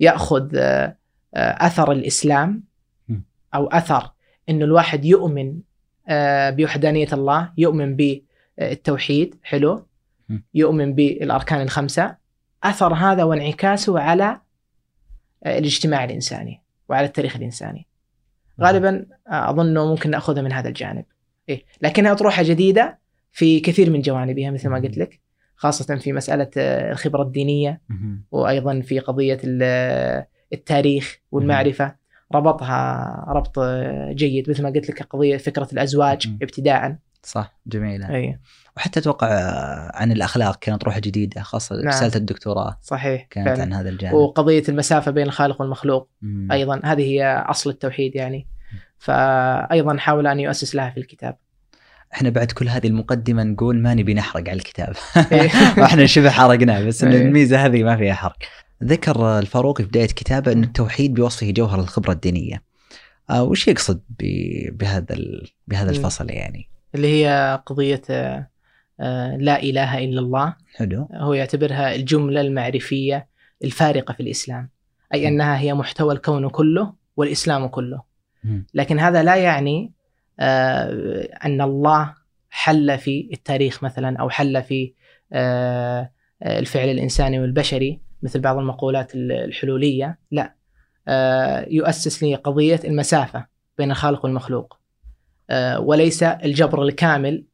يأخذ 0.00 0.56
آه، 0.56 0.96
آه، 1.34 1.66
أثر 1.66 1.92
الإسلام. 1.92 2.62
أو 3.54 3.66
أثر 3.66 4.12
إنه 4.48 4.64
الواحد 4.64 5.04
يؤمن 5.04 5.60
آه، 6.08 6.50
بوحدانية 6.50 7.08
الله 7.12 7.52
يؤمن 7.58 7.96
بالتوحيد 7.96 9.34
حلو. 9.42 9.86
يؤمن 10.54 10.94
بالأركان 10.94 11.60
الخمسة. 11.60 12.16
أثر 12.64 12.94
هذا 12.94 13.24
وانعكاسه 13.24 14.00
على 14.00 14.40
الاجتماع 15.46 16.04
الإنساني 16.04 16.62
وعلى 16.88 17.06
التاريخ 17.06 17.36
الإنساني. 17.36 17.86
غالبا 18.60 19.06
اظنه 19.26 19.86
ممكن 19.86 20.10
نأخذها 20.10 20.42
من 20.42 20.52
هذا 20.52 20.68
الجانب. 20.68 21.04
إيه 21.48 21.64
لكنها 21.82 22.12
أطروحة 22.12 22.42
جديدة 22.42 22.98
في 23.32 23.60
كثير 23.60 23.90
من 23.90 24.00
جوانبها 24.00 24.50
مثل 24.50 24.68
ما 24.68 24.76
قلت 24.76 24.98
لك. 24.98 25.20
خاصة 25.56 25.96
في 25.96 26.12
مسألة 26.12 26.50
آه، 26.56 26.92
الخبرة 26.92 27.22
الدينية 27.22 27.80
مهم. 27.88 28.24
وأيضا 28.30 28.80
في 28.80 28.98
قضية 28.98 29.38
ال- 29.44 30.24
التاريخ 30.52 31.18
والمعرفة. 31.32 32.06
ربطها 32.34 33.24
ربط 33.28 33.58
جيد 34.10 34.50
مثل 34.50 34.62
ما 34.62 34.68
قلت 34.70 34.90
لك 34.90 35.02
قضية 35.02 35.36
فكرة 35.36 35.68
الأزواج 35.72 36.28
مم. 36.28 36.38
ابتداء. 36.42 36.96
صح 37.22 37.58
جميلة. 37.66 38.14
أي. 38.14 38.38
وحتى 38.76 39.00
أتوقع 39.00 39.28
آه، 39.28 39.90
عن 39.94 40.12
الأخلاق 40.12 40.56
كانت 40.58 40.84
روحه 40.84 41.00
جديدة 41.00 41.42
خاصة 41.42 41.76
نعم. 41.76 41.86
رسالة 41.88 42.16
الدكتوراه. 42.16 42.78
صحيح 42.82 43.26
كانت 43.30 43.48
فعلا. 43.48 43.62
عن 43.62 43.72
هذا 43.72 43.88
الجانب. 43.88 44.14
وقضية 44.14 44.62
المسافة 44.68 45.10
بين 45.10 45.26
الخالق 45.26 45.60
والمخلوق. 45.60 46.08
مم. 46.22 46.52
أيضا 46.52 46.80
هذه 46.84 47.02
هي 47.02 47.44
أصل 47.46 47.70
التوحيد 47.70 48.16
يعني. 48.16 48.46
فايضا 48.98 49.96
حاول 49.96 50.26
أن 50.26 50.40
يؤسس 50.40 50.74
لها 50.74 50.90
في 50.90 51.00
الكتاب. 51.00 51.36
إحنا 52.14 52.30
بعد 52.30 52.52
كل 52.52 52.68
هذه 52.68 52.86
المقدمة 52.86 53.42
نقول 53.42 53.78
ما 53.78 53.94
نبي 53.94 54.14
نحرق 54.14 54.48
على 54.48 54.52
الكتاب. 54.58 54.94
إيه. 55.32 55.50
وإحنا 55.78 56.06
شبه 56.06 56.30
حرقناه 56.30 56.84
بس 56.84 57.04
إن 57.04 57.12
إيه. 57.12 57.22
الميزة 57.22 57.66
هذه 57.66 57.82
ما 57.82 57.96
فيها 57.96 58.14
حرق. 58.14 58.36
ذكر 58.84 59.38
الفاروقي 59.38 59.84
في 59.84 59.88
بداية 59.88 60.06
كتابه 60.06 60.52
إن 60.52 60.64
التوحيد 60.64 61.14
بوصفه 61.14 61.50
جوهر 61.50 61.80
الخبرة 61.80 62.12
الدينية. 62.12 62.62
آه 63.30 63.42
وش 63.42 63.68
يقصد 63.68 64.00
بهذا 64.72 65.14
ال- 65.14 65.46
بهذا 65.68 65.90
مم. 65.90 65.96
الفصل 65.96 66.30
يعني؟ 66.30 66.68
اللي 66.94 67.08
هي 67.24 67.60
قضية 67.66 68.02
آه، 68.10 69.36
لا 69.36 69.62
إله 69.62 69.98
إلا 69.98 70.20
الله. 70.20 70.54
حلو. 70.76 71.08
هو 71.14 71.34
يعتبرها 71.34 71.94
الجملة 71.94 72.40
المعرفية 72.40 73.28
الفارقة 73.64 74.14
في 74.14 74.20
الإسلام. 74.22 74.70
أي 75.14 75.28
أنها 75.28 75.58
هي 75.58 75.74
محتوى 75.74 76.14
الكون 76.14 76.48
كله 76.48 76.92
والإسلام 77.16 77.66
كله. 77.66 78.02
لكن 78.74 78.98
هذا 78.98 79.22
لا 79.22 79.36
يعني 79.36 79.92
أن 80.40 81.60
الله 81.60 82.14
حل 82.50 82.98
في 82.98 83.28
التاريخ 83.32 83.84
مثلا 83.84 84.18
أو 84.18 84.30
حل 84.30 84.62
في 84.62 84.92
آه، 85.32 86.10
آه، 86.42 86.58
الفعل 86.58 86.88
الإنساني 86.88 87.40
والبشري 87.40 88.00
مثل 88.22 88.40
بعض 88.40 88.56
المقولات 88.58 89.14
ال- 89.14 89.32
الحلولية. 89.32 90.18
لا. 90.30 90.54
آه، 91.08 91.66
يؤسس 91.70 92.22
لي 92.22 92.34
قضية 92.34 92.80
المسافة 92.84 93.46
بين 93.78 93.90
الخالق 93.90 94.24
والمخلوق. 94.24 94.78
آه، 95.50 95.80
وليس 95.80 96.22
الجبر 96.22 96.82
الكامل 96.82 97.44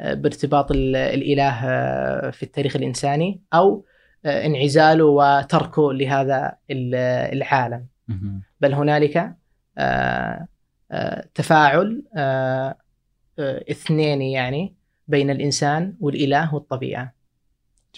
آه، 0.00 0.14
بارتباط 0.14 0.70
ال- 0.70 0.96
الإله 0.96 1.50
آه، 1.64 2.30
في 2.30 2.42
التاريخ 2.42 2.76
الإنساني 2.76 3.40
أو 3.54 3.84
آه، 4.24 4.46
انعزاله 4.46 5.04
وتركه 5.04 5.92
لهذا 5.92 6.56
ال- 6.70 6.94
العالم. 7.36 7.86
بل 8.60 8.74
هنالك 8.74 9.16
آه، 9.16 9.36
آه، 9.78 10.46
تفاعل 11.34 12.02
آه، 12.16 12.76
آه، 13.38 13.64
اثنين 13.70 14.22
يعني 14.22 14.74
بين 15.08 15.30
الإنسان 15.30 15.94
والإله 16.00 16.54
والطبيعة. 16.54 17.14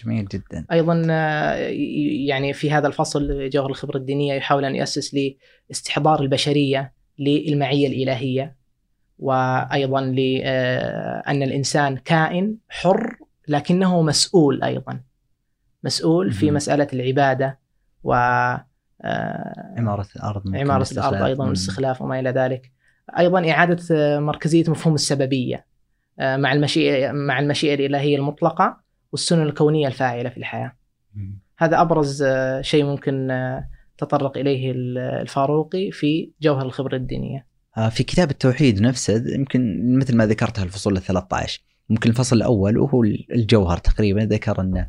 جميل 0.03 0.25
جدا 0.25 0.65
أيضا 0.71 1.07
آه، 1.09 1.55
يعني 2.27 2.53
في 2.53 2.71
هذا 2.71 2.87
الفصل 2.87 3.49
جوهر 3.49 3.69
الخبرة 3.69 3.97
الدينية 3.97 4.33
يحاول 4.33 4.65
أن 4.65 4.75
يؤسس 4.75 5.17
لاستحضار 5.69 6.21
البشرية 6.21 6.93
للمعية 7.19 7.87
الإلهية 7.87 8.55
وأيضا 9.19 10.01
لأن 10.01 11.43
الإنسان 11.43 11.97
كائن 11.97 12.57
حر 12.69 13.17
لكنه 13.47 14.01
مسؤول 14.01 14.63
أيضا 14.63 14.99
مسؤول 15.83 16.31
في. 16.31 16.51
مسألة 16.51 16.87
العبادة 16.93 17.59
و 18.03 18.13
عمارة 19.77 20.07
الأرض. 20.15 20.47
الأرض 20.91 21.23
أيضا 21.23 21.43
مم. 21.43 21.49
والاستخلاف 21.49 22.01
وما 22.01 22.19
إلى 22.19 22.29
ذلك 22.29 22.72
أيضا 23.17 23.51
إعادة 23.51 23.83
آه، 23.91 24.19
مركزية 24.19 24.63
مفهوم 24.67 24.95
السببية 24.95 25.65
آه، 26.19 26.37
مع 26.37 26.53
المشيئة 26.53 27.11
مع 27.11 27.39
المشيئة 27.39 27.73
الإلهية 27.75 28.17
المطلقة 28.17 28.77
والسنن 29.11 29.41
الكونية 29.41 29.87
الفاعلة 29.87 30.29
في 30.29 30.37
الحياة 30.37 30.73
مم. 31.15 31.39
هذا 31.57 31.81
أبرز 31.81 32.23
آه، 32.23 32.61
شيء 32.61 32.83
ممكن 32.85 33.27
تطرق 33.97 34.37
إليه 34.37 34.71
ال- 34.71 34.97
الفاروقي 34.97 35.91
في 35.91 36.31
جوهر 36.41 36.65
الخبرة 36.65 36.95
الدينية 36.95 37.45
آه، 37.77 37.89
في 37.89 38.03
كتاب 38.03 38.31
التوحيد 38.31 38.81
نفسه 38.81 39.23
يمكن 39.35 39.81
مثل 39.99 40.17
ما 40.17 40.25
ذكرتها 40.25 40.63
الفصول 40.63 40.97
ال 40.97 41.01
13 41.01 41.61
ممكن 41.89 42.09
الفصل 42.09 42.35
الأول 42.35 42.77
وهو 42.77 43.03
الجوهر 43.03 43.77
تقريبا 43.77 44.19
ذكر 44.19 44.61
أن 44.61 44.87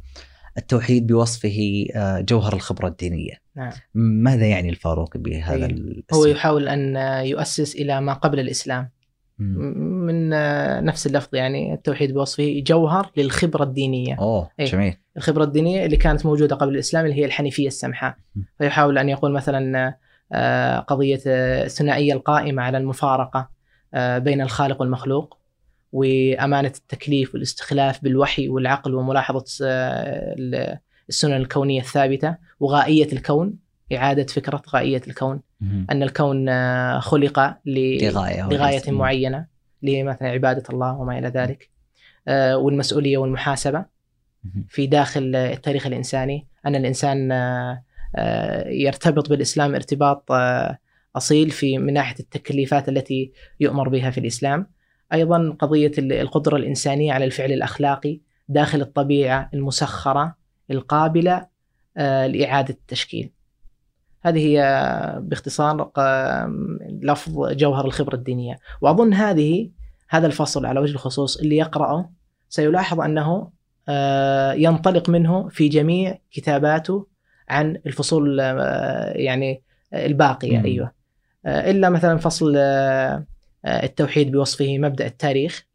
التوحيد 0.59 1.07
بوصفه 1.07 1.87
آه، 1.95 2.21
جوهر 2.21 2.53
الخبرة 2.53 2.89
الدينية. 2.89 3.33
نعم. 3.57 3.73
ماذا 3.95 4.47
يعني 4.47 4.69
الفاروق 4.69 5.17
بهذا 5.17 5.67
أي. 5.67 5.71
الاسم؟ 5.71 6.17
هو 6.17 6.27
يحاول 6.27 6.69
أن 6.69 6.97
يؤسس 7.27 7.75
إلى 7.75 8.01
ما 8.01 8.13
قبل 8.13 8.41
الإسلام 8.41 8.91
مم. 9.39 9.79
من 10.07 10.33
آه، 10.33 10.81
نفس 10.81 11.07
اللفظ 11.07 11.35
يعني 11.35 11.75
التوحيد 11.75 12.15
بوصفه 12.15 12.63
جوهر 12.67 13.11
للخبرة 13.17 13.65
الدينية 13.65 14.15
أوه 14.15 14.51
أي. 14.61 14.65
جميل 14.65 14.95
الخبرة 15.17 15.45
الدينية 15.45 15.85
اللي 15.85 15.97
كانت 15.97 16.27
موجودة 16.27 16.57
قبل 16.57 16.75
الإسلام 16.75 17.05
اللي 17.05 17.17
هي 17.17 17.25
الحنيفية 17.25 17.67
السمحاء. 17.67 18.17
فيحاول 18.59 18.99
أن 18.99 19.09
يقول 19.09 19.33
مثلا 19.33 19.95
آه، 20.33 20.79
قضية 20.79 21.21
الثنائية 21.27 22.13
القائمة 22.13 22.63
على 22.63 22.79
المفارقة 22.79 23.55
بين 23.95 24.41
الخالق 24.41 24.81
والمخلوق 24.81 25.39
وأمانة 25.95 26.69
التكليف 26.79 27.35
والاستخلاف 27.35 28.03
بالوحي 28.05 28.49
والعقل 28.49 28.95
وملاحظة 28.95 29.45
آه، 29.67 30.35
ال- 30.39 30.79
السنن 31.09 31.37
الكونية 31.37 31.81
الثابتة 31.81 32.37
وغائية 32.61 33.13
الكون 33.13 33.55
إعادة 33.93 34.27
فكرة 34.27 34.63
غائية 34.71 35.03
الكون 35.09 35.41
مم. 35.61 35.87
أن 35.91 36.03
الكون 36.03 36.49
آه، 36.49 36.99
خلق 37.01 37.41
ل- 37.67 38.05
لغاية 38.07 38.49
لغاية 38.49 38.83
مم. 38.89 38.99
معينة 38.99 39.47
لمثلا 39.83 40.29
عبادة 40.29 40.63
الله 40.71 40.93
وما 40.99 41.19
إلى 41.19 41.29
ذلك 41.29 41.69
آه، 42.29 42.57
والمسؤولية 42.57 43.19
والمحاسبة 43.19 43.85
مم. 44.45 44.65
في 44.69 44.87
داخل 44.87 45.37
التاريخ 45.37 45.87
الإنساني 45.87 46.47
أن 46.67 46.75
الإنسان 46.77 47.33
آه، 47.33 47.83
آه، 48.17 48.69
يرتبط 48.69 49.29
بالإسلام 49.31 49.75
ارتباط 49.75 50.25
أصيل 51.17 51.51
في 51.51 51.79
من 51.79 51.93
ناحية 51.93 52.17
التكليفات 52.21 52.89
التي 52.89 53.33
يؤمر 53.61 53.89
بها 53.89 54.11
في 54.11 54.19
الإسلام 54.19 54.67
أيضا 55.13 55.57
قضية 55.59 55.93
ال- 55.99 56.13
القدرة 56.13 56.57
الإنسانية 56.57 57.13
على 57.13 57.25
الفعل 57.25 57.53
الأخلاقي 57.53 58.21
داخل 58.49 58.81
الطبيعة 58.81 59.51
المسخرة 59.55 60.35
القابلة 60.71 61.47
آه، 61.97 62.27
لإعادة 62.27 62.75
التشكيل. 62.75 63.31
هذه 64.23 64.39
هي 64.39 65.19
باختصار 65.23 65.83
ق- 65.83 66.47
لفظ 67.03 67.53
جوهر 67.53 67.85
الخبرة 67.85 68.15
الدينية. 68.15 68.59
وأظن 68.81 69.15
هذه 69.15 69.71
هذا 70.09 70.27
الفصل 70.27 70.67
على 70.67 70.81
وجه 70.81 70.93
الخصوص 70.93 71.37
اللي 71.37 71.57
يقرأه 71.57 72.11
سيلاحظ 72.49 73.01
أنه 73.01 73.51
آه، 73.89 74.53
ينطلق 74.53 75.09
منه 75.11 75.49
في 75.49 75.69
جميع 75.69 76.19
كتاباته 76.31 77.07
عن 77.49 77.77
الفصول 77.87 78.41
آه، 78.41 79.13
يعني. 79.13 79.63
أيوة. 80.65 80.93
آه، 81.47 81.71
إلا 81.71 81.91
مثلا 81.91 82.17
فصل 82.19 82.55
آه، 82.57 82.61
آه، 82.61 83.25
التوحيد 83.67 84.33
بوصفه 84.33 84.79
مبدأ 84.79 85.07
التاريخ. 85.07 85.67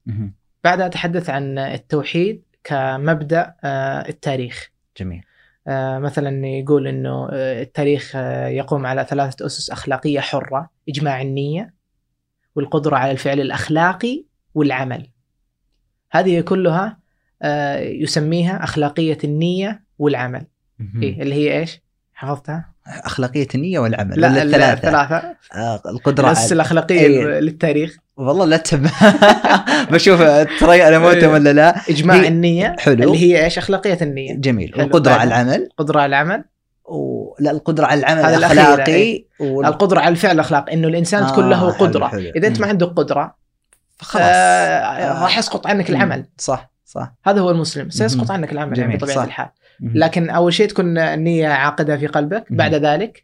بعدها 0.64 0.88
تحدث 0.88 1.30
عن 1.30 1.58
التوحيد 1.58 2.44
كمبدأ 2.64 3.56
آه، 3.64 4.10
التاريخ. 4.10 4.72
جميل. 4.98 5.24
آه، 5.68 6.00
مثلا 6.00 6.48
يقول 6.48 6.88
إنه 6.88 7.30
آه، 7.32 7.62
التاريخ 7.62 8.16
يقوم 8.48 8.86
على 8.86 9.06
ثلاثة 9.10 9.46
أسس 9.46 9.70
أخلاقية 9.70 10.20
حرة 10.20 10.70
إجماع 10.90 11.22
النية 11.22 11.74
والقدرة 12.56 12.96
على 12.96 13.12
الفعل 13.12 13.40
الأخلاقي 13.40 14.26
والعمل. 14.56 15.08
هذه 16.12 16.42
كلها 16.42 17.00
يسميها 17.80 18.64
أخلاقية 18.64 19.18
النية 19.24 19.84
والعمل. 20.00 20.46
إيه 21.02 21.22
اللي 21.22 21.36
هي 21.36 21.60
إيش؟ 21.60 21.82
حفظتها؟ 22.14 22.74
أخلاقية 22.90 23.48
النية 23.56 23.80
والعمل 23.80 24.22
لا 24.22 24.28
الثلاثة 24.44 24.74
الثلاثة 24.74 25.36
آه، 25.56 25.82
القدرة 25.86 26.30
بس 26.32 26.50
على- 26.50 26.52
الأخلاقية 26.52 27.00
إيه. 27.00 27.40
للتاريخ 27.40 27.98
والله 28.18 28.46
لا 28.46 28.58
تب 28.58 28.88
بشوف 29.92 30.22
ترى 30.60 30.88
أنا 30.88 31.00
موتم 31.00 31.30
ولا 31.32 31.54
لا 31.54 31.76
إجماع 31.90 32.16
هي- 32.16 32.28
النية 32.28 32.76
حلو. 32.80 32.94
اللي 33.14 33.18
هي 33.18 33.46
إيش 33.46 33.58
أخلاقية 33.58 33.98
النية 34.02 34.34
جميل 34.36 34.74
حلو. 34.76 34.86
القدره 34.86 35.12
على. 35.14 35.28
العمل 35.28 35.54
القدره 35.72 36.00
على 36.00 36.10
العمل 36.10 36.44
و... 36.86 37.36
لا 37.40 37.52
القدرة 37.52 37.86
على 37.86 38.00
العمل 38.00 38.20
هذا 38.26 38.38
الأخلاقي 38.38 38.92
إيه. 38.96 39.26
وال... 39.40 39.66
القدرة 39.66 40.00
على 40.00 40.10
الفعل 40.10 40.36
الأخلاقي 40.36 40.74
إنه 40.74 40.88
الإنسان 40.88 41.24
آه، 41.24 41.32
تكون 41.32 41.50
له 41.50 41.58
حلو، 41.58 41.70
قدرة 41.88 42.08
حلو. 42.08 42.32
إذا 42.36 42.48
أنت. 42.48 42.60
ما 42.60 42.68
عندك 42.68 42.88
قدرة 42.88 43.36
خلاص 44.00 44.24
آه 44.26 45.22
راح 45.24 45.38
يسقط 45.38 45.68
عنك. 45.68 45.90
العمل 45.90 46.26
صح 46.38 46.72
صح 46.86 47.14
هذا 47.26 47.42
هو 47.42 47.50
المسلم 47.52 47.90
سيسقط. 47.90 48.32
عنك 48.32 48.52
العمل 48.52 48.74
جميل، 48.74 48.90
يعني 48.90 48.98
بطبيعه. 48.98 49.24
الحال. 49.24 49.50
لكن 49.82 50.30
أول 50.30 50.54
شيء 50.54 50.68
تكون 50.68 50.98
النية 50.98 51.48
عاقدة 51.48 51.98
في 51.98 52.08
قلبك. 52.08 52.46
بعد 52.50 52.76
ذلك 52.76 53.24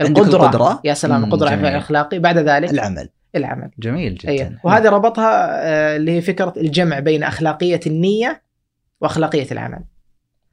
القدرة, 0.00 0.44
القدرة. 0.44 0.80
يا 0.84 0.94
سلام 0.94 1.24
القدرة 1.24 1.46
على 1.46 1.56
الفعل. 1.56 1.72
الأخلاقي 1.72 2.18
بعد 2.18 2.38
ذلك 2.38 2.70
العمل 2.70 3.08
العمل 3.36 3.70
جميل 3.78 4.14
جدا 4.14 4.32
أيه. 4.32 4.60
وهذا 4.64 4.90
ربطها 4.90 5.48
آه، 5.50 5.96
اللي 5.96 6.12
هي 6.12 6.20
فكرة 6.20 6.54
الجمع 6.56 6.98
بين 6.98 7.22
أخلاقية 7.22 7.80
النية 7.86 8.42
وأخلاقية 9.00 9.46
العمل 9.52 9.84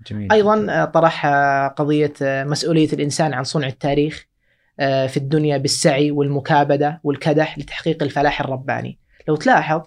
جميل 0.08 0.32
أيضا. 0.32 0.66
آه، 0.70 0.86
طرح 0.86 1.26
آه، 1.26 1.68
قضية 1.68 2.14
مسؤولية 2.22 2.94
الإنسان 2.94 3.34
عن 3.34 3.44
صنع 3.44 3.68
التاريخ 3.68 4.26
في 4.80 5.18
الدنيا 5.18 5.58
بالسعي 5.58 6.12
والمكابدة 6.12 7.00
والكدح 7.04 7.58
لتحقيق 7.60 8.04
الفلاح 8.04 8.42
الرباني 8.42 9.00
لو 9.28 9.36
تلاحظ 9.36 9.82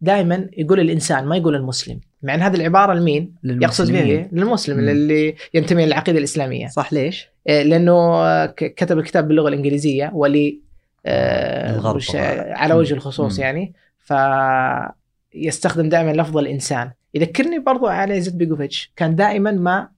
دائما 0.00 0.48
يقول 0.56 0.80
الإنسان 0.80 1.26
ما 1.26 1.36
يقول 1.36 1.56
المسلم 1.56 2.00
مع 2.22 2.34
إن 2.34 2.42
هذه 2.42 2.56
العبارة 2.56 2.94
لمين 2.94 3.34
يقصد 3.44 3.84
للمسلمين. 3.90 4.04
إيه؟ 4.04 4.28
للمسلم 4.32 4.78
مم. 4.78 4.88
اللي 4.88 5.34
ينتمي 5.54 5.86
للعقيدة 5.86 6.18
الإسلامية 6.18 6.66
صح 6.66 6.92
ليش؟ 6.92 7.28
إيه، 7.48 7.62
لأنه 7.62 8.46
كتب 8.46 8.98
الكتاب 8.98 9.28
باللغة 9.28 9.48
الإنجليزية 9.48 10.10
ولي 10.14 10.60
آه، 11.06 11.74
الغرب 11.74 11.96
وش-. 11.96 12.16
على 12.16 12.74
وجه. 12.74 12.94
الخصوص 12.94 13.38
مم. 13.38 13.44
يعني 13.44 13.74
فيستخدم 13.98 15.88
دائما 15.88 16.10
لفظ 16.12 16.38
الإنسان 16.38 16.90
يذكرني 17.14 17.58
برضو 17.58 17.86
على 17.86 18.20
زيد 18.20 18.38
بيجوفيتش 18.38 18.92
كان 18.96 19.16
دائما 19.16 19.50
ما 19.50 19.88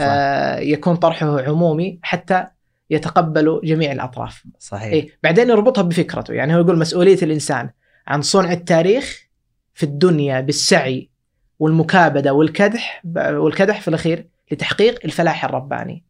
آه، 0.00 0.58
يكون 0.58 0.96
طرحه 0.96 1.40
عمومي 1.40 1.98
حتى 2.02 2.46
يتقبل 2.90 3.60
جميع 3.64 3.92
الأطراف 3.92 4.44
صحيح 4.58 4.92
إيه 4.92 5.08
بعدين 5.22 5.48
يربطها 5.48 5.82
بفكرته 5.82 6.34
يعني 6.34 6.54
هو 6.54 6.58
يقول 6.58 6.78
مسؤولية 6.78 7.18
الإنسان 7.22 7.70
عن 8.06 8.22
صنع 8.22 8.52
التاريخ 8.52 9.28
في 9.74 9.82
الدنيا 9.82 10.40
بالسعي 10.40 11.10
والمكابدة 11.58 12.32
والكدح 12.34 13.02
والكدح 13.16 13.80
في 13.80 13.88
الأخير 13.88 14.26
لتحقيق 14.52 14.98
الفلاح 15.04 15.44
الرباني 15.44 16.04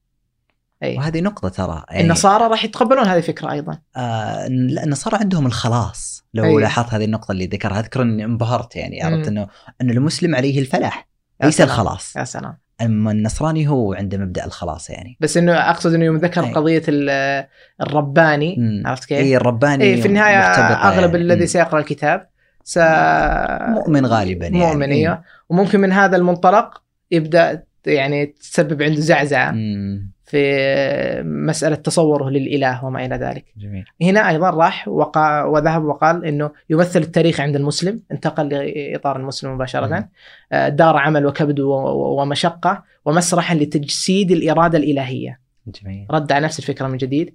اي 0.82 0.96
وهذه 0.96 1.20
نقطة 1.20 1.48
ترى 1.48 1.84
يعني 1.90 2.02
النصارى 2.02 2.46
راح 2.46 2.64
يتقبلون 2.64 3.04
هذه 3.06 3.18
الفكرة 3.18 3.52
أيضا 3.52 3.78
آه 3.96 4.46
لا 4.48 4.84
النصارى 4.84 5.16
عندهم 5.16 5.46
الخلاص 5.46 6.24
لو 6.34 6.44
أي. 6.44 6.62
لاحظت 6.62 6.94
هذه 6.94 7.04
النقطة 7.04 7.32
اللي 7.32 7.46
ذكرها 7.46 7.80
أذكر 7.80 8.02
إني 8.02 8.24
انبهرت 8.24 8.76
يعني. 8.76 9.02
عرفت 9.02 9.28
إنه 9.28 9.46
ان 9.80 9.90
المسلم 9.90 10.34
عليه 10.34 10.58
الفلاح 10.60 11.08
ليس 11.42 11.56
سلام. 11.56 11.68
الخلاص 11.70 12.16
يا 12.16 12.24
سلام 12.24 12.56
أما 12.80 13.10
النصراني 13.12 13.68
هو 13.68 13.94
عنده 13.94 14.18
مبدأ 14.18 14.44
الخلاص 14.44 14.90
يعني 14.90 15.16
بس 15.20 15.36
إنه 15.36 15.52
أقصد 15.52 15.94
إنه 15.94 16.04
يوم 16.04 16.16
ذكر 16.16 16.44
أي. 16.44 16.52
قضية 16.52 16.82
ال- 16.88 17.46
الرباني 17.80 18.56
مم. 18.58 18.82
عرفت 18.86 19.04
كيف؟ 19.04 19.18
اي 19.18 19.36
الرباني 19.36 19.84
اي 19.84 20.02
في 20.02 20.08
النهاية 20.08 20.36
أغلب 20.38 21.10
يعني. 21.14 21.16
الذي. 21.24 21.46
سيقرأ 21.46 21.80
الكتاب 21.80 22.28
س 22.68 22.78
مؤمن 23.68 24.06
غالبا 24.06 24.46
يعني 24.46 24.58
مؤمن 24.58 24.90
أيوه 24.90 25.22
وممكن 25.48 25.80
من 25.80 25.92
هذا 25.92 26.16
المنطلق 26.16 26.82
يبدأ 27.10 27.62
يعني 27.86 28.26
تسبب 28.26 28.82
عنده 28.82 29.00
زعزعة 29.00 29.50
مم. 29.50 30.10
في 30.24 31.22
مسألة 31.24 31.74
تصوره 31.74 32.30
للإله 32.30 32.84
وما 32.84 33.04
إلى 33.04 33.16
ذلك. 33.16 33.44
جميل 33.56 33.84
هنا 34.02 34.28
أيضا 34.28 34.50
راح 34.50 34.88
وقا 34.88 35.42
وذهب 35.42 35.84
وقال 35.84 36.24
إنه 36.24 36.50
يمثل 36.70 37.00
التاريخ 37.00 37.40
عند 37.40 37.56
المسلم 37.56 38.02
انتقل 38.12 38.48
لإطار 38.48 39.16
المسلم 39.16 39.54
مباشرة 39.54 39.86
مم. 39.86 40.08
آه، 40.52 40.68
دار 40.68 40.96
عمل 40.96 41.26
وكبد 41.26 41.60
ومشقة 41.60 42.84
ومسرحا 43.04 43.54
لتجسيد 43.54 44.30
الإرادة 44.30 44.78
الإلهية. 44.78 45.40
جميل 45.66 46.06
رد 46.10 46.32
على 46.32 46.44
نفس 46.44 46.58
الفكرة 46.58 46.86
من 46.86 46.96
جديد 46.96 47.34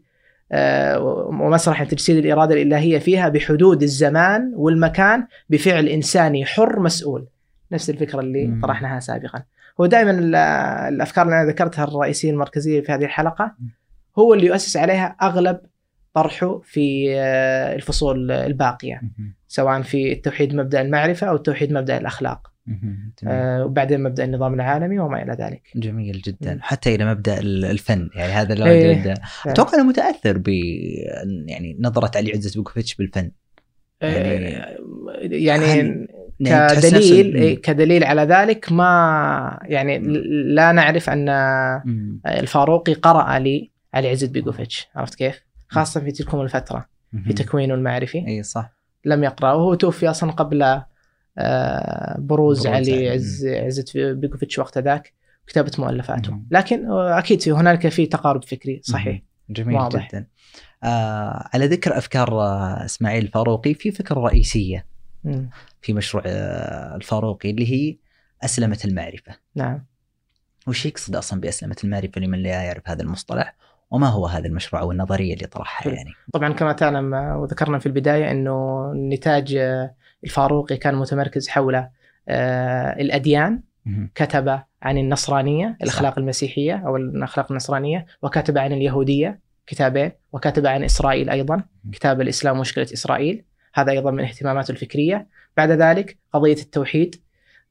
ومسرح 1.29 1.83
تجسيد 1.83 2.17
الإرادة 2.17 2.53
الإلهية 2.55 2.99
فيها 2.99 3.29
بحدود 3.29 3.83
الزمان 3.83 4.51
والمكان 4.55 5.27
بفعل 5.49 5.87
إنساني 5.87 6.45
حر 6.45 6.79
مسؤول 6.79 7.27
نفس 7.71 7.89
الفكرة 7.89 8.19
اللي 8.19 8.47
مم. 8.47 8.61
طرحناها 8.61 8.99
سابقا 8.99 9.43
هو 9.81 9.85
دائما 9.85 10.11
ال- 10.11 10.35
الأفكار 10.93 11.25
اللي 11.25 11.41
أنا 11.41 11.49
ذكرتها 11.51 11.83
الرئيسية 11.83 12.31
المركزية 12.31 12.81
في 12.81 12.91
هذه 12.91 13.03
الحلقة 13.03 13.55
هو 14.19 14.33
اللي 14.33 14.45
يؤسس 14.45 14.77
عليها 14.77 15.15
أغلب 15.21 15.59
طرحه 16.13 16.59
في 16.63 17.15
آه، 17.17 17.75
الفصول 17.75 18.31
الباقية 18.31 19.01
سواء 19.47 19.81
في 19.81 20.11
التوحيد 20.13 20.55
مبدأ 20.55 20.81
المعرفة 20.81 21.27
أو 21.27 21.35
التوحيد 21.35 21.73
مبدأ 21.73 21.97
الأخلاق 21.97 22.39
جميل. 22.41 22.52
آه، 23.27 23.65
وبعدين 23.65 24.03
مبدأ 24.03 24.23
النظام 24.23 24.53
العالمي 24.53 24.99
وما 24.99 25.23
إلى 25.23 25.33
ذلك. 25.33 25.61
جميل 25.75 26.21
جدا. 26.21 26.53
مم. 26.53 26.59
حتى 26.61 26.95
إلى 26.95 27.05
مبدأ 27.05 27.39
ال- 27.39 27.65
الفن. 27.65 28.09
يعني 28.15 28.31
هذا 28.33 28.53
اللي 28.53 28.69
إيه. 28.71 29.13
أتوقع 29.47 29.77
إنه 29.77 29.83
متأثر 29.83 30.37
ب 30.37 30.47
يعني 31.47 31.77
نظرة 31.79 32.11
علي 32.17 32.31
عزت 32.31 32.57
بوكوفيتش 32.57 32.95
بالفن. 32.95 33.31
يعني- 34.01 34.57
آه، 34.57 34.77
يعني 35.21 36.07
يعني 36.39 36.75
كدليل 36.81 37.35
إيه، 37.35 37.61
كدليل 37.61 38.03
على 38.03 38.21
ذلك 38.21 38.71
ما 38.71 39.59
يعني 39.63 39.99
لا 40.53 40.71
نعرف 40.71 41.09
أن 41.09 41.25
مم. 41.85 42.21
الفاروقي 42.27 42.93
قرأ 42.93 43.39
لي 43.39 43.71
علي 43.93 44.09
عزت 44.09 44.29
بيجوفيتش 44.29 44.87
عرفت 44.95 45.15
كيف؟ 45.15 45.41
خاصة 45.67 45.99
في 46.01 46.11
تلكم 46.11 46.41
الفترة 46.41 46.85
في. 47.25 47.33
تكوينه 47.33 47.73
المعرفي. 47.73 48.27
اي 48.27 48.43
صح. 48.43 48.73
لم 49.05 49.23
يقرأ 49.23 49.53
وهو 49.53 49.73
توفي 49.73 50.09
أصلا 50.09 50.31
قبل 50.31 50.81
بروز 51.37 52.17
بروز 52.17 52.67
علي 52.67 52.93
علي. 52.93 53.09
عز 53.09 53.45
عزت 53.45 53.97
بيجوفيتش 53.97 54.59
وقت 54.59 54.77
ذاك 54.77 55.13
كتابة 55.47 55.71
مؤلفاته 55.79 56.31
مم. 56.31 56.47
لكن 56.51 56.85
آه، 56.85 57.19
أكيد 57.19 57.41
في 57.41 57.51
هنالك 57.51 57.87
في 57.87 58.05
تقارب 58.05 58.43
فكري 58.43 58.81
صحيح 58.83 59.21
جميل 59.49 59.75
واضح. 59.77 60.07
جدا 60.07 60.27
آه 60.83 61.49
على 61.53 61.65
ذكر 61.67 61.97
أفكار 61.97 62.41
آه، 62.41 62.85
إسماعيل 62.85 63.23
الفاروقي 63.25 63.73
في 63.73 63.91
فكرة 63.91 64.19
رئيسية 64.19 64.85
مم. 65.23 65.49
في 65.81 65.93
مشروع 65.93 66.23
آه 66.27 66.95
الفاروقي 66.95 67.49
اللي 67.49 67.71
هي 67.71 67.97
أسلمة 68.43 68.79
المعرفة 68.85 69.35
نعم 69.55 69.85
وش 70.67 70.85
يقصد 70.85 71.15
أصلا 71.15 71.41
بأسلمة 71.41 71.75
المعرفة 71.83 72.21
لمن 72.21 72.43
لا 72.43 72.63
يعرف 72.63 72.89
هذا 72.89 73.01
المصطلح 73.01 73.55
وما 73.91 74.07
هو 74.07 74.27
هذا 74.27 74.47
المشروع 74.47 74.81
أو 74.81 74.91
النظرية 74.91 75.33
اللي 75.33 75.47
طرحها. 75.47 75.93
يعني 75.93 76.09
طبعا 76.33 76.53
كما 76.53 76.73
تعلم 76.73 77.13
آه، 77.13 77.37
وذكرنا 77.37 77.79
في 77.79 77.85
البداية 77.85 78.31
أنه 78.31 78.91
نتاج 78.93 79.55
آه، 79.55 79.95
الفاروقي 80.23 80.77
كان 80.77 80.95
متمركز 80.95 81.47
حول 81.47 81.75
آه، 82.29 83.01
الأديان. 83.01 83.61
كتب 84.15 84.59
عن 84.81 84.97
النصرانية 84.97 85.77
الأخلاق 85.83 86.19
المسيحية 86.19 86.75
أو 86.75 86.97
الأخلاق 86.97 87.51
النصرانية 87.51 88.05
وكتب 88.21 88.57
عن 88.57 88.73
اليهودية 88.73 89.39
كتابين 89.67 90.11
وكتب 90.33 90.65
عن 90.65 90.83
إسرائيل 90.83 91.29
أيضا 91.29 91.63
كتاب 91.91 92.21
الإسلام 92.21 92.59
مشكلة 92.59 92.87
إسرائيل 92.93 93.43
هذا 93.73 93.91
أيضا 93.91 94.11
من 94.11 94.23
اهتماماته 94.23 94.71
الفكرية. 94.71 95.27
بعد 95.57 95.71
ذلك 95.71 96.17
قضية 96.33 96.53
التوحيد 96.61 97.15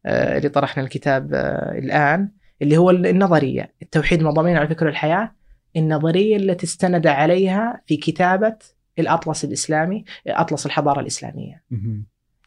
آه، 0.07 0.36
اللي 0.38 0.48
طرحنا 0.48 0.82
الكتاب 0.82 1.34
آه، 1.34 1.78
الآن 1.78 2.28
اللي 2.62 2.76
هو 2.76 2.90
النظرية. 2.90 3.72
التوحيد 3.82 4.22
مضامين 4.22 4.57
على 4.57 4.68
فكر 4.68 4.88
الحياة 4.88 5.32
النظرية 5.76 6.36
التي 6.36 6.66
استند 6.66 7.07
عليها 7.07 7.80
في 7.86 7.96
كتابة 7.96 8.57
الأطلس 8.98 9.44
الإسلامي 9.44 10.05
أطلس 10.26 10.66
الحضارة 10.66 11.00
الإسلامية. 11.00 11.62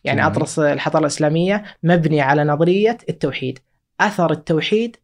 يعني 0.06 0.22
جميل. 0.22 0.32
أطلس 0.32 0.60
الحضارة 0.60 1.02
الإسلامية 1.02 1.64
مبني 1.84 2.22
على 2.22 2.44
نظرية 2.44 2.98
التوحيد 3.10 3.60
أثر 4.00 4.32
التوحيد 4.32 4.96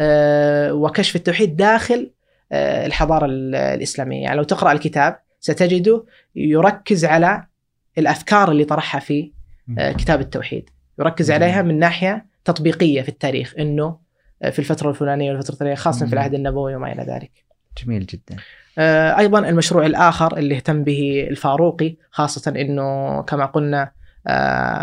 آه، 0.00 0.72
وكشف 0.72 1.16
التوحيد 1.16 1.56
داخل 1.56 2.10
آه، 2.52 2.86
الحضارة 2.86 3.26
ال- 3.26 3.54
الإسلامية 3.54 4.22
يعني 4.22 4.36
لو 4.36 4.42
تقرأ 4.42 4.72
الكتاب 4.72 5.18
ستجده 5.40 6.04
يركز 6.36 7.04
على 7.04 7.46
الأفكار 7.98 8.50
اللي 8.50 8.64
طرحها 8.64 9.00
في 9.00 9.32
آه، 9.78 9.92
كتاب 9.92 10.20
التوحيد 10.20 10.70
يركز. 11.30 11.30
عليها 11.30 11.62
من 11.62 11.78
ناحية 11.78 12.26
تطبيقية 12.44 13.02
في 13.02 13.08
التاريخ 13.08 13.54
آه، 14.42 14.50
في 14.50 14.58
الفترة 14.58 14.90
الفلانية 14.90 15.32
والفترة 15.32 15.52
الفلانية 15.54 15.74
خاصة 15.76 15.98
في 15.98 16.06
مم. 16.06 16.12
العهد 16.12 16.34
النبوي 16.34 16.74
وما 16.76 16.92
إلى 16.92 17.02
ذلك 17.02 17.30
جميل 17.84 18.06
جدا 18.06 18.36
أيضا 19.18 19.38
المشروع 19.38 19.86
الآخر 19.86 20.36
اللي 20.36 20.56
اهتم 20.56 20.84
به 20.84 21.26
الفاروقي 21.30 21.96
خاصة 22.10 22.50
إنه 22.56 23.22
كما 23.22 23.44
قلنا 23.46 23.90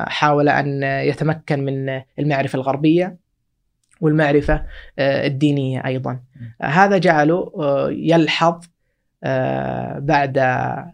حاول 0.07 0.49
أن 0.49 0.83
يتمكن 0.83 1.65
من 1.65 2.01
المعرفة 2.19 2.55
الغربية 2.55 3.17
والمعرفة 4.01 4.65
آه، 4.99 5.27
الدينية 5.27 5.85
أيضا. 5.85 6.19
آه، 6.61 6.65
هذا 6.65 6.97
جعله 6.97 7.51
آه، 7.59 7.89
يلحظ 7.91 8.61
آه، 9.23 9.99
بعد 9.99 10.39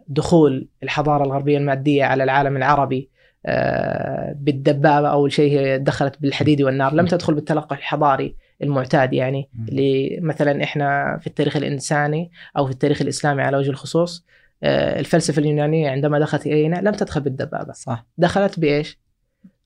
دخول 0.07 0.67
الحضارة 0.83 1.23
الغربية 1.23 1.57
المادية 1.57 2.03
على 2.03 2.23
العالم 2.23 2.57
العربي 2.57 3.09
آه، 3.45 4.35
بالدبابة 4.39 5.07
أول 5.07 5.31
شيء 5.31 5.51
هي 5.59 5.79
دخلت 5.79 6.21
بالحديد 6.21 6.61
والنار. 6.61 6.93
لم 6.93 7.05
تدخل 7.05 7.33
بالتلقح 7.33 7.77
الحضاري 7.77 8.35
المعتاد 8.63 9.13
يعني 9.13 9.49
اللي 9.69 10.19
مثلا 10.21 10.63
إحنا 10.63 11.17
في 11.21 11.27
التاريخ 11.27 11.55
الإنساني 11.55 12.31
أو 12.57 12.65
في 12.65 12.71
التاريخ 12.71 13.01
الإسلامي 13.01 13.41
على 13.41 13.57
وجه 13.57 13.69
الخصوص 13.69 14.25
آه، 14.25 14.36
الفلسفة 14.64 15.39
اليونانية 15.39 15.89
عندما 15.89 16.20
دخلت 16.20 16.45
الينا 16.45 16.76
لم 16.76 16.91
تدخل 16.91 17.22
بالدبابة 17.22 17.74
صح 17.74 18.05
دخلت 18.18 18.60
بإيش؟ 18.60 18.99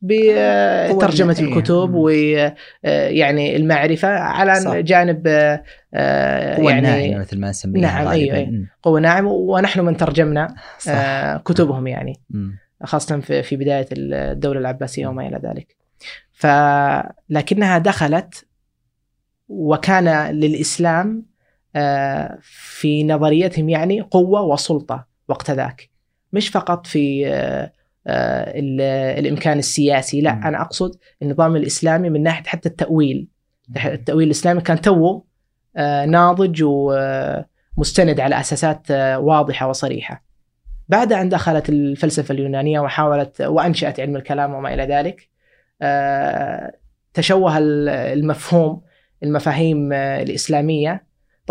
بترجمه 0.01 1.33
قوة 1.33 1.57
الكتب. 1.57 1.93
ويعني 1.93 3.55
المعرفة 3.55 4.07
على 4.07 4.55
صح. 4.55 4.75
جانب 4.75 5.27
آه، 5.27 5.63
آه، 5.93 6.55
قوة 6.55 6.71
يعني 6.71 7.05
الناعمة 7.05 7.21
مثل 7.21 7.39
ما 7.39 7.49
نسميها 7.49 7.81
نعم، 7.81 8.07
غالباً. 8.07 8.35
أيوة،. 8.35 8.65
قوة 8.83 8.99
ناعمة 8.99 9.31
ونحن 9.31 9.79
من 9.79 9.97
ترجمنا 9.97 10.55
صح 10.79 10.91
آه، 10.95 11.37
كتبهم 11.37 11.87
يعني. 11.87 12.19
خاصة 12.83 13.19
في 13.19 13.55
بداية 13.55 13.87
الدولة 13.91 14.59
العباسية 14.59 15.07
وما 15.07 15.27
إلى 15.27 15.41
ذلك. 15.43 15.75
ف 16.31 16.47
لكنها 17.29 17.77
دخلت 17.77 18.45
وكان 19.49 20.35
للإسلام 20.35 21.25
آه، 21.25 21.30
في 22.41 23.03
نظريتهم 23.03 23.69
يعني 23.69 24.01
قوة 24.01 24.41
وسلطة 24.41 25.07
وقت 25.27 25.51
ذاك. 25.51 25.89
مش 26.33 26.49
فقط 26.49 26.87
في 26.87 27.27
آه، 27.27 27.71
آه، 28.07 28.59
ال- 28.59 28.81
الإمكان 29.19 29.59
السياسي، 29.59 30.21
لا 30.21 30.35
مم. 30.35 30.43
أنا 30.43 30.61
أقصد 30.61 30.95
النظام 31.21 31.55
الإسلامي 31.55 32.09
من 32.09 32.23
ناحية 32.23 32.43
حتى 32.43 32.69
التأويل. 32.69 33.27
التأويل 33.85 34.25
الإسلامي 34.27 34.61
كان 34.61 34.81
توه 34.81 35.23
آه، 35.77 36.05
ناضج 36.05 36.63
ومستند 36.65 38.19
على 38.19 38.39
أساسات 38.39 38.91
آه، 38.91 39.19
واضحة 39.19 39.67
وصريحة. 39.67 40.23
بعد 40.89 41.13
أن 41.13 41.29
دخلت 41.29 41.69
الفلسفة 41.69 42.31
اليونانية 42.33 42.79
وحاولت 42.79 43.41
وأنشأت 43.41 43.99
علم 43.99 44.15
الكلام 44.15 44.53
وما 44.53 44.73
إلى 44.73 44.83
ذلك 44.83 45.29
تشوه 47.13 47.57
ال- 47.57 47.89
المفهوم 47.89 48.81
المفاهيم 49.23 49.93
الإسلامية 49.93 51.03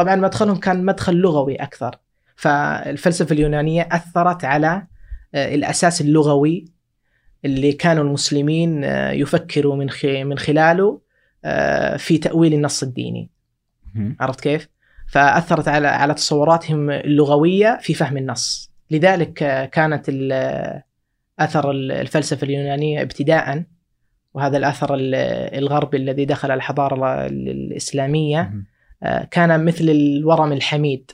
طبعا 0.03 0.17
مدخلهم 0.17 0.57
كان 0.57 0.85
مدخل 0.85 1.15
لغوي 1.17 1.55
أكثر 1.57 1.97
فالفلسفة 2.37 3.33
اليونانية 3.33 3.89
أثرت 3.93 4.45
على 4.45 4.87
آه، 5.35 5.55
الأساس 5.55 6.01
اللغوي 6.01 6.65
اللي 7.45 7.73
كانوا 7.73 8.05
المسلمين 8.05 8.85
آه، 8.85 9.11
يفكروا 9.11 9.77
من 9.77 9.89
من 10.27 10.39
خلاله 10.39 11.01
آه، 11.45 11.97
في 11.97 12.19
تأويل 12.19 12.55
النص 12.55 12.83
الديني. 12.83 13.31
عرفت 14.21 14.41
كيف؟ 14.41 14.69
فأثرت 15.09 15.69
على 15.69 15.89
على 15.89 16.15
تصوراتهم 16.15 16.91
اللغوية 16.91 17.79
في 17.83 17.95
فهم 17.95 18.17
النص، 18.17 18.71
لذلك 18.91 19.33
كانت 19.73 20.09
أثر 21.39 21.71
ال- 21.71 21.93
الفلسفة 21.93 22.45
اليونانية 22.45 23.03
ابتداء 23.03 23.65
وهذا 24.35 24.57
الأثر 24.57 24.95
ال- 24.95 25.15
الغربي 25.59 25.97
الذي 25.97 26.25
دخل 26.25 26.51
الحضارة 26.51 27.27
ال- 27.27 27.49
الإسلامية 27.49 28.53
كان 29.31 29.65
مثل 29.65 29.85
الورم 29.91 30.53
الحميد 30.53 31.11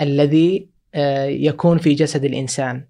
الذي 0.00 0.68
آه، 0.94 1.24
يكون 1.24 1.78
في 1.78 1.94
جسد 1.94 2.24
الإنسان 2.24 2.84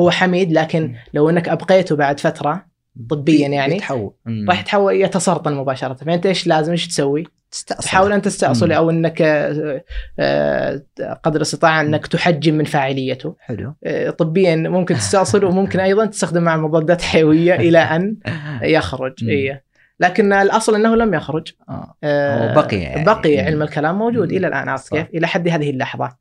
هو 0.00 0.10
حميد 0.10 0.52
لكن. 0.52 0.94
لو 1.14 1.30
انك 1.30 1.48
ابقيته 1.48 1.96
بعد 1.96 2.20
فترة 2.20 2.66
طبياً 3.10 3.48
يعني 3.48 3.74
بيتحول 3.74 4.12
مم. 4.26 4.50
راح 4.50 4.60
يتحول 4.60 4.94
يتسرطن 4.94 5.54
مباشرة 5.54 5.94
فأنت 5.94 6.26
إيش 6.26 6.46
لازم 6.46 6.72
إيش 6.72 6.88
تسوي؟ 6.88 7.24
تستأصل 7.50 7.82
تحاول 7.82 8.12
أن 8.12 8.22
تستأصل 8.22 8.66
مم. 8.66 8.72
أو 8.72 8.90
إنك 8.90 9.22
آه، 9.22 9.84
آه، 10.18 10.82
قدر 11.22 11.36
الاستطاعه 11.36 11.80
أنك 11.80 12.06
تحجم 12.06 12.54
من 12.54 12.64
فاعليته 12.64 13.36
حلو 13.40 13.74
آه، 13.84 14.10
طبيا 14.10 14.56
ممكن 14.56 14.94
تستأصل 14.94 15.44
وممكن 15.44 15.80
أيضا 15.80 16.06
تستخدم 16.06 16.42
مع 16.42 16.56
مضادات 16.56 17.02
حيوية 17.02 17.54
إلى 17.54 17.78
أن 17.78 18.16
يخرج. 18.62 19.14
إيه. 19.22 19.69
لكن 20.00 20.32
الأصل 20.32 20.74
إنه 20.74 20.96
لم 20.96 21.14
يخرج 21.14 21.52
آه. 21.68 21.94
آه، 22.04 22.54
بقي 22.54 22.76
يعني. 22.76 23.04
بقي 23.04 23.36
مم. 23.36 23.46
علم 23.46 23.62
الكلام 23.62 23.98
موجود 23.98 24.30
مم. 24.30 24.36
إلى 24.36 24.46
الآن 24.46 24.68
عرفت. 24.68 24.94
كيف؟ 24.94 25.06
إلى 25.14 25.26
حد 25.26 25.48
هذه 25.48 25.70
اللحظة 25.70 26.16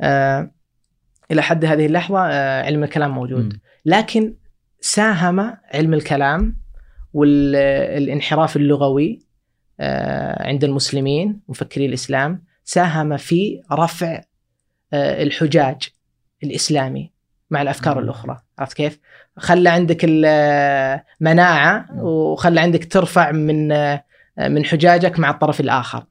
آه، 0.00 0.50
إلى 1.30 1.42
حد 1.42 1.64
هذه 1.64 1.86
اللحظة 1.86 2.26
آه، 2.26 2.62
علم 2.62 2.84
الكلام 2.84 3.10
موجود 3.10 3.44
مم. 3.44 3.60
لكن 3.84 4.34
ساهم 4.80 5.56
علم 5.74 5.94
الكلام 5.94 6.56
والانحراف 7.12 8.56
اللغوي 8.56 9.18
آه، 9.80 10.48
عند 10.48 10.64
المسلمين 10.64 11.40
مفكري 11.48 11.86
الإسلام 11.86 12.44
ساهم 12.64 13.16
في 13.16 13.62
رفع 13.72 14.20
آه، 14.92 15.22
الحجاج 15.22 15.88
الإسلامي 16.42 17.12
مع 17.50 17.62
الأفكار 17.62 17.98
مم. 17.98 18.04
الأخرى 18.04 18.40
عرفت 18.58 18.76
كيف؟ 18.76 19.00
خلى 19.40 19.68
عندك 19.68 19.98
المناعه. 20.04 21.86
وخلى 22.02 22.60
عندك 22.60 22.84
ترفع 22.84 23.32
من 23.32 23.68
من 24.38 24.64
حجاجك 24.64 25.18
مع 25.18 25.30
الطرف 25.30 25.60
الآخر 25.60 26.04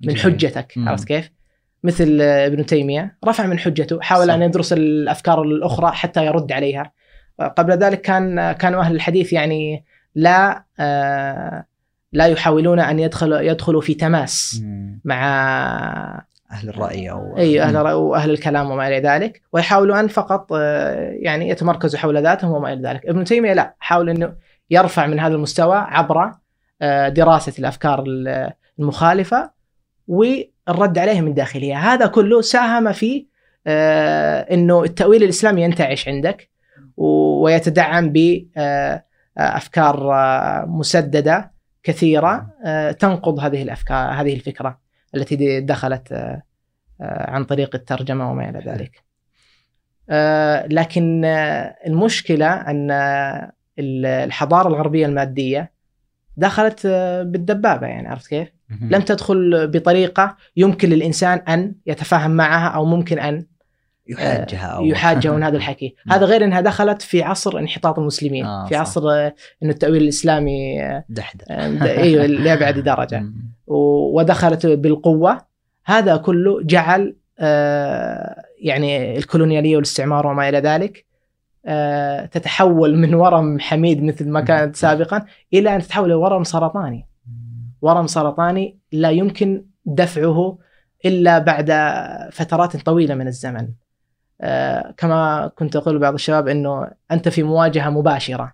من. 0.00 0.16
حجتك. 0.16 0.74
عرفت 0.76 1.04
كيف؟ 1.04 1.30
مثل 1.84 2.20
ابن 2.20 2.66
تيمية 2.66 3.16
رفع 3.24 3.46
من 3.46 3.58
حجته 3.58 4.00
حاول 4.00 4.26
صح. 4.26 4.34
أن 4.34 4.42
يدرس 4.42 4.72
الأفكار 4.72 5.42
الأخرى 5.42 5.92
حتى 5.92 6.26
يرد 6.26 6.52
عليها 6.52 6.92
قبل 7.56 7.72
ذلك 7.72 8.00
كان 8.00 8.52
كانوا 8.52 8.80
أهل 8.80 8.94
الحديث 8.94 9.32
يعني 9.32 9.84
لا 10.14 10.64
آه، 10.80 11.64
لا 12.12 12.26
يحاولون 12.26 12.80
أن 12.80 12.98
يدخلوا 12.98 13.40
يدخلوا 13.40 13.80
في 13.80 13.94
تماس. 13.94 14.62
مع 15.04 16.25
أهل 16.52 16.68
الرأي 16.68 17.10
أو 17.10 17.36
أي 17.38 17.62
أهل 17.62 17.72
مم. 17.72 17.76
الرأي 17.80 17.94
وأهل 17.94 18.30
الكلام 18.30 18.70
وما 18.70 18.88
إلى 18.88 19.00
ذلك. 19.00 19.42
ويحاولوا 19.52 20.00
ان 20.00 20.08
فقط 20.08 20.52
آه، 20.52 21.10
يعني 21.20 21.48
يتمركزوا 21.48 21.98
حول 22.00 22.22
ذاتهم 22.22 22.50
وما 22.52 22.72
إلى 22.72 22.88
ذلك. 22.88 23.06
ابن 23.06 23.24
تيمية 23.24 23.52
لا 23.52 23.74
حاول 23.78 24.10
إنه 24.10 24.34
يرفع 24.70 25.06
من 25.06 25.20
هذا 25.20 25.34
المستوى 25.34 25.76
عبر 25.76 26.32
آه، 26.82 27.08
دراسة 27.08 27.52
الأفكار 27.58 28.04
ال- 28.06 28.52
المخالفة 28.78 29.50
والرد 30.08 30.98
عليها 30.98 31.20
من 31.20 31.34
داخلها 31.34 31.76
هذا 31.94 32.06
كله 32.06 32.40
ساهم 32.40 32.92
في 32.92 33.26
آه، 33.66 34.40
إنه 34.40 34.82
التأويل 34.84 35.22
الإسلامي 35.22 35.62
ينتعش 35.62 36.08
عندك 36.08 36.48
ويتدعم 36.96 38.12
بافكار 39.36 40.10
مسددة 40.66 41.52
كثيرة 41.82 42.46
تنقض 42.98 43.40
هذه 43.40 43.62
الأفكار 43.62 44.10
هذه 44.12 44.34
الفكرة. 44.34 44.85
التي 45.16 45.60
دخلت 45.60 46.12
آه، 46.12 46.42
آه، 47.00 47.30
عن 47.30 47.44
طريق 47.44 47.74
الترجمة 47.74 48.30
وما 48.30 48.48
إلى 48.48 48.58
ذلك. 48.58 49.04
آه، 50.10 50.66
لكن 50.66 51.24
المشكلة 51.86 52.46
أن 52.46 52.90
الحضارة 53.78 54.68
الغربية 54.68 55.06
المادية 55.06 55.72
دخلت 56.36 56.86
بالدبابة 57.26 57.86
يعني 57.86 58.08
عرفت 58.08 58.26
كيف؟ 58.26 58.48
لم 58.80 59.00
تدخل 59.00 59.66
بطريقة 59.66 60.36
يمكن 60.56 60.88
للإنسان 60.88 61.38
أن 61.38 61.74
يتفاهم 61.86 62.30
معها 62.30 62.68
أو 62.68 62.84
ممكن 62.84 63.18
أن 63.18 63.46
يحاجها 64.08 64.66
أو 64.66 64.84
يحاجه 64.84 65.32
من 65.32 65.42
هذا 65.42 65.56
الحكي، 65.56 65.94
مم. 66.06 66.12
هذا 66.14 66.26
غير 66.26 66.44
انها 66.44 66.60
دخلت 66.60 67.02
في 67.02 67.22
عصر 67.22 67.58
انحطاط 67.58 67.98
المسلمين، 67.98 68.44
آه، 68.44 68.66
في 68.66 68.74
صح. 68.74 68.80
عصر 68.80 69.10
آه، 69.10 69.34
إنه 69.62 69.70
التأويل 69.70 70.02
الإسلامي 70.02 70.82
آه، 70.82 71.04
دحدة 71.08 71.44
إيوه 71.50 72.26
لابعد 72.46 72.78
درجة. 72.78 73.24
ودخلت 73.66 74.66
بالقوة. 74.66 75.38
هذا 75.84 76.16
كله 76.16 76.62
جعل 76.62 77.16
آه، 77.38 78.42
يعني 78.60 79.16
الكولونيالية 79.18 79.76
والاستعمار 79.76 80.26
وما 80.26 80.48
إلى 80.48 80.58
ذلك 80.58 81.06
آه، 81.66 82.26
تتحول 82.26 82.96
من 82.96 83.14
ورم 83.14 83.60
حميد 83.60 84.02
مثل 84.02 84.28
ما 84.28 84.40
كانت 84.40 84.76
سابقا 84.76 85.24
إلى 85.54 85.76
أن 85.76 85.80
تتحول 85.80 86.06
إلى 86.06 86.14
ورم 86.14 86.44
سرطاني. 86.44 87.08
ورم 87.82 88.06
سرطاني 88.06 88.78
لا 88.92 89.10
يمكن 89.10 89.64
دفعه 89.84 90.58
إلا 91.04 91.38
بعد 91.38 91.72
فترات 92.32 92.76
طويلة 92.76 93.14
من 93.14 93.26
الزمن. 93.26 93.56
آه، 93.60 93.85
كما 94.96 95.50
كنت 95.58 95.76
أقول 95.76 95.96
لبعض 95.96 96.14
الشباب 96.14 96.48
أنه 96.48 96.90
أنت 97.10 97.28
في 97.28 97.42
مواجهة 97.42 97.90
مباشرة. 97.90 98.52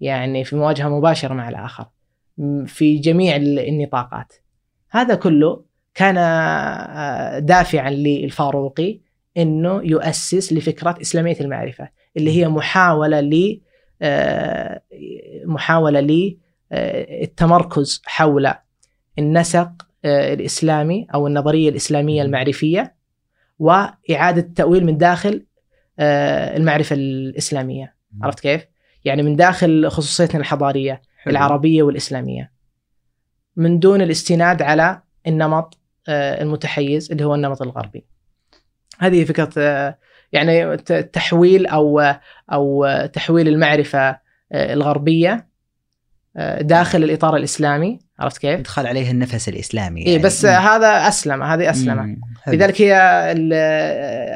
يعني 0.00 0.44
في 0.44 0.56
مواجهة 0.56 0.88
مباشرة 0.88 1.34
مع 1.34 1.48
الآخر. 1.48 1.86
م- 2.38 2.64
في 2.64 2.98
جميع 2.98 3.36
ال- 3.36 3.58
النطاقات. 3.58 4.32
هذا 4.90 5.14
كله 5.14 5.64
كان 5.94 6.16
آه، 6.18 7.38
دافعا 7.38 7.90
للفاروقي 7.90 9.00
إنه 9.36 9.80
يؤسس 9.84 10.52
لفكرة 10.52 10.96
إسلامية 11.00 11.36
المعرفة 11.40 11.88
اللي 12.16 12.30
هي 12.40 12.48
محاولة 12.48 13.20
ل 13.20 13.60
آه، 14.02 14.82
محاولة 15.44 16.00
ل 16.00 16.38
آه، 16.72 17.22
التمركز 17.24 18.02
حول 18.04 18.50
النسق 19.18 19.70
آه، 20.04 20.34
الإسلامي 20.34 21.06
أو 21.14 21.26
النظرية 21.26 21.68
الإسلامية 21.68 22.22
المعرفية. 22.22 22.94
وإعادة 23.58 24.40
التأويل 24.40 24.86
من 24.86 24.98
داخل 24.98 25.46
آه، 25.98 26.56
المعرفة 26.56 26.96
الإسلامية 26.96 27.94
عرفت 28.22 28.40
كيف؟ 28.40 28.66
يعني 29.04 29.22
من 29.22 29.36
داخل 29.36 29.88
خصوصيتنا 29.88 30.40
الحضارية 30.40 31.02
حلو. 31.18 31.32
العربية 31.32 31.82
والإسلامية 31.82 32.52
من 33.56 33.78
دون 33.78 34.02
الاستناد 34.02 34.62
على 34.62 35.02
النمط 35.26 35.78
آه، 36.08 36.42
المتحيز 36.42 37.12
اللي 37.12 37.24
هو 37.24 37.34
النمط 37.34 37.62
الغربي. 37.62 38.06
هذه 38.98 39.24
فكرة 39.24 39.50
آه، 39.58 39.98
يعني 40.32 40.76
تحويل 41.12 41.66
أو 41.66 42.00
أو 42.52 42.86
تحويل 43.12 43.48
المعرفة 43.48 44.18
الغربية 44.52 45.48
داخل 46.60 47.04
الإطار 47.04 47.36
الإسلامي 47.36 47.98
عرفت 48.18 48.38
كيف؟ 48.38 48.60
يدخل 48.60 48.86
عليه 48.86 49.10
النفس 49.10 49.48
الإسلامي 49.48 50.06
اي 50.06 50.18
بس 50.18 50.44
آه، 50.44 50.58
هذا 50.58 51.08
اسلم 51.08 51.42
هذه 51.42 51.70
أسلمه. 51.70 52.02
مم. 52.02 52.20
لذلك 52.46 52.82
هي 52.82 52.96
ال- 53.32 53.52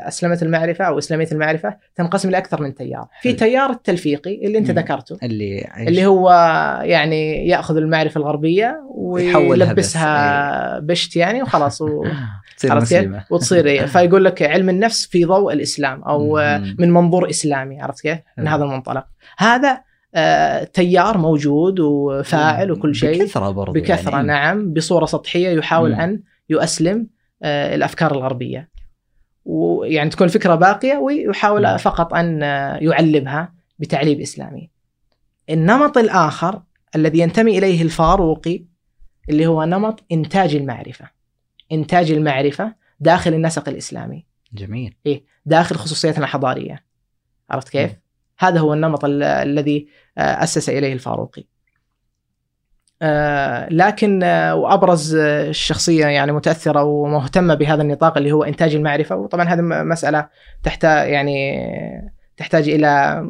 أسلمة 0.08 0.38
المعرفة 0.42 0.84
أو 0.84 0.98
إسلامية 0.98 1.28
المعرفة 1.32 1.76
تنقسم 1.96 2.30
لاكثر 2.30 2.62
من 2.62 2.74
تيار، 2.74 3.06
في. 3.22 3.32
تيار 3.32 3.70
التلفيقي 3.70 4.46
اللي 4.46 4.58
أنت 4.58 4.70
مم. 4.70 4.76
ذكرته 4.78 5.18
اللي 5.22 5.68
اللي 5.78 6.06
هو 6.06 6.30
يعني 6.82 7.48
يأخذ 7.48 7.76
المعرفة 7.76 8.18
الغربية 8.20 8.80
ويلبسها 8.94 10.78
بشت 10.78 11.16
يعني 11.16 11.42
وخلاص 11.42 11.80
و... 11.82 12.04
تصير 12.58 12.72
عرفت 12.72 12.94
كيف؟ 12.94 13.12
وتصير 13.30 13.66
إيه. 13.66 13.86
فيقول 13.96 14.24
لك 14.24 14.42
علم 14.42 14.68
النفس 14.68 15.06
في 15.06 15.24
ضوء 15.24 15.52
الإسلام 15.52 16.02
أو 16.02 16.36
مم. 16.36 16.76
من 16.78 16.90
منظور 16.90 17.30
إسلامي 17.30 17.80
عرفت 17.82 18.00
كيف؟ 18.00 18.18
من. 18.38 18.48
هذا 18.48 18.64
المنطلق. 18.64 19.04
هذا 19.38 19.70
آه، 19.70 19.87
تيار 20.64 21.18
موجود 21.18 21.80
وفاعل 21.80 22.72
وكل 22.72 22.94
شيء 22.94 23.24
بكثرة 23.24 23.50
برضو 23.50 23.72
بكثرة 23.72 24.10
يعني. 24.16 24.26
نعم 24.26 24.72
بصورة 24.72 25.06
سطحية 25.06 25.48
يحاول 25.48 25.92
مم. 25.92 26.00
أن 26.00 26.22
يؤسلم 26.50 27.06
آه، 27.42 27.74
الأفكار 27.74 28.12
الغربية. 28.12 28.70
ويعني 29.44 30.10
تكون 30.10 30.26
الفكرة 30.26 30.54
باقية 30.54 30.96
ويحاول 30.96 31.66
مم. 31.66 31.76
فقط 31.76 32.14
أن 32.14 32.42
آه، 32.42 32.76
يعلبها 32.76 33.52
بتعليب 33.78 34.20
إسلامي. 34.20 34.70
النمط 35.50 35.98
الآخر 35.98 36.62
الذي 36.96 37.18
ينتمي 37.18 37.58
إليه 37.58 37.82
الفاروقي 37.82 38.64
اللي 39.30 39.46
هو 39.46 39.64
نمط 39.64 40.04
إنتاج 40.12 40.54
المعرفة. 40.54 41.10
إنتاج 41.72 42.10
المعرفة 42.10 42.74
داخل 43.00 43.34
النسق 43.34 43.68
الإسلامي، 43.68 44.26
جميل 44.52 44.94
داخل 45.46 45.76
خصوصيتنا 45.76 46.24
الحضارية. 46.24 46.84
عرفت 47.50 47.68
كيف؟ 47.68 47.90
مم. 47.90 48.07
هذا 48.38 48.60
هو 48.60 48.74
النمط 48.74 49.04
ال- 49.04 49.22
الذي 49.22 49.88
آه، 50.18 50.42
أسس 50.42 50.68
إليه 50.68 50.92
الفاروقي. 50.92 51.44
آه، 53.02 53.68
لكن 53.70 54.22
آه، 54.22 54.54
وأبرز 54.54 55.14
الشخصية 55.16 56.06
يعني 56.06 56.32
متأثرة 56.32 56.82
ومهتمة 56.82 57.54
بهذا 57.54 57.82
النطاق 57.82 58.16
اللي 58.16 58.32
هو 58.32 58.44
إنتاج 58.44 58.74
المعرفة 58.74 59.16
وطبعا 59.16 59.44
هذه 59.44 59.60
مسألة 59.60 60.28
تحتاج 60.62 61.08
يعني 61.10 61.60
تحتاج 62.36 62.68
إلى 62.68 63.20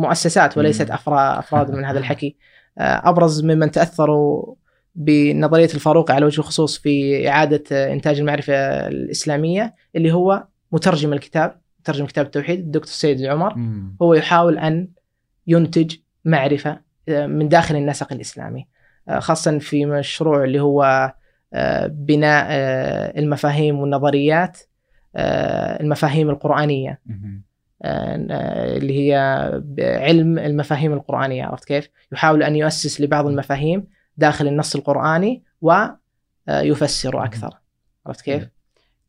مؤسسات 0.00 0.58
وليست. 0.58 0.90
أفراد 0.90 1.70
من 1.70 1.84
هذا 1.84 1.98
الحكي 1.98 2.36
أبرز 2.78 3.44
ممن 3.44 3.70
تأثروا 3.70 4.54
بنظرية 4.94 5.68
الفاروق 5.74 6.10
على 6.10 6.24
وجه 6.26 6.38
الخصوص 6.38 6.78
في 6.78 7.28
إعادة 7.28 7.92
إنتاج 7.92 8.18
المعرفة 8.18 8.54
الإسلامية 8.88 9.74
اللي 9.96 10.12
هو 10.12 10.44
مترجم 10.72 11.12
الكتاب 11.12 11.59
مترجم 11.80 12.06
كتاب 12.06 12.26
التوحيد 12.26 12.58
الدكتور 12.58 12.92
سيد 12.92 13.20
العمر 13.20 13.54
مم. 13.54 13.96
هو 14.02 14.14
يحاول 14.14 14.58
أن 14.58 14.88
ينتج 15.46 15.96
معرفة 16.24 16.80
آه، 17.08 17.26
من 17.26 17.48
داخل 17.48 17.76
النسق 17.76 18.12
الإسلامي 18.12 18.66
آه، 19.08 19.18
خاصة 19.18 19.58
في 19.58 19.86
مشروع 19.86 20.44
اللي 20.44 20.60
هو 20.60 21.12
آه، 21.54 21.86
بناء 21.86 22.46
المفاهيم 23.18 23.78
والنظريات 23.78 24.58
المفاهيم 25.16 26.30
القرآنية 26.30 27.00
مم. 27.06 27.42
اللي 27.84 28.98
هي 28.98 29.16
علم 29.80 30.38
المفاهيم 30.38 30.92
القرآنية 30.92 31.44
عرفت 31.44 31.64
كيف؟ 31.64 31.88
يحاول 32.12 32.42
أن 32.42 32.56
يؤسس 32.56 33.00
لبعض 33.00 33.26
المفاهيم 33.26 33.86
داخل 34.16 34.46
النص 34.46 34.76
القرآني 34.76 35.42
ويفسر 35.60 37.24
أكثر 37.24 37.60
عرفت 38.06 38.20
كيف؟ 38.20 38.48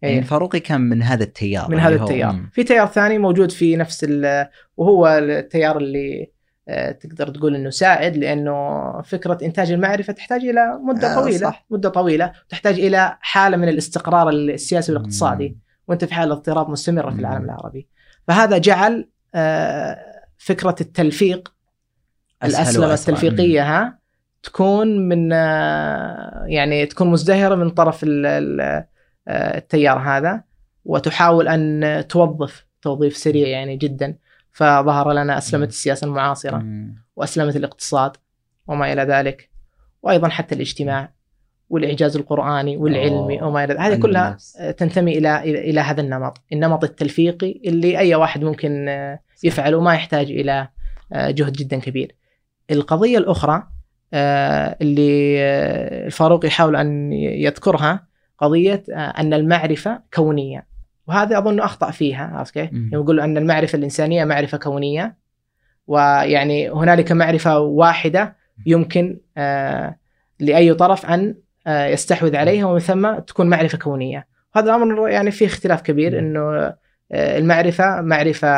يعني 0.02 0.14
إيه. 0.16 0.20
الفاروقي 0.22 0.60
كان 0.60 0.82
من 0.82 1.04
هذا 1.04 1.24
التيار 1.24 1.72
من 1.72 1.80
هذا 1.80 1.98
هو- 1.98 2.04
التيار 2.04 2.32
مم. 2.32 2.50
في 2.54 2.64
تيار 2.64 2.88
ثاني 2.88 3.18
موجود 3.18 3.52
في 3.52 3.76
نفس 3.76 4.06
ال- 4.10 4.48
وهو 4.78 5.08
التيار 5.08 5.78
اللي 5.78 6.32
آه، 6.70 6.92
تقدر 6.92 7.28
تقول 7.28 7.56
إنه 7.56 7.70
سائد 7.70 8.18
لأنه 8.18 8.82
فكرة 9.02 9.38
إنتاج 9.44 9.72
المعرفة 9.72 10.14
تحتاج 10.14 10.46
إلى 10.46 10.80
مدة 10.84 11.12
آه، 11.12 11.16
طويلة 11.22 11.38
صح. 11.38 11.66
مدة 11.70 11.90
طويلة 11.90 12.32
تحتاج 12.50 12.80
إلى 12.80 13.18
حالة 13.22 13.58
من 13.58 13.70
الاستقرار 13.70 14.30
السياسي 14.30 14.92
والاقتصادي 14.92 15.50
مم. 15.50 15.56
وأنت 15.88 16.06
في 16.06 16.14
حالة 16.14 16.34
اضطراب 16.34 16.70
مستمرة 16.70 17.10
في 17.10 17.14
مم. 17.16 17.20
العالم 17.20 17.46
العربي 17.46 17.88
فهذا 18.28 18.58
جعل 18.58 19.10
آه، 19.36 19.98
فكرة 20.38 20.76
التلفيق 20.82 21.54
الأسلمة. 22.44 22.94
التلفيقية 22.94 23.64
ها 23.78 24.00
تكون 24.44 25.08
من 25.08 25.34
آه، 25.34 26.44
يعني 26.48 26.86
تكون 26.86 27.12
مزدهرة 27.12 27.56
من 27.56 27.70
طرف 27.70 28.00
ال- 28.04 28.84
التيار 29.32 29.98
هذا 30.00 30.44
وتحاول 30.86 31.48
أن 31.48 32.04
توظف 32.08 32.66
توظيف 32.82 33.18
سريع 33.18 33.48
يعني 33.48 33.78
جدا 33.78 34.18
فظهر 34.52 35.12
لنا 35.12 35.38
أسلمة. 35.38 35.66
السياسة 35.66 36.08
المعاصرة. 36.08 36.64
وأسلمة 37.16 37.56
الاقتصاد 37.56 38.12
وما 38.68 38.94
إلى 38.94 39.02
ذلك 39.02 39.50
وأيضا 40.04 40.30
حتى 40.30 40.56
الاجتماع 40.56 41.14
والإعجاز 41.70 42.18
القرآني 42.18 42.78
والعلمي. 42.78 43.42
وما 43.42 43.64
إلى 43.64 43.74
ذلك 43.74 43.82
هذه 43.82 44.00
كلها. 44.00 44.38
تنتمي 44.78 45.18
إلى 45.18 45.40
إلى 45.70 45.82
هذا 45.82 46.02
النمط، 46.02 46.42
النمط 46.54 46.84
التلفيقي 46.84 47.62
اللي 47.66 48.00
أي 48.00 48.16
واحد 48.16 48.44
ممكن 48.44 48.90
آه، 48.90 49.20
يفعله 49.44 49.78
وما 49.78 49.96
يحتاج 49.96 50.32
إلى 50.32 50.68
آه، 51.14 51.32
جهد 51.32 51.54
جدا 51.54 51.80
كبير. 51.80 52.16
القضية 52.72 53.18
الأخرى 53.18 53.68
آه، 54.14 54.78
اللي 54.82 55.40
الفاروق 56.06 56.46
يحاول 56.46 56.76
أن 56.76 57.14
يذكرها 57.14 58.11
قضية 58.42 58.84
آه، 58.94 58.96
أن 58.96 59.34
المعرفة 59.34 60.02
كونية. 60.14 60.68
وهذا 61.08 61.38
أظن 61.38 61.60
أخطأ 61.60 61.92
فيها 61.92 62.32
عرفت 62.34 62.54
كيف؟ 62.54 62.70
يقول 62.94 63.20
أن 63.20 63.38
المعرفة 63.38 63.76
الإنسانية 63.76 64.26
معرفة 64.26 64.58
كونية. 64.58 65.18
ويعني 65.88 66.70
هنالك 66.70 67.12
معرفة 67.12 67.60
واحدة 67.60 68.36
يمكن 68.66 69.20
آه، 69.38 69.96
لأي 70.40 70.74
طرف 70.74 71.06
أن 71.06 71.36
آه، 71.68 71.86
يستحوذ 71.86 72.36
عليها 72.36 72.66
ومن 72.66 72.80
ثم 72.80 73.20
تكون 73.20 73.48
معرفة 73.50 73.78
كونية. 73.78 74.28
هذا 74.56 74.66
الأمر 74.66 75.10
يعني 75.10 75.32
فيه 75.32 75.46
اختلاف 75.46 75.82
كبير. 75.82 76.20
إنه 76.20 76.74
المعرفة 77.14 78.02
معرفة 78.02 78.50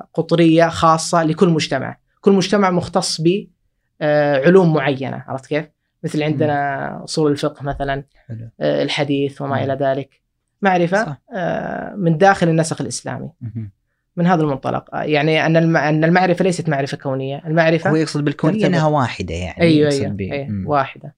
قطرية 0.00 0.68
خاصة 0.68 1.24
لكل 1.24 1.48
مجتمع. 1.48 1.96
كل 2.20 2.32
مجتمع 2.32 2.70
مختص 2.70 3.20
بعلوم 3.20 4.72
معينة 4.72 5.24
عرفت 5.28 5.46
كيف؟ 5.46 5.77
مثل 6.04 6.22
عندنا 6.22 7.04
أصول 7.04 7.32
الفقه 7.32 7.62
مثلا 7.64 8.04
حلو. 8.28 8.48
آه، 8.60 8.82
الحديث 8.82 9.42
وما. 9.42 9.64
إلى 9.64 9.78
ذلك 9.80 10.20
معرفة 10.62 11.04
صح. 11.04 11.20
آه، 11.34 11.94
من 11.94 12.18
داخل 12.18 12.48
النسق 12.48 12.82
الإسلامي. 12.82 13.30
من 14.16 14.26
هذا 14.26 14.42
المنطلق 14.42 14.94
آه، 14.94 15.02
يعني 15.02 15.46
أن 15.46 15.76
أن 15.76 16.04
المعرفة 16.04 16.42
ليست 16.42 16.68
معرفة 16.68 16.96
كونية 16.96 17.42
المعرفة 17.46 17.90
هو 17.90 17.96
يقصد 17.96 18.24
بالكونية 18.24 18.60
ترتبط. 18.60 18.74
إنها 18.74 18.86
واحدة 18.86 19.34
يعني 19.34 19.62
أيوه 19.62 19.90
أيوه. 19.90 20.16
أيوة 20.20 20.48
مم. 20.48 20.68
واحدة 20.68 21.14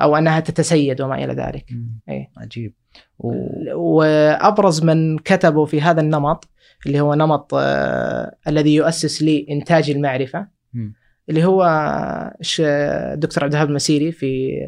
أو 0.00 0.16
أنها 0.16 0.40
تتسيد 0.40 1.00
وما 1.00 1.24
إلى 1.24 1.32
ذلك. 1.32 1.70
أي. 2.08 2.30
عجيب 2.36 2.74
و... 3.18 3.32
وأبرز 3.74 4.84
من 4.84 5.18
كتبوا 5.18 5.66
في 5.66 5.80
هذا 5.80 6.00
النمط 6.00 6.48
اللي 6.86 7.00
هو 7.00 7.14
نمط 7.14 7.54
آه 7.54 8.36
الذي 8.48 8.74
يؤسس 8.74 9.22
لإنتاج 9.22 9.90
المعرفة 9.90 10.48
مم. 10.74 10.94
اللي 11.28 11.44
هو 11.44 11.64
الدكتور 12.60 13.44
عبد 13.44 13.52
الوهاب 13.52 13.68
المسيري 13.68 14.12
في 14.12 14.60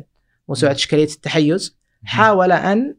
موسوعة. 0.48 0.72
إشكالية 0.72 1.04
التحيز 1.04 1.76
حاول 2.04 2.52
أن 2.52 2.94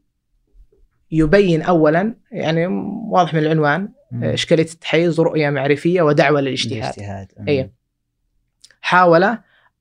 يبين 1.11 1.61
اولا 1.61 2.15
يعني 2.31 2.67
واضح 3.09 3.33
من 3.33 3.39
العنوان. 3.39 3.89
إشكالية 4.13 4.63
التحيز 4.63 5.19
رؤية 5.19 5.49
معرفية 5.49 6.01
ودعوة 6.01 6.41
للاجتهاد 6.41 6.83
الاجتهاد 6.83 7.27
مم. 7.39 7.47
أيوة. 7.47 7.69
حاول 8.81 9.37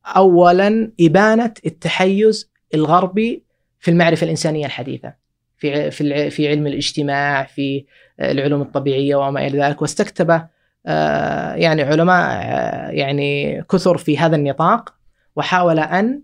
اولا 0.06 0.92
إبانة 1.00 1.54
التحيز 1.66 2.50
الغربي 2.74 3.44
في 3.80 3.90
المعرفة 3.90 4.24
الإنسانية 4.24 4.66
الحديثة 4.66 5.14
في 5.56 5.90
في 5.90 6.30
في 6.30 6.48
علم 6.48 6.66
الاجتماع 6.66 7.44
في 7.44 7.84
العلوم 8.20 8.62
الطبيعية 8.62 9.16
وما 9.16 9.46
إلى 9.46 9.58
ذلك 9.58 9.82
واستكتب 9.82 10.46
يعني 10.84 11.82
علماء 11.82 12.40
آه، 12.42 12.90
يعني 12.90 13.62
كثر 13.62 13.96
في 13.98 14.18
هذا 14.18 14.36
النطاق 14.36 14.94
وحاول 15.36 15.78
أن 15.78 16.22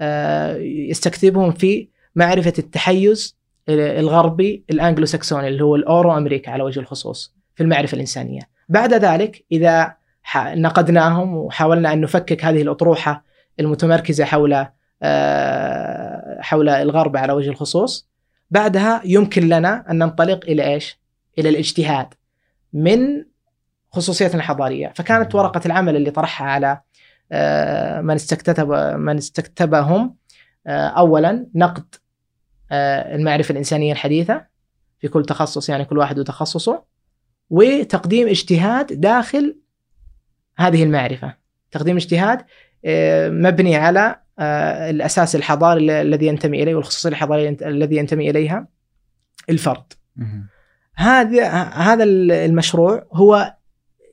آه، 0.00 0.56
يستكتبهم 0.56 1.52
في 1.52 1.88
معرفة 2.14 2.52
التحيز 2.58 3.38
الغربي 3.68 4.64
الانجلو 4.70 5.06
ساكسوني 5.06 5.48
اللي 5.48 5.64
هو 5.64 5.76
الأورو 5.76 6.16
أمريكا 6.16 6.52
على 6.52 6.62
وجه 6.62 6.80
الخصوص 6.80 7.34
في 7.54 7.62
المعرفة 7.62 7.94
الإنسانية. 7.94 8.40
بعد 8.68 8.94
ذلك 8.94 9.44
إذا 9.52 9.94
نقدناهم 10.36 11.36
وحاولنا 11.36 11.92
أن 11.92 12.00
نفكك 12.00 12.44
هذه 12.44 12.62
الأطروحة 12.62 13.24
المتمركزة 13.60 14.24
حول 14.24 14.66
آه، 15.02 16.38
حول 16.40 16.68
الغرب 16.68 17.16
على 17.16 17.32
وجه 17.32 17.50
الخصوص 17.50 18.08
بعدها 18.50 19.02
يمكن 19.04 19.48
لنا 19.48 19.90
أن 19.90 19.98
ننطلق 19.98 20.44
إلى 20.44 20.74
إيش؟ 20.74 20.98
إلى 21.38 21.48
الاجتهاد 21.48 22.14
من 22.72 23.24
خصوصيتنا 23.98 24.40
الحضارية، 24.40 24.92
فكانت 24.96 25.34
ورقة 25.34 25.60
العمل 25.66 25.96
اللي 25.96 26.10
طرحها 26.10 26.46
على 26.46 26.80
آه، 27.32 28.00
من 28.00 28.14
استكتب 28.14 28.68
من 28.96 29.16
استكتبهم 29.16 30.14
آه، 30.66 30.86
اولا 30.88 31.46
نقد 31.54 31.94
آه، 32.70 33.14
المعرفة 33.16 33.52
الإنسانية 33.52 33.92
الحديثة 33.92 34.46
في 35.00 35.08
كل 35.08 35.24
تخصص 35.24 35.68
يعني 35.68 35.84
كل 35.84 35.98
واحد 35.98 36.18
وتخصصه 36.18 36.84
وتقديم 37.50 38.28
اجتهاد 38.28 39.00
داخل 39.00 39.58
هذه 40.58 40.82
المعرفة. 40.82 41.34
تقديم 41.70 41.96
اجتهاد 41.96 42.44
مبني 43.30 43.76
على 43.76 44.16
الأساس 44.90 45.36
الحضاري 45.36 45.80
ال- 45.84 45.90
الذي 45.90 46.26
ينتمي 46.26 46.62
إليه 46.62 46.74
والخصوصية 46.74 47.08
الحضارية 47.08 47.56
الذي 47.62 47.96
ينتمي 47.96 48.30
إليها 48.30 48.68
الفرد. 49.50 49.92
هذا 50.94 51.48
هذا 51.62 52.04
المشروع 52.04 53.06
هو 53.12 53.54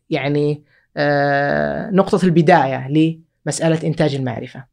يعني 0.09 0.63
آه، 0.97 1.89
نقطة 1.89 2.25
البداية 2.25 2.87
لمسألة 2.87 3.87
إنتاج 3.87 4.15
المعرفة. 4.15 4.65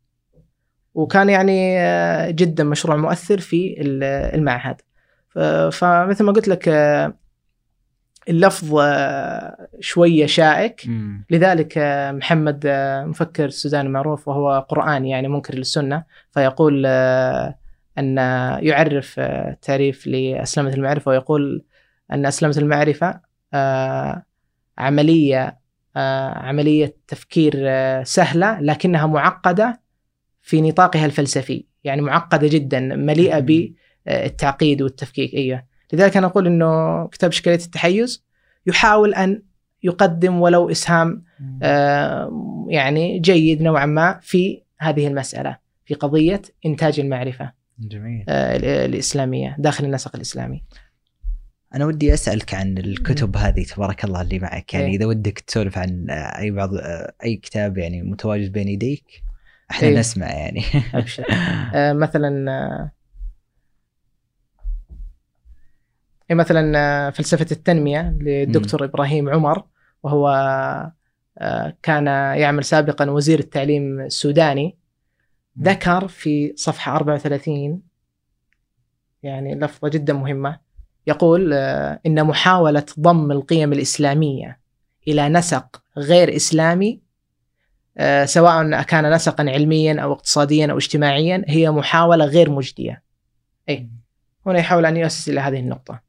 وكان 0.95 1.29
يعني 1.29 1.79
آه، 1.81 2.31
جدا 2.31 2.65
مشروع 2.65 2.97
مؤثر 2.97 3.39
في 3.41 3.77
ال- 3.81 4.35
المعهد. 4.35 4.77
فمثل 5.73 6.25
ما 6.25 6.33
قلت 6.33 6.49
لك 6.49 6.69
آه، 6.69 7.15
اللفظ 8.29 8.81
شوية 9.81 10.27
شائك. 10.27 10.83
مم. 10.87 11.25
لذلك 11.31 11.75
محمد 12.15 12.67
مفكر 13.07 13.49
سوداني 13.49 13.89
معروف 13.89 14.29
وهو 14.29 14.67
قرآني 14.69 15.11
يعني 15.11 15.29
منكر 15.29 15.55
للسنة. 15.55 16.05
فيقول 16.31 16.87
أن 17.99 18.17
يعرف 18.63 19.21
تعريف 19.63 20.07
لأسلمة 20.07 20.75
المعرفة 20.75 21.09
ويقول 21.11 21.65
أن 22.13 22.27
أسلمة 22.27 22.55
المعرفة 22.59 23.21
عملية 24.79 25.59
آه، 25.97 26.39
عملية 26.39 26.97
تفكير 27.09 27.53
آه، 27.57 28.03
سهلة 28.03 28.61
لكنها 28.61 29.07
معقدة 29.07 29.81
في 30.43 30.61
نطاقها 30.61 31.07
الفلسفي 31.07 31.65
يعني 31.85 32.03
معقدة 32.03 32.49
جدا 32.49 32.81
مليئة 32.81 33.41
مم. 33.41 33.47
بالتعقيد 34.07 34.83
والتفكيك 34.83 35.35
أيوه 35.35 35.65
لذلك 35.93 36.17
أنا 36.17 36.27
أقول 36.27 36.47
أنه 36.47 37.07
كتاب 37.09 37.31
إشكالية 37.31 37.57
التحيز 37.65 38.25
يحاول 38.67 39.15
أن 39.15 39.43
يقدم 39.83 40.41
ولو 40.41 40.71
إسهام 40.71 41.25
مم. 41.41 41.59
آه، 41.63 42.67
يعني 42.69 43.19
جيد 43.19 43.63
نوعا 43.63 43.87
ما 43.87 44.19
في 44.23 44.63
هذه 44.79 45.07
المسألة 45.07 45.57
في 45.85 45.95
قضية 45.95 46.43
إنتاج 46.67 47.01
المعرفة 47.01 47.53
جميل 47.79 48.25
ال- 48.29 48.65
الإسلامية 48.65 49.57
داخل 49.59 49.85
النسق 49.85 50.17
الإسلامي 50.17 50.65
أنا 51.75 51.87
ودي 51.87 52.15
أسألك 52.15 52.55
عن 52.55 52.79
الكتب 52.79 53.37
هذه 53.37 53.65
تبارك 53.65 54.05
الله 54.05 54.21
اللي 54.21 54.39
معك. 54.39 54.75
يعني 54.75 54.87
إيه. 54.87 54.97
إذا 54.97 55.07
ودك 55.07 55.39
تسولف 55.39 55.79
عن 55.79 56.11
آه، 56.11 56.39
أي 56.39 56.51
بعض 56.51 56.75
آه، 56.75 57.13
أي 57.25 57.37
كتاب 57.37 57.79
يعني 57.79 58.03
متواجد 58.03 58.53
بين 58.53 58.69
يديك 58.69 59.23
إحنا 59.71 59.89
إيه. 59.89 59.99
نسمع 59.99 60.27
يعني. 60.27 60.63
أبشر. 60.95 61.25
آه، 61.75 61.93
مثلا 61.93 62.51
آه، 62.51 62.91
إيه 66.31 66.37
مثلا 66.37 66.79
آه، 66.79 67.11
فلسفة 67.11 67.47
التنمية 67.53 68.17
للدكتور 68.21 68.85
إبراهيم 68.85 69.29
عمر 69.29 69.65
وهو 70.03 70.29
آه، 71.39 71.77
كان 71.83 72.07
يعمل 72.37 72.65
سابقا 72.65 73.11
وزير 73.11 73.39
التعليم 73.39 74.01
السوداني 74.01 74.77
ذكر 75.61 76.09
في 76.09 76.53
صفحة 76.57 76.97
34 76.97 77.83
يعني 79.23 79.55
لفظة 79.55 79.89
جدا 79.89 80.13
مهمة 80.13 80.59
يقول 81.07 81.53
آه، 81.53 82.01
إن 82.07 82.25
محاولة 82.25 82.87
ضم 83.01 83.33
القيم 83.33 83.73
الإسلامية 83.73 84.61
إلى 85.09 85.29
نسق 85.29 85.83
غير 85.99 86.37
إسلامي 86.37 87.01
آه، 87.99 88.25
سواء 88.25 88.83
كان 88.83 89.13
نسقا 89.13 89.45
علميا 89.51 90.01
أو 90.01 90.13
اقتصاديا 90.13 90.67
أو 90.73 90.77
اجتماعيا 90.77 91.45
هي 91.49 91.71
محاولة 91.71 92.25
غير 92.25 92.51
مجدية. 92.51 93.03
أي 93.69 93.89
هنا 94.47 94.59
يحاول 94.59 94.87
أن 94.87 94.97
يؤسس 94.97 95.29
إلى 95.29 95.41
هذه 95.41 95.59
النقطة. 95.59 96.01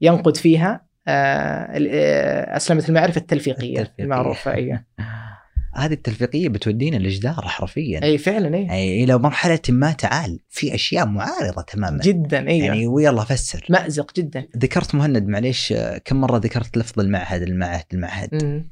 ينقد 0.00 0.36
فيها 0.36 0.88
آه، 1.08 2.56
أسلمة 2.56 2.84
المعرفة 2.88 3.20
التلفيقية, 3.20 3.80
التلفيقية. 3.80 4.04
المعروفة 4.04 4.54
أي 4.54 4.84
هذه 5.74 5.92
التلفيقية 5.92 6.48
بتودينا 6.48 6.96
الجدار 6.96 7.48
حرفيا. 7.48 8.02
أي 8.02 8.18
فعلا 8.18 8.56
أي. 8.56 8.62
يعني 8.64 9.04
إلى 9.04 9.18
مرحلة 9.18 9.60
ما 9.68 9.92
تعال 9.92 10.40
في 10.48 10.74
أشياء 10.74 11.06
معارضة 11.06 11.62
تماما. 11.62 11.98
جدا 11.98 12.48
أي 12.48 12.58
يعني 12.58 12.86
ويلا 12.86 13.24
فسر. 13.24 13.66
مأزق 13.70 14.14
جدا. 14.16 14.46
ذكرت 14.56 14.94
مهند 14.94 15.26
معليش 15.28 15.74
كم 16.04 16.20
مرة 16.20 16.38
ذكرت 16.38 16.78
لفظ 16.78 17.00
المعهد 17.00 17.42
المعهد 17.42 17.84
المعهد؟ 17.92 18.64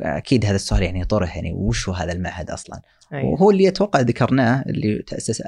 أكيد 0.00 0.44
هذا 0.44 0.56
السؤال 0.56 0.82
يعني 0.82 1.00
يطرح 1.00 1.36
يعني 1.36 1.52
وش 1.52 1.88
هو 1.88 1.94
هذا 1.94 2.12
المعهد 2.12 2.50
أصلا؟ 2.50 2.80
أي. 3.12 3.22
وهو 3.22 3.50
اللي 3.50 3.68
أتوقع 3.68 4.00
ذكرناه 4.00 4.64
اللي 4.66 5.02
تأسس 5.02 5.42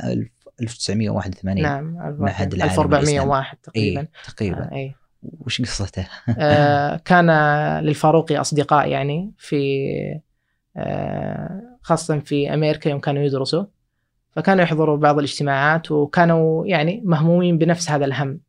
1981 0.63 1.63
نعم 1.63 1.95
معهد 2.19 2.55
العالم 2.55 2.73
1401 2.73 3.59
تقريبا 3.63 4.01
اي 4.01 4.09
تقريبا. 4.27 4.69
آه، 4.73 4.75
اي 4.75 4.95
وش 5.41 5.63
قصته؟ 5.63 6.07
آه، 6.39 6.97
كان 7.09 7.31
للفاروقي 7.85 8.37
أصدقاء 8.37 8.89
يعني 8.89 9.33
في 9.39 9.57
آه، 10.77 11.63
خاصة 11.83 12.19
في 12.19 12.55
أمريكا 12.55 12.89
يوم 12.89 13.01
كانوا 13.01 13.23
يدرسوا 13.23 13.65
فكانوا 14.31 14.63
يحضروا 14.63 14.97
بعض 14.97 15.19
الاجتماعات 15.19 15.91
وكانوا 15.91 16.67
يعني 16.67 17.03
مهمومين 17.05 17.59
بنفس 17.59 17.91
هذا 17.91 18.05
الهم. 18.05 18.41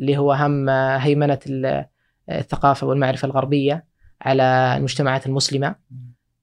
اللي 0.00 0.16
هو 0.18 0.32
هم 0.32 0.68
هيمنة 0.70 1.38
ال- 1.46 1.84
الثقافة 2.30 2.86
والمعرفة 2.86 3.26
الغربية 3.26 3.84
على 4.22 4.74
المجتمعات 4.76 5.26
المسلمة. 5.26 5.74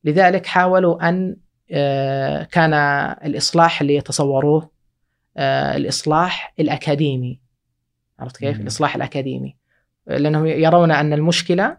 لذلك 0.03 0.45
حاولوا 0.45 1.09
أن 1.09 1.37
آه، 1.71 2.43
كان 2.43 2.73
الإصلاح 3.25 3.81
اللي 3.81 3.95
يتصوروه 3.95 4.69
آه، 5.37 5.77
الإصلاح 5.77 6.53
الأكاديمي. 6.59 7.39
عرفت 8.19 8.37
كيف؟ 8.37 8.59
الإصلاح 8.61 8.95
الأكاديمي. 8.95 9.55
لأنهم 10.07 10.45
يرون 10.45 10.91
أن 10.91 11.13
المشكلة 11.13 11.77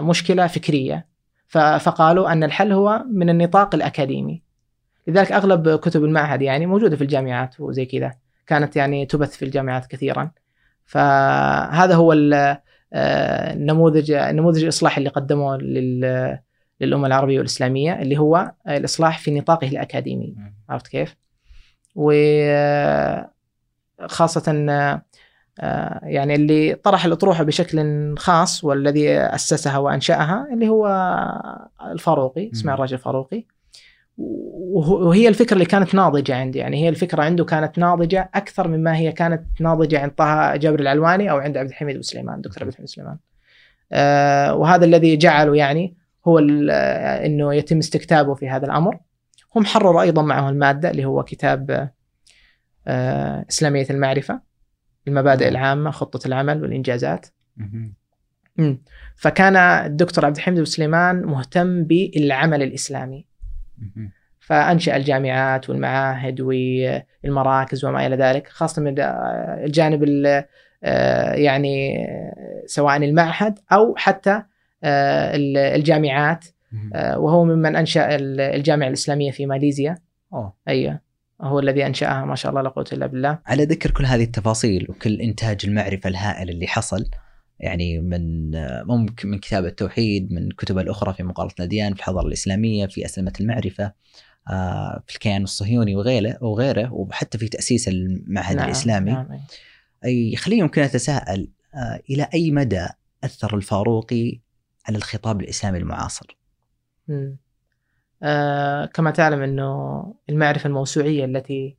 مشكلة 0.00 0.46
فكرية. 0.46 1.06
فقالوا 1.78 2.32
أن 2.32 2.44
الحل 2.44 2.72
هو 2.72 3.04
من 3.12 3.30
النطاق 3.30 3.74
الأكاديمي 3.74 4.42
لذلك 5.06 5.32
أغلب 5.32 5.76
كتب 5.76 6.04
المعهد 6.04 6.42
يعني 6.42 6.66
موجودة 6.66 6.96
في 6.96 7.02
الجامعات 7.02 7.60
وزي 7.60 7.84
كذا 7.86 8.14
كانت 8.46 8.76
يعني 8.76 9.06
تبث 9.06 9.36
في 9.36 9.44
الجامعات 9.44 9.86
كثيرا 9.86 10.30
فهذا 10.84 11.94
هو 11.94 12.12
ال- 12.12 12.56
آه، 12.92 13.52
النموذج 13.52 14.10
النموذج 14.10 14.62
الإصلاحي 14.62 14.98
اللي 14.98 15.10
قدموه 15.10 15.56
لل- 15.56 16.38
للأمة 16.80 17.06
العربية 17.06 17.38
والإسلامية 17.38 18.02
اللي 18.02 18.18
هو 18.18 18.52
الإصلاح 18.68 19.18
في 19.18 19.30
نطاقه 19.38 19.68
الأكاديمي. 19.68 20.34
عرفت 20.68 20.86
كيف؟ 20.88 21.16
وخاصة 24.02 24.66
آه، 24.70 25.02
يعني 26.02 26.34
اللي 26.34 26.74
طرح 26.74 27.04
الأطروحة 27.04 27.44
بشكل 27.44 28.14
خاص 28.18 28.64
والذي 28.64 29.18
أسسها 29.18 29.78
وأنشأها 29.78 30.48
اللي 30.52 30.68
هو 30.68 30.86
الفاروقي 31.90 32.50
إسماعيل 32.52 32.78
الراجل 32.78 32.94
الفاروقي. 32.94 33.44
وهي 34.18 35.28
الفكرة 35.28 35.54
اللي 35.54 35.64
كانت 35.64 35.94
ناضجة 35.94 36.36
عندي 36.36 36.58
يعني 36.58 36.84
هي 36.84 36.88
الفكرة 36.88 37.22
عنده 37.22 37.44
كانت 37.44 37.78
ناضجة 37.78 38.30
أكثر 38.34 38.68
مما 38.68 38.96
هي 38.96 39.12
كانت 39.12 39.42
ناضجة 39.60 40.00
عند 40.00 40.10
طه 40.10 40.56
جابر 40.56 40.80
العلواني 40.80 41.30
أو 41.30 41.38
عند 41.38 41.56
عبد 41.56 41.68
الحميد 41.68 41.96
بن 41.96 42.02
سليمان 42.02 42.40
دكتور 42.40 42.62
عبد 42.62 42.72
الحميد 42.72 42.88
سليمان. 42.88 43.16
آه، 43.92 44.54
وهذا 44.54 44.84
الذي 44.84 45.16
جعله 45.16 45.56
يعني 45.56 45.96
هو 46.28 46.38
آه، 46.70 47.26
إنه 47.26 47.54
يتم 47.54 47.78
استكتابه 47.78 48.34
في 48.34 48.48
هذا 48.48 48.66
الأمر. 48.66 48.98
هم 49.56 49.64
حرروا 49.64 50.02
أيضا 50.02 50.22
معه 50.22 50.50
المادة 50.50 50.90
اللي 50.90 51.04
هو 51.04 51.22
كتاب 51.22 51.90
آه، 52.86 53.44
إسلامية 53.50 53.86
المعرفة. 53.90 54.40
المبادئ 55.08 55.48
العامة 55.48 55.90
خطة 55.90 56.26
العمل 56.26 56.62
والإنجازات. 56.62 57.26
مم. 58.56 58.82
فكان 59.16 59.56
الدكتور 59.56 60.26
عبد 60.26 60.36
الحميد 60.36 60.62
سليمان 60.62 61.22
مهتم 61.22 61.84
بالعمل 61.84 62.62
الإسلامي. 62.62 63.26
مم. 63.78 64.12
فأنشأ 64.40 64.96
الجامعات 64.96 65.70
والمعاهد 65.70 66.40
والمراكز 66.40 67.84
وما 67.84 68.06
إلى 68.06 68.16
ذلك 68.16 68.48
خاصة 68.48 68.82
من 68.82 68.94
الجانب 68.98 70.02
ال- 70.04 70.44
آه، 70.84 71.32
يعني 71.34 72.04
آه، 72.08 72.62
سواء 72.66 72.96
المعهد 72.96 73.58
أو 73.72 73.94
حتى 73.96 74.42
آه، 74.84 75.36
ال- 75.36 75.56
الجامعات. 75.56 76.44
وهو 77.16 77.44
ممن 77.44 77.76
أنشأ 77.76 78.16
ال- 78.16 78.40
الجامعة 78.40 78.88
الإسلامية 78.88 79.30
في 79.30 79.46
ماليزيا. 79.46 79.98
أوه. 80.32 80.52
أيوه. 80.68 81.00
هو 81.44 81.58
الذي 81.58 81.86
أنشأها 81.86 82.24
ما 82.24 82.34
شاء 82.34 82.50
الله 82.50 82.62
لا 82.62 82.68
قوة 82.68 82.86
إلا 82.92 83.06
بالله 83.06 83.38
على 83.46 83.64
ذكر 83.64 83.90
كل 83.90 84.06
هذه 84.06 84.24
التفاصيل 84.24 84.86
وكل 84.88 85.20
إنتاج 85.20 85.60
المعرفة 85.64 86.08
الهائل 86.08 86.50
اللي 86.50 86.66
حصل 86.66 87.04
يعني 87.60 88.00
من 88.00 88.50
ممكن 88.86 89.28
من 89.28 89.38
كتاب 89.38 89.64
التوحيد 89.64 90.32
من 90.32 90.50
كتب 90.50 90.78
الأخرى 90.78 91.14
في 91.14 91.22
مقارنه 91.22 91.54
الاديان 91.58 91.94
في 91.94 92.00
الحضارة 92.00 92.26
الإسلامية 92.26 92.86
في 92.86 93.04
أسلمة 93.04 93.32
المعرفة 93.40 93.92
آه، 94.50 95.02
في 95.06 95.14
الكيان 95.14 95.42
الصهيوني 95.42 95.96
وغيره 95.96 96.38
وغيره 96.40 96.92
وحتى 96.92 97.38
في 97.38 97.48
تأسيس 97.48 97.88
المعهد 97.88 98.56
نعم، 98.56 98.66
الإسلامي 98.66 99.12
نعم، 99.12 99.32
أيوة. 99.32 99.42
أي 100.04 100.36
خليني 100.36 100.62
ممكن 100.62 100.82
أتساءل 100.82 101.48
آه، 101.74 102.00
إلى 102.10 102.28
أي 102.34 102.50
مدى 102.50 102.86
أثر 103.24 103.56
الفاروقي 103.56 104.40
على 104.88 104.96
الخطاب 104.96 105.40
الإسلامي 105.40 105.78
المعاصر؟ 105.78 106.36
مم. 107.08 107.36
آه 108.24 108.84
كما 108.86 109.10
تعلم 109.10 109.42
إنه 109.42 110.04
المعرفة 110.30 110.66
الموسوعية 110.66 111.24
التي 111.24 111.76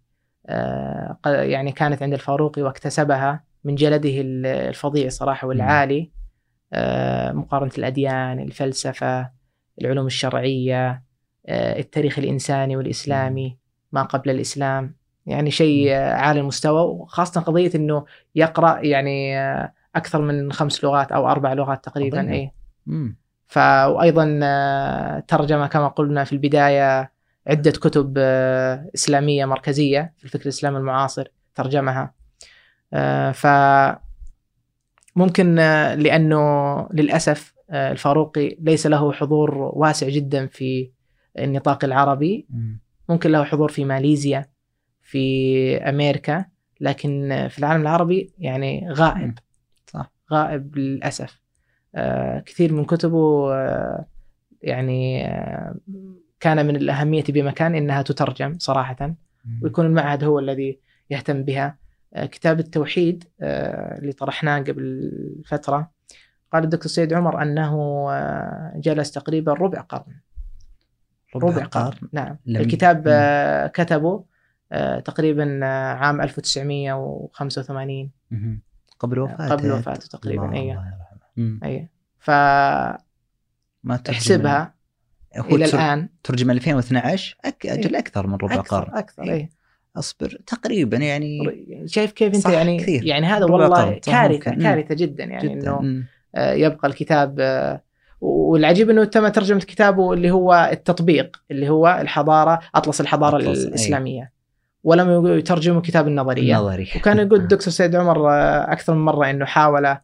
آه 0.47 1.17
يعني 1.25 1.71
كانت 1.71 2.03
عند 2.03 2.13
الفاروقي 2.13 2.61
واكتسبها 2.61 3.43
من 3.63 3.75
جلده 3.75 4.21
ال- 4.21 4.45
الفظيع 4.45 5.09
صراحة 5.09 5.47
والعالي 5.47 6.11
آه 6.73 7.31
مقارنة 7.31 7.71
الأديان، 7.77 8.39
الفلسفة، 8.39 9.29
العلوم 9.81 10.05
الشرعية، 10.05 11.03
آه 11.47 11.79
التاريخ 11.79 12.19
الإنساني 12.19 12.77
والإسلامي، 12.77 13.57
ما 13.91 14.03
قبل 14.03 14.29
الإسلام، 14.29 14.95
يعني 15.25 15.51
شيء 15.51 15.91
آه، 15.91 16.13
عالي 16.13 16.39
المستوى 16.39 16.81
وخاصة 16.81 17.41
قضية 17.41 17.71
إنه 17.75 18.05
يقرأ 18.35 18.79
يعني 18.79 19.39
آه 19.39 19.73
أكثر 19.95 20.21
من 20.21 20.51
خمس 20.51 20.83
لغات 20.83 21.11
أو 21.11 21.27
أربع 21.29 21.53
لغات 21.53 21.83
تقريبا 21.85 22.17
عظيم. 22.87 23.11
ف 23.47 23.57
وأيضا 23.57 24.39
آه، 24.43 25.19
ترجم 25.19 25.65
كما 25.65 25.87
قلنا 25.87 26.23
في 26.23 26.33
البداية 26.33 27.11
عدة 27.47 27.71
كتب 27.71 28.13
آه، 28.17 28.89
إسلامية 28.95 29.45
مركزية 29.45 30.13
في 30.17 30.23
الفكر 30.23 30.43
الإسلامي 30.43 30.77
المعاصر 30.77 31.27
ترجمها. 31.55 32.13
آه، 32.93 33.31
ف 33.31 33.47
ممكن 35.15 35.55
لأنه 35.95 36.87
للأسف 36.93 37.55
الفاروقي 37.71 38.57
ليس 38.59 38.87
له 38.87 39.11
حضور 39.13 39.57
واسع 39.57 40.09
جدا 40.09 40.47
في 40.47 40.91
النطاق 41.39 41.85
العربي. 41.85 42.47
مم. 42.49 42.79
ممكن 43.09 43.31
له 43.31 43.43
حضور 43.43 43.71
في 43.71 43.85
ماليزيا 43.85 44.45
في 45.01 45.77
أمريكا 45.77 46.45
لكن 46.81 47.47
في 47.49 47.59
العالم 47.59 47.81
العربي 47.81 48.33
يعني 48.39 48.89
غائب. 48.91 49.33
صح. 49.87 50.11
غائب 50.31 50.77
للأسف. 50.77 51.44
كثير 52.45 52.73
من 52.73 52.85
كتبه 52.85 53.53
آه، 53.55 54.05
يعني 54.61 55.27
آه، 55.27 55.75
كان 56.39 56.65
من 56.65 56.75
الأهمية 56.75 57.23
بمكان 57.29 57.75
إنها 57.75 58.01
تترجم 58.01 58.55
صراحة 58.59 58.95
مم. 59.45 59.59
ويكون 59.63 59.85
المعهد 59.85 60.23
هو 60.23 60.39
الذي 60.39 60.79
يهتم 61.09 61.43
بها. 61.43 61.77
آه، 62.13 62.25
كتاب 62.25 62.59
التوحيد 62.59 63.23
آه، 63.41 63.97
اللي 63.97 64.11
طرحناه 64.11 64.59
قبل 64.59 65.11
فترة 65.45 65.91
قال 66.53 66.63
الدكتور 66.63 66.87
سيد 66.91 67.13
عمر 67.13 67.41
أنه 67.41 68.05
آه، 68.11 68.73
جلس 68.75 69.11
تقريبا 69.11 69.53
ربع 69.53 69.81
قرن. 69.81 70.13
ربع 71.35 71.63
قرن. 71.65 72.09
نعم. 72.13 72.37
لم- 72.45 72.61
الكتاب 72.61 72.97
مم. 72.97 73.03
آه، 73.07 73.67
كتبه 73.67 74.23
آه، 74.71 74.99
تقريبا 74.99 75.59
آه، 75.63 75.93
عام 75.93 76.21
1985 76.21 78.11
مم. 78.31 78.61
قبل 78.99 79.19
وفاته 79.19 79.49
قبل 79.55 79.71
وفاته 79.71 80.07
تقريبا 80.07 80.53
أيوه 80.53 81.04
مم. 81.37 81.59
أيوه. 81.63 81.87
فاحسبها 82.19 82.97
ما 83.83 83.97
ترجم 83.97 84.47
هو 85.37 85.55
إلى 85.55 85.65
الآن. 85.65 86.09
ترجم 86.23 86.51
2012 86.51 87.37
أك... 87.45 87.65
أجل 87.65 87.95
أكثر 87.95 88.27
من 88.27 88.35
ربع 88.35 88.55
قرن. 88.55 88.81
أكثر 88.81 88.99
أكثر 88.99 89.23
إيه. 89.23 89.31
اي 89.31 89.49
أصبر. 89.97 90.37
تقريبا 90.47 90.97
يعني 90.97 91.39
شايف 91.85 92.11
كيف 92.11 92.35
أنت 92.35 92.45
يعني 92.45 92.79
كثير. 92.79 93.05
يعني 93.05 93.25
هذا 93.25 93.45
والله 93.45 93.99
كارثة. 93.99 94.51
كارثة 94.55 94.95
جدا 94.95 95.23
يعني 95.23 95.55
جدا. 95.55 95.79
إنه. 95.79 96.03
آه، 96.35 96.53
يبقى 96.53 96.87
الكتاب 96.87 97.35
آه، 97.39 97.81
والعجيب 98.21 98.89
إنه 98.89 99.03
تم 99.03 99.27
ترجمة 99.27 99.59
كتابه 99.59 100.13
اللي 100.13 100.31
هو 100.31 100.69
التطبيق 100.71 101.41
اللي 101.51 101.69
هو 101.69 101.97
الحضارة 102.01 102.59
أطلس 102.75 103.01
الحضارة 103.01 103.37
أطلس، 103.37 103.59
أي. 103.59 103.67
الإسلامية. 103.67 104.31
ولم 104.83 105.27
يترجموا 105.27 105.81
كتاب 105.81 106.07
النظرية. 106.07 106.55
نظري 106.55 106.89
وكان 106.95 107.17
يقول 107.17 107.39
الدكتور 107.45 107.69
سيد 107.69 107.95
عمر 107.95 108.29
آه، 108.31 108.71
أكثر 108.71 108.93
من 108.93 109.05
مرة 109.05 109.29
إنه 109.29 109.45
حاول 109.45 109.97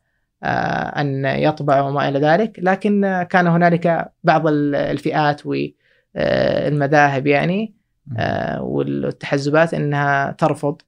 أن 0.44 1.26
يطبع 1.26 1.82
وما 1.82 2.10
إلى 2.10 2.20
ذلك. 2.20 2.60
لكن 2.60 3.06
آه، 3.06 3.24
كان 3.24 3.48
هنالك 3.48 4.12
بعض 4.24 4.48
ال- 4.48 4.76
الفئات 4.76 5.42
والمذاهب 5.46 7.28
يعني 7.28 7.74
آه، 8.18 8.62
والتحزبات 8.62 9.74
إنها 9.74 10.32
ترفض 10.32 10.82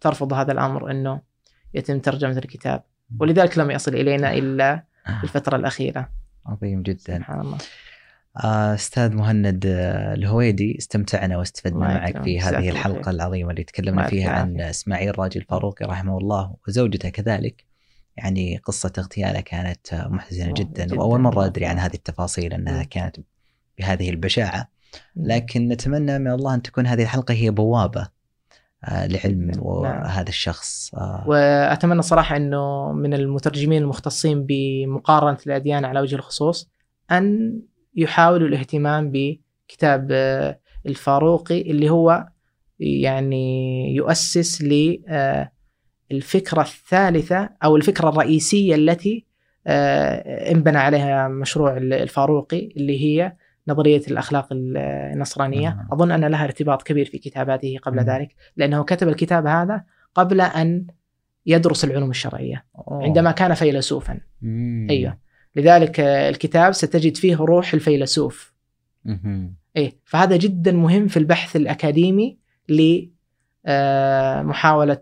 ترفض 0.00 0.32
هذا 0.32 0.52
الأمر 0.52 0.90
إنه 0.90 1.20
يتم 1.74 1.98
ترجمة 1.98 2.38
الكتاب. 2.38 2.82
ولذلك 3.20 3.58
لم 3.58 3.70
يصل 3.70 3.94
إلينا 3.94 4.34
إلا 4.34 4.82
في 5.04 5.24
الفترة 5.24 5.56
الأخيرة. 5.56 6.08
عظيم 6.46 6.82
جدا. 6.82 6.98
سبحان 7.16 7.40
الله. 7.40 7.58
آه، 8.44 8.74
أستاذ 8.74 9.16
مهند 9.16 9.66
آه، 9.66 10.14
الهويدي 10.14 10.78
استمتعنا 10.78 11.38
واستفدنا 11.38 11.78
معك. 11.78 12.22
في 12.22 12.40
هذه 12.40 12.70
الحلقة. 12.70 13.10
العظيمة 13.10 13.50
اللي 13.50 13.64
تكلمنا 13.64 14.06
فيها 14.06 14.30
عن. 14.30 14.60
إسماعيل 14.60 15.18
راجل 15.18 15.40
الفاروقي 15.40 15.86
رحمه 15.86 16.18
الله 16.18 16.54
وزوجته 16.68 17.08
كذلك. 17.08 17.67
يعني 18.18 18.56
قصة 18.56 18.92
اغتياله 18.98 19.40
كانت 19.40 19.92
والله 19.92 20.52
جدا, 20.52 20.96
مرة 20.96 21.30
الله 21.30 21.46
أدري 21.46 21.66
عن. 21.66 21.78
هذه 21.78 21.94
التفاصيل 21.94 22.52
إنها 22.52 22.78
مم. 22.78 22.82
كانت 22.82 23.16
بهذه 23.78 24.10
البشاعة 24.10 24.68
لكن 25.16 25.68
نتمنى 25.68 26.18
من 26.18 26.30
الله 26.30 26.54
أن 26.54 26.62
تكون 26.62 26.86
هذه 26.86 27.02
الحلقة 27.02 27.34
هي 27.34 27.50
بوابة 27.50 28.08
آه، 28.84 29.06
لعلم 29.06 29.50
نعم. 29.50 29.62
وهذا 29.62 30.28
الشخص 30.28 30.94
آه، 30.94 31.24
وأتمنى 31.26 32.02
صراحة 32.02 32.36
إنه 32.36 32.92
من 32.92 33.14
المترجمين 33.14 33.82
المختصين 33.82 34.46
بمقارنة 34.46 35.38
الأديان 35.46 35.84
على 35.84 36.00
وجه 36.00 36.14
الخصوص 36.14 36.70
أن 37.10 37.58
يحاولوا 37.96 38.48
الاهتمام 38.48 39.12
بكتاب 39.14 40.08
آه، 40.10 40.60
الفاروقي 40.86 41.60
اللي 41.60 41.90
هو 41.90 42.28
يعني 42.80 43.94
يؤسس 43.94 44.62
للفكرة 46.10 46.62
الثالثة 46.62 47.50
أو 47.64 47.76
الفكرة 47.76 48.08
الرئيسية 48.08 48.74
التي 48.74 49.24
آه، 49.66 50.52
انبنى 50.52 50.78
عليها 50.78 51.28
مشروع 51.28 51.76
الفاروقي 51.76 52.68
اللي 52.76 53.00
هي 53.04 53.32
نظرية 53.68 54.02
الأخلاق 54.08 54.48
النصرانية 54.52 55.68
آه. 55.68 55.94
أظن 55.94 56.10
أن 56.10 56.24
لها 56.24 56.44
ارتباط 56.44 56.82
كبير 56.82 57.06
في 57.06 57.18
كتاباته 57.18 57.76
قبل. 57.82 57.98
ذلك 57.98 58.34
لأنه 58.56 58.84
كتب 58.84 59.08
الكتاب 59.08 59.46
هذا 59.46 59.84
قبل 60.14 60.40
أن 60.40 60.86
يدرس 61.46 61.84
العلوم 61.84 62.10
الشرعية 62.10 62.64
أوه. 62.78 63.04
عندما 63.04 63.30
كان 63.30 63.54
فيلسوفا 63.54 64.20
مم. 64.42 64.86
أيوه 64.90 65.18
لذلك 65.56 66.00
الكتاب 66.00 66.72
ستجد 66.72 67.16
فيه 67.16 67.36
روح 67.36 67.74
الفيلسوف. 67.74 68.54
إيه 69.76 69.98
فهذا 70.04 70.36
جدا 70.36 70.72
مهم 70.72 71.06
في 71.06 71.16
البحث 71.16 71.56
الأكاديمي 71.56 72.38
لمحاولة 73.68 75.00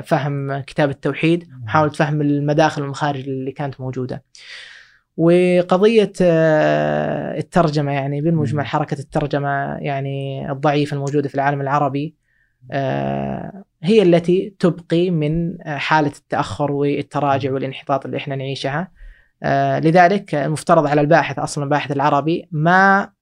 فهم 0.00 0.60
كتاب 0.60 0.90
التوحيد 0.90 1.48
محاولة 1.64 1.92
فهم 1.92 2.20
المداخل 2.20 2.82
والمخارج 2.82 3.28
اللي 3.28 3.52
كانت 3.52 3.80
موجودة. 3.80 4.24
وقضية 5.16 6.12
آه، 6.22 7.38
الترجمة 7.38 7.92
يعني 7.92 8.20
بالمجمل. 8.20 8.66
حركة 8.66 8.98
الترجمة 8.98 9.76
يعني 9.80 10.50
الضعيفة 10.52 10.94
الموجودة 10.94 11.28
في 11.28 11.34
العالم 11.34 11.60
العربي 11.60 12.14
آه، 12.72 13.64
هي 13.82 14.02
التي 14.02 14.54
تبقي 14.58 15.10
من 15.10 15.62
آه، 15.62 15.76
حالة 15.76 16.12
التأخر 16.18 16.72
والتراجع 16.72 17.52
والانحطاط 17.52 18.04
اللي 18.04 18.16
إحنا 18.16 18.36
نعيشها. 18.36 18.90
آه، 19.42 19.78
لذلك 19.78 20.34
المفترض 20.34 20.86
على 20.86 21.00
الباحث 21.00 21.38
أصلا 21.38 21.64
الباحث 21.64 21.92
العربي 21.92 22.48
ما 22.52 23.02
آه، 23.02 23.12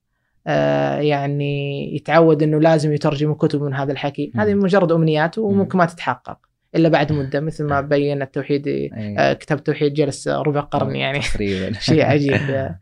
يعني 1.01 1.95
يتعود 1.95 2.43
إنه 2.43 2.59
لازم 2.59 2.93
يترجم 2.93 3.33
كتب 3.33 3.61
من 3.61 3.73
هذا 3.73 3.91
الحكي. 3.91 4.31
هذه 4.35 4.53
مجرد 4.53 4.91
أمنيات 4.91 5.37
وممكن 5.37 5.77
ما 5.77 5.85
تتحقق 5.85 6.37
إلا 6.75 6.89
بعد 6.89 7.11
مدة 7.11 7.39
مثل 7.39 7.63
ما 7.63 7.81
بين 7.81 8.21
التوحيد 8.21 8.67
أي. 8.67 8.91
آه، 9.17 9.33
كتاب 9.33 9.57
التوحيد 9.57 9.93
جلس 9.93 10.27
ربع 10.27 10.61
قرن 10.61 10.95
يعني. 10.95 11.19
تقريبا. 11.19 11.79
شيء 11.79 12.05
عجيب 12.05 12.39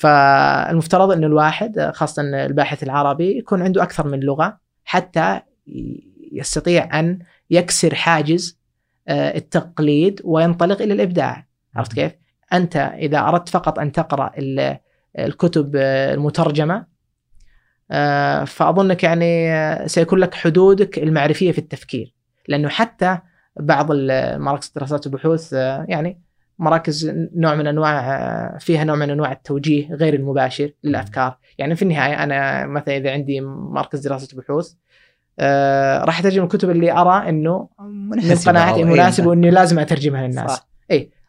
فالمفترض 0.00 1.12
إنه 1.12 1.26
الواحد 1.26 1.90
خاصة 1.94 2.22
الباحث 2.22 2.82
العربي 2.82 3.38
يكون 3.38 3.62
عنده 3.62 3.82
أكثر 3.82 4.08
من 4.08 4.20
لغة 4.20 4.58
حتى 4.84 5.40
يستطيع 6.32 7.00
أن 7.00 7.18
يكسر 7.50 7.94
حاجز 7.94 8.58
آه، 9.08 9.36
التقليد 9.36 10.20
وينطلق 10.24 10.82
إلى 10.82 10.92
الإبداع. 10.94 11.46
عرفت 11.76 11.92
كيف؟ 11.92 12.12
أنت 12.52 12.76
إذا 12.76 13.18
أردت 13.18 13.48
فقط 13.48 13.78
أن 13.78 13.92
تقرأ 13.92 14.30
ال- 14.38 14.76
الكتب 15.18 15.72
آه، 15.76 16.14
المترجمة 16.14 16.74
آه، 16.74 16.86
فأظنك 18.44 19.04
يعني 19.04 19.52
آه، 19.52 19.86
سيكون 19.86 20.18
لك 20.18 20.34
حدودك 20.34 20.98
المعرفية 20.98 21.52
في 21.52 21.58
التفكير. 21.58 22.14
لأنه 22.48 22.68
حتى 22.68 23.18
بعض 23.60 23.92
مراكز 24.36 24.68
الدراسات 24.68 25.06
والبحوث 25.06 25.54
آه، 25.54 25.86
يعني 25.88 26.20
مراكز 26.58 27.12
نوع 27.36 27.54
من 27.54 27.66
أنواع 27.66 28.16
آه، 28.16 28.58
فيها 28.58 28.84
نوع 28.84 28.96
من 28.96 29.10
أنواع 29.10 29.32
التوجيه 29.32 29.94
غير 29.94 30.14
المباشر 30.14 30.70
للأفكار، 30.84 31.38
يعني 31.58 31.76
في 31.76 31.82
النهاية 31.82 32.22
أنا 32.22 32.66
مثلا 32.66 32.96
إذا 32.96 33.12
عندي 33.12 33.40
مركز 33.40 34.00
دراسة 34.08 34.36
بحوث 34.38 34.72
آه، 35.38 36.04
راح 36.04 36.20
أترجم 36.20 36.42
الكتب 36.44 36.70
اللي 36.70 36.92
أرى 36.92 37.28
إنه 37.28 37.68
من 37.80 38.20
قناعتي 38.46 38.82
أو- 38.82 38.86
مناسبه 38.86 39.28
وإني 39.28 39.50
لازم 39.50 39.78
أترجمها 39.78 40.26
للناس. 40.26 40.50
صح. 40.50 40.68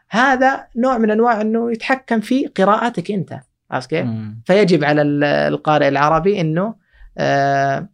هذا 0.09 0.67
نوع 0.75 0.97
من 0.97 1.11
أنواع 1.11 1.41
إنه 1.41 1.71
يتحكم 1.71 2.19
في 2.19 2.47
قراءتك 2.47 3.11
أنت، 3.11 3.39
عرفت 3.71 3.89
كيف؟ 3.89 4.05
فيجب 4.45 4.83
على 4.83 5.01
ال- 5.01 5.23
القارئ 5.23 5.87
العربي 5.87 6.41
إنه 6.41 6.75
آه، 7.17 7.89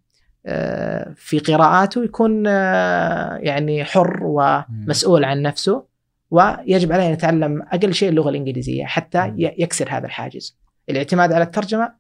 آه، 0.45 1.13
في 1.15 1.39
قراءاته 1.39 2.03
يكون 2.03 2.47
آه، 2.47 3.35
يعني 3.37 3.83
حر 3.83 4.19
ومسؤول 4.23 5.23
عن 5.25 5.41
نفسه 5.41 5.83
ويجب 6.31 6.91
عليه 6.91 7.07
أن 7.07 7.13
يتعلم 7.13 7.61
أقل 7.61 7.93
شيء 7.93 8.09
اللغة 8.09 8.29
الإنجليزية 8.29 8.85
حتى 8.85 9.33
يكسر 9.37 9.87
هذا 9.89 10.05
الحاجز. 10.05 10.57
الاعتماد 10.89 11.31
على 11.33 11.43
الترجمة 11.43 11.93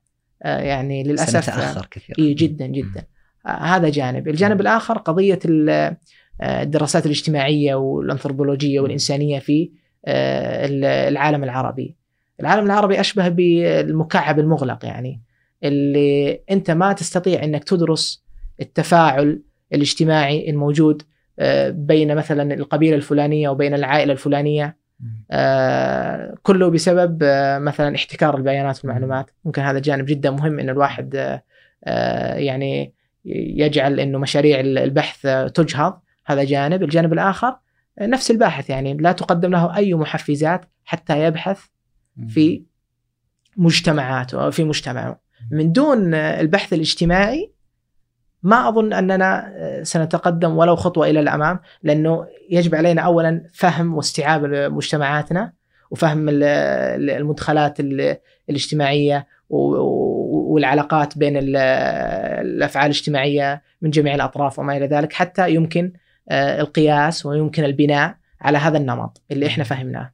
آه، 0.43 0.59
يعني 0.59 1.03
للأسف 1.03 1.43
سنتأخر 1.45 1.87
كثير 1.91 2.15
إي 2.19 2.33
جدا 2.33 2.65
جدا. 2.67 3.03
آه، 3.45 3.49
هذا 3.49 3.89
جانب، 3.89 4.27
الجانب 4.27 4.61
الآخر 4.61 4.97
قضية 4.97 5.39
آه، 5.69 5.97
الدراسات 6.41 7.05
الاجتماعية 7.05 7.75
والأنثروبولوجية 7.75 8.79
والإنسانية 8.79 9.39
في 9.39 9.71
ال- 10.07 10.85
العالم 10.85 11.43
العربي. 11.43 11.95
العالم 12.43 12.65
العربي 12.65 12.99
أشبه 12.99 13.27
بالمكعب 13.27 14.39
المغلق 14.39 14.85
يعني 14.85 15.21
اللي 15.63 16.41
أنت 16.51 16.71
ما 16.71 16.93
تستطيع 16.93 17.43
إنك 17.43 17.63
تدرس 17.63 18.23
التفاعل 18.61 19.41
الاجتماعي 19.73 20.49
الموجود 20.49 21.03
آه، 21.39 21.69
بين 21.69 22.15
مثلا 22.15 22.53
القبيلة 22.53 22.95
الفلانية 22.95 23.49
وبين 23.49 23.73
العائلة 23.73 24.13
الفلانية. 24.13 24.77
آه، 25.31 26.35
كله 26.43 26.69
بسبب 26.69 27.19
آه، 27.23 27.59
مثلا 27.59 27.95
احتكار 27.95 28.37
البيانات 28.37 28.85
والمعلومات 28.85 29.25
ممكن 29.45 29.61
هذا 29.61 29.79
جانب 29.79 30.05
جدا 30.05 30.31
مهم 30.31 30.59
إن 30.59 30.69
الواحد 30.69 31.39
يعني 32.35 32.93
يجعل 33.25 33.99
إنه 33.99 34.17
مشاريع 34.17 34.59
البحث 34.59 35.21
تجهض 35.53 35.99
هذا 36.25 36.43
جانب 36.43 36.83
الجانب 36.83 37.13
الآخر 37.13 37.55
نفس 38.01 38.31
الباحث 38.31 38.69
يعني 38.69 38.93
لا 38.93 39.11
تقدم 39.11 39.51
له 39.51 39.75
أي 39.75 39.93
محفزات 39.93 40.65
حتى 40.85 41.23
يبحث. 41.23 41.65
في 42.27 42.63
مجتمعاته 43.57 44.43
أو 44.45 44.51
في 44.51 44.63
مجتمعه 44.63 45.19
من 45.51 45.71
دون 45.71 46.13
البحث 46.13 46.73
الاجتماعي 46.73 47.51
ما 48.43 48.69
أظن 48.69 48.93
أننا 48.93 49.53
آه، 49.55 49.83
سنتقدم 49.83 50.57
ولو 50.57 50.75
خطوة 50.75 51.09
إلى 51.09 51.19
الأمام 51.19 51.59
لأنه 51.83 52.27
يجب 52.49 52.75
علينا 52.75 53.01
اولا 53.01 53.43
فهم 53.53 53.93
واستيعاب 53.95 54.45
مجتمعاتنا 54.45 55.53
وفهم 55.91 56.29
ال- 56.29 56.43
ال- 56.43 57.09
المدخلات 57.09 57.79
ال- 57.79 58.17
الاجتماعية 58.49 59.27
و- 59.49 59.75
و- 59.75 60.53
والعلاقات 60.53 61.17
بين 61.17 61.37
ال- 61.37 61.55
الأفعال 62.45 62.85
الاجتماعية 62.85 63.61
من 63.81 63.89
جميع 63.89 64.15
الأطراف 64.15 64.59
وما 64.59 64.77
إلى 64.77 64.85
ذلك 64.87 65.13
حتى 65.13 65.53
يمكن 65.53 65.93
آه، 66.29 66.61
القياس 66.61 67.25
ويمكن 67.25 67.63
البناء 67.63 68.15
على 68.41 68.57
هذا 68.57 68.77
النمط 68.77 69.21
اللي 69.31 69.47
إحنا 69.47 69.63
فهمناه. 69.63 70.11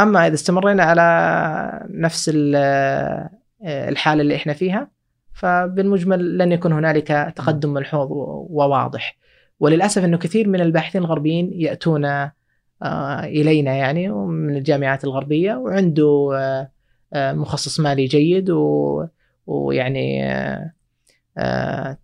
أما 0.00 0.26
إذا 0.26 0.34
استمرينا 0.34 0.82
على 0.82 1.86
نفس 1.90 2.30
ال- 2.34 3.28
الحالة 3.64 4.22
اللي 4.22 4.36
إحنا 4.36 4.52
فيها 4.52 4.90
فبالمجمل 5.32 6.38
لن 6.38 6.52
يكون 6.52 6.72
هنالك 6.72 7.32
تقدم 7.36 7.72
ملحوظ 7.72 8.08
وواضح. 8.50 9.16
وللأسف 9.60 10.04
إنه 10.04 10.18
كثير 10.18 10.48
من 10.48 10.60
الباحثين 10.60 11.00
الغربيين 11.02 11.50
يأتون 11.54 12.04
آه، 12.04 13.24
إلينا 13.24 13.74
يعني 13.74 14.08
من 14.08 14.56
الجامعات 14.56 15.04
الغربية 15.04 15.54
وعنده 15.54 16.30
آه، 16.34 16.70
آه، 17.14 17.32
مخصص 17.32 17.80
مالي 17.80 18.04
جيد 18.04 18.50
و- 18.50 19.06
ويعني 19.46 20.18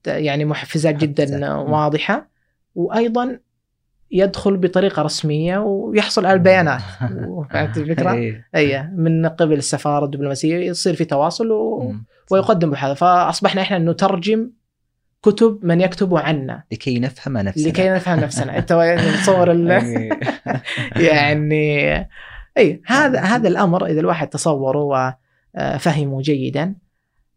يعني 0.07 0.45
محفزات 0.45 0.95
جدا. 0.97 1.25
واضحة. 1.55 2.29
وأيضا 2.75 3.39
يدخل 4.13 4.57
بطريقة 4.57 5.03
رسمية 5.03 5.59
ويحصل 5.59 6.27
على 6.27 6.35
البيانات. 6.35 6.81
فهمت 7.51 7.77
الفكرة؟ 7.77 8.35
أي 8.55 8.83
من 8.83 9.27
قبل 9.27 9.53
السفارة 9.53 10.05
الدبلوماسية 10.05 10.57
يصير 10.57 10.95
في 10.95 11.05
تواصل 11.05 11.51
و... 11.53 11.95
ويقدم 12.31 12.71
بهذا 12.71 12.95
فأصبحنا 12.95 13.63
إحنا 13.63 13.79
نترجم 13.79 14.51
كتب 15.23 15.59
من 15.63 15.81
يكتب 15.81 16.17
عنا. 16.17 16.63
لكي 16.73 16.99
نفهم 16.99 17.39
نفسنا. 17.39 17.69
لكي 17.69 17.91
نفهم 17.91 18.21
نفسنا. 18.21 18.59
أنت 18.59 18.73
تصور 19.23 19.51
ال... 19.51 19.67
يعني- 19.71 20.09
يعني 21.09 22.09
أي 22.59 22.83
هذا 22.87 23.21
هذا 23.21 23.49
الأمر 23.49 23.87
إذا 23.87 24.01
الواحد 24.01 24.29
تصوره 24.29 24.79
وفهمه 25.57 26.21
جيدا 26.21 26.75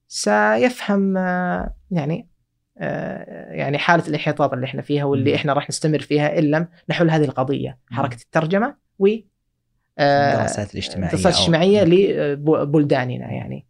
سيفهم 0.07 1.17
آه، 1.17 1.73
يعني 1.91 2.27
يعني 2.75 3.77
حالة 3.77 4.07
الانحطاط 4.07 4.53
اللي 4.53 4.65
إحنا 4.65 4.81
فيها 4.81 5.03
واللي. 5.03 5.35
إحنا 5.35 5.53
راح 5.53 5.69
نستمر 5.69 5.99
فيها 5.99 6.39
إن 6.39 6.43
لم 6.43 6.67
نحل 6.89 7.09
هذه 7.09 7.23
القضية 7.23 7.77
حركة 7.91 8.17
الترجمة 8.21 8.75
و 8.99 9.07
آه، 9.99 10.33
الدراسات 10.33 10.73
الاجتماعية 10.73 11.13
الدراسات 11.13 11.33
الاجتماعية 11.35 11.83
لبلداننا 11.83 13.31
يعني. 13.31 13.65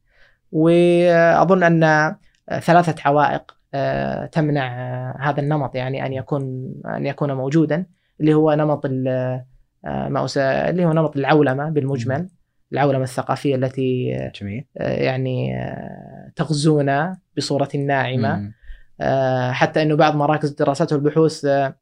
وأظن 0.51 1.63
أن 1.63 2.15
ثلاثة 2.59 2.95
عوائق 3.05 3.57
آه، 3.73 4.25
تمنع 4.25 4.67
آه، 4.67 5.15
هذا 5.19 5.39
النمط 5.39 5.75
يعني 5.75 6.05
أن 6.05 6.13
يكون 6.13 6.73
أن 6.85 7.05
يكون 7.05 7.31
موجودا 7.31 7.85
اللي 8.19 8.33
هو 8.33 8.53
نمط 8.53 8.85
آه، 8.85 9.45
ما 9.85 10.27
اللي 10.37 10.85
هو 10.85 10.93
نمط 10.93 11.17
العولمة 11.17 11.69
بالمجمل 11.69 12.29
العولمة 12.73 13.03
الثقافية 13.03 13.55
التي 13.55 14.15
آه، 14.15 14.31
جميل 14.41 14.65
يعني 14.75 15.57
آه، 15.57 16.31
تغزونا 16.35 17.17
بصورة 17.37 17.69
ناعمة. 17.75 18.35
مم. 18.35 18.53
آه، 19.01 19.51
حتى 19.51 19.81
إنه 19.81 19.95
بعض 19.95 20.15
مراكز 20.15 20.49
الدراسات 20.49 20.93
والبحوث 20.93 21.45
آه، 21.45 21.75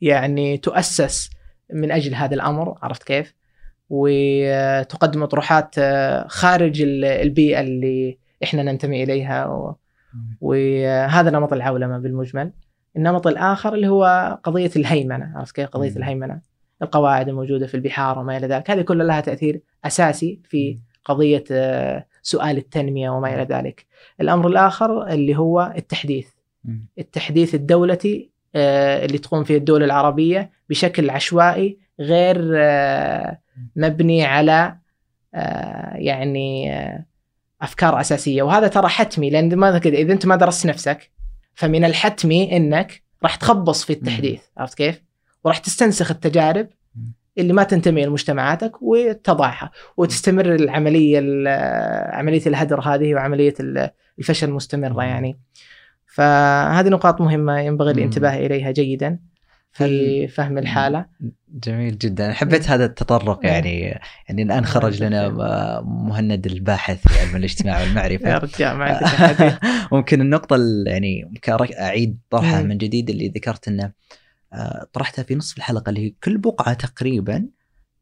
يعني 0.00 0.56
تؤسس 0.58 1.30
من 1.72 1.90
أجل 1.92 2.14
هذا 2.14 2.34
الأمر 2.34 2.78
عرفت 2.82 3.02
كيف؟ 3.02 3.34
وتقدم 3.90 5.22
اطروحات 5.22 5.74
آه، 5.78 6.26
خارج 6.28 6.82
ال- 6.82 7.04
البيئة 7.04 7.60
اللي 7.60 8.18
إحنا 8.44 8.62
ننتمي 8.62 9.02
إليها 9.02 9.46
و-. 9.46 9.76
وهذا 10.40 11.30
نمط 11.30 11.52
العولمة 11.52 11.98
بالمجمل 11.98 12.52
النمط 12.96 13.26
الآخر 13.26 13.74
اللي 13.74 13.88
هو 13.88 14.38
قضية 14.44 14.70
الهيمنة 14.76 15.32
عرفت 15.36 15.54
كيف 15.54 15.68
قضية. 15.68 15.96
الهيمنة 15.96 16.40
القواعد 16.82 17.28
الموجودة 17.28 17.66
في 17.66 17.74
البحار 17.74 18.18
وما 18.18 18.36
إلى 18.36 18.46
ذلك 18.46 18.70
هذه 18.70 18.82
كلها 18.82 19.06
لها 19.06 19.20
تأثير 19.20 19.60
أساسي 19.84 20.40
في 20.44 20.78
قضية 21.04 21.44
سؤال 22.28 22.56
التنمية 22.56 23.10
وما 23.10 23.34
إلى 23.34 23.42
ذلك 23.42 23.86
الأمر 24.20 24.48
الآخر 24.48 25.08
اللي 25.08 25.36
هو 25.36 25.72
التحديث. 25.76 26.28
التحديث 26.98 27.54
الدولتي 27.54 28.30
آه، 28.54 29.04
اللي 29.04 29.18
تقوم 29.18 29.44
فيه 29.44 29.56
الدولة 29.56 29.84
العربية 29.84 30.50
بشكل 30.70 31.10
عشوائي 31.10 31.78
غير 32.00 32.52
آه، 32.56 33.40
مبني 33.76 34.24
على 34.24 34.76
آه، 35.34 35.94
يعني 35.94 36.72
أفكار 37.62 38.00
أساسية 38.00 38.42
وهذا 38.42 38.68
ترى 38.68 38.88
حتمي 38.88 39.30
لأن 39.30 39.56
ما 39.56 39.76
إذا 39.76 40.12
أنت 40.12 40.26
ما 40.26 40.36
درست 40.36 40.66
نفسك 40.66 41.10
فمن 41.54 41.84
الحتمي 41.84 42.56
أنك 42.56 43.02
راح 43.22 43.36
تخبص 43.36 43.84
في 43.84 43.92
التحديث 43.92 44.42
عرفت 44.56 44.78
كيف؟ 44.78 45.02
وراح 45.44 45.58
تستنسخ 45.58 46.10
التجارب. 46.10 46.68
اللي 47.38 47.52
ما 47.52 47.62
تنتمي 47.62 48.04
لمجتمعاتك 48.06 48.72
وتضعها 48.82 49.70
وتستمر 49.96 50.54
العملية 50.54 51.18
ال- 51.18 51.48
عملية 52.14 52.42
الهدر 52.46 52.80
هذه 52.80 53.14
وعملية 53.14 53.54
ال- 53.60 53.90
الفشل 54.18 54.50
مستمرة 54.50 54.92
مم. 54.92 55.00
يعني 55.00 55.38
فهذه 56.06 56.88
نقاط 56.88 57.20
مهمة 57.20 57.58
ينبغي. 57.60 57.90
الانتباه 57.90 58.34
إليها 58.46 58.70
جيدا 58.70 59.18
في 59.72 60.28
فهم 60.28 60.58
الحالة 60.58 61.06
جميل 61.54 61.98
جدا 61.98 62.32
حبيت 62.32 62.68
هذا 62.70 62.84
التطرق 62.84 63.38
مم. 63.44 63.50
يعني 63.50 63.80
يعني 64.28 64.42
الآن 64.42 64.64
خرج 64.64 65.02
لنا 65.02 65.28
مهند 65.80 66.46
الباحث 66.46 67.08
في 67.08 67.20
علم 67.20 67.36
الاجتماع 67.36 67.80
يا 67.80 67.84
والمعرفه 67.86 68.38
رجال 68.38 68.76
ما 68.76 68.84
عندك. 68.84 69.58
ممكن 69.92 70.20
النقطة 70.20 70.56
ال- 70.56 70.84
يعني 70.86 71.32
أعيد 71.80 72.18
طرحها. 72.30 72.62
من 72.62 72.78
جديد 72.78 73.10
اللي 73.10 73.28
ذكرت 73.28 73.68
آه، 73.68 73.92
طرحتها 74.92 75.22
في 75.22 75.34
نصف 75.34 75.56
الحلقة 75.56 75.90
اللي 75.90 76.06
هي 76.06 76.12
كل 76.24 76.38
بقعة 76.38 76.74
تقريبا 76.74 77.46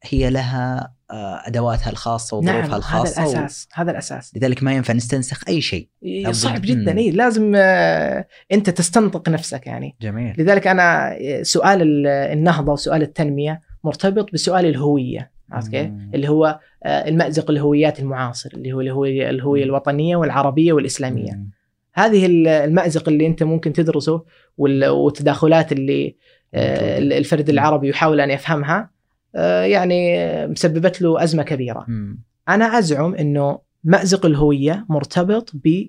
هي 0.02 0.30
لها 0.30 0.92
آه، 1.10 1.42
أدواتها 1.46 1.90
الخاصة 1.90 2.40
نعم 2.40 2.56
وظروفها 2.56 2.68
هذا 2.70 2.76
الخاصة 2.76 3.42
و- 3.42 3.80
هذا 3.80 3.90
الأساس 3.90 4.36
لذلك 4.36 4.62
ما 4.62 4.72
ينفع 4.72 4.94
نستنسخ 4.94 5.48
أي 5.48 5.60
شيء 5.60 5.88
إيه، 6.02 6.32
صعب 6.32 6.60
جدا 6.62 6.92
مم. 6.92 6.98
إيه 6.98 7.10
لازم 7.10 7.52
آه، 7.56 8.26
أنت 8.52 8.70
تستنطق 8.70 9.28
نفسك 9.28 9.66
يعني 9.66 9.96
جميل 10.00 10.34
لذلك 10.38 10.66
أنا 10.66 11.12
آه، 11.20 11.42
سؤال 11.42 11.82
ال- 11.82 12.06
النهضة 12.06 12.72
وسؤال 12.72 13.02
التنمية 13.02 13.62
مرتبط 13.84 14.32
بسؤال 14.32 14.66
الهوية 14.66 15.30
عرفت 15.52 15.70
كيف؟ 15.70 15.90
اللي 16.14 16.28
هو 16.28 16.60
آه، 16.84 17.08
المأزق 17.08 17.50
الهويات 17.50 18.00
المعاصر 18.00 18.50
اللي 18.54 18.72
هو 18.72 18.80
الهوية 18.80 19.30
الهوية 19.30 19.64
الوطنية 19.64 20.16
والعربية 20.16 20.72
والإسلامية 20.72 21.32
مم. 21.32 21.50
هذه 21.94 22.26
ال- 22.26 22.48
المأزق 22.48 23.08
اللي 23.08 23.26
أنت 23.26 23.42
ممكن 23.42 23.72
تدرسه 23.72 24.24
وال- 24.58 24.88
والتداخلات 24.88 25.72
اللي 25.72 26.06
آه،. 26.06 26.35
الفرد 26.58 27.48
العربي 27.48 27.88
يحاول 27.88 28.20
أن 28.20 28.30
يفهمها. 28.30 28.90
آه، 29.36 29.62
يعني 29.62 30.18
آه، 30.20 30.46
مسببت 30.46 31.02
له 31.02 31.22
أزمة 31.22 31.42
كبيرة. 31.42 31.84
مم. 31.88 32.22
أنا 32.48 32.78
أزعم 32.78 33.14
أنه 33.14 33.58
مأزق 33.84 34.26
الهوية 34.26 34.86
مرتبط 34.88 35.50
ب 35.54 35.86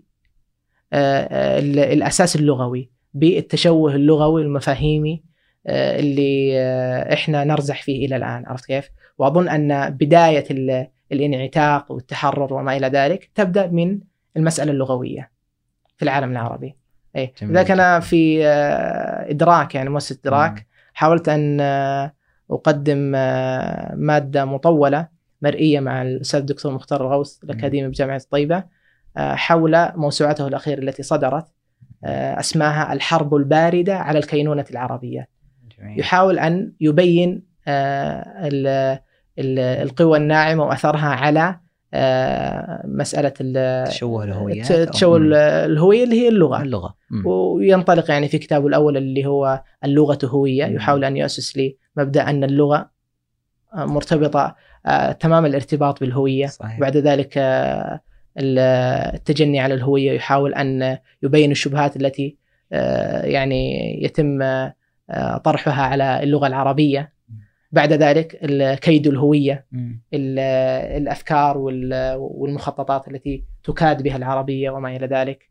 آه، 0.93 1.59
ال- 1.59 1.79
الأساس 1.79 2.35
اللغوي 2.35 2.89
بالتشوه 3.13 3.95
اللغوي 3.95 4.41
المفاهيمي 4.41 5.23
آه، 5.67 5.99
اللي 5.99 6.51
آه، 6.59 7.13
إحنا 7.13 7.43
نرزح 7.43 7.81
فيه 7.83 8.05
إلى 8.05 8.15
الآن. 8.15 8.43
عرفت 8.47 8.65
كيف؟ 8.65 8.89
وأظن 9.17 9.49
أن 9.49 9.89
بداية 9.89 10.43
ال- 10.51 10.87
الانعتاق 11.11 11.91
والتحرر 11.91 12.53
وما 12.53 12.77
إلى 12.77 12.87
ذلك 12.87 13.29
تبدأ 13.35 13.67
من 13.67 13.99
المسألة 14.37 14.71
اللغوية 14.71 15.31
في 15.97 16.03
العالم 16.03 16.31
العربي. 16.31 16.75
جميل. 17.41 17.53
لذلك 17.53 17.71
جداً. 17.71 17.99
في 17.99 18.47
آه، 18.47 19.31
إدراك 19.31 19.75
يعني 19.75 19.89
مؤسسة 19.89 20.19
إدراك. 20.25 20.51
مم. 20.51 20.65
حاولت 20.93 21.29
أن 21.29 21.57
آه، 21.61 22.13
أقدم 22.51 23.13
آه، 23.15 23.95
مادة 23.95 24.45
مطولة 24.45 25.07
مرئية 25.41 25.79
مع 25.79 26.01
الأستاذ 26.01 26.39
الدكتور 26.39 26.71
مختار 26.73 27.01
الغوث 27.01 27.43
الأكاديمي 27.43 27.87
بجامعة 27.87 28.15
الطيبة 28.17 28.63
آه، 29.17 29.35
حول 29.35 29.87
موسوعته 29.95 30.47
الأخيرة 30.47 30.79
التي 30.79 31.03
صدرت 31.03 31.45
اسمها 32.03 32.93
الحرب 32.93 33.35
الباردة 33.35 33.95
على 33.97 34.19
الكينونة 34.19 34.65
العربية. 34.71 35.27
جميل. 35.79 35.99
يحاول 35.99 36.39
أن 36.39 36.71
يبين 36.81 37.43
ال- 37.67 38.97
ال- 39.39 39.59
القوى 39.59 40.17
الناعمة 40.17 40.63
وأثرها 40.63 41.07
على 41.09 41.59
آه، 41.97 42.81
مسألة 42.87 43.33
ال- 43.41 43.87
تشوه 43.87 44.25
أو- 44.63 44.89
تشوه 44.89 45.17
مم. 45.19 45.33
الهوية 45.33 46.03
اللي 46.03 46.21
هي 46.21 46.27
اللغة. 46.27 46.61
اللغة. 46.61 46.95
مم. 47.11 47.27
وينطلق 47.27 48.11
يعني 48.11 48.27
في 48.27 48.37
كتابه 48.37 48.67
الأول 48.67 48.97
اللي 48.97 49.25
هو 49.25 49.61
اللغة 49.83 50.17
هوية. 50.25 50.65
مم. 50.65 50.75
يحاول 50.75 51.03
أن 51.03 51.17
يؤسس 51.17 51.57
لمبدأ 51.97 52.29
أن 52.29 52.43
اللغة 52.43 52.89
آه، 53.73 53.85
مرتبطة 53.85 54.55
آه، 54.85 55.11
تمام 55.11 55.45
الارتباط 55.45 55.99
بالهوية. 55.99 56.45
صحيح. 56.47 56.79
بعد 56.79 56.97
ذلك 56.97 57.37
ال- 57.37 58.59
التجني 59.15 59.59
على 59.59 59.73
الهوية. 59.73 60.11
يحاول 60.11 60.53
أن 60.53 60.97
يبين 61.23 61.51
الشبهات 61.51 61.95
التي 61.97 62.37
يعني 63.23 63.79
يتم 64.03 64.39
طرحها 65.43 65.83
على 65.83 66.23
اللغة 66.23 66.47
العربية. 66.47 67.11
بعد 67.71 67.93
ذلك 67.93 68.27
كيد 68.81 69.07
الهوية 69.07 69.65
مم. 69.71 70.01
ال- 70.13 70.39
الأفكار 71.01 71.57
وال- 71.57 72.15
والمخططات 72.19 73.07
التي 73.07 73.43
تكاد 73.63 74.03
بها 74.03 74.17
العربية 74.17 74.69
وما 74.69 74.95
إلى 74.95 75.07
ذلك 75.07 75.49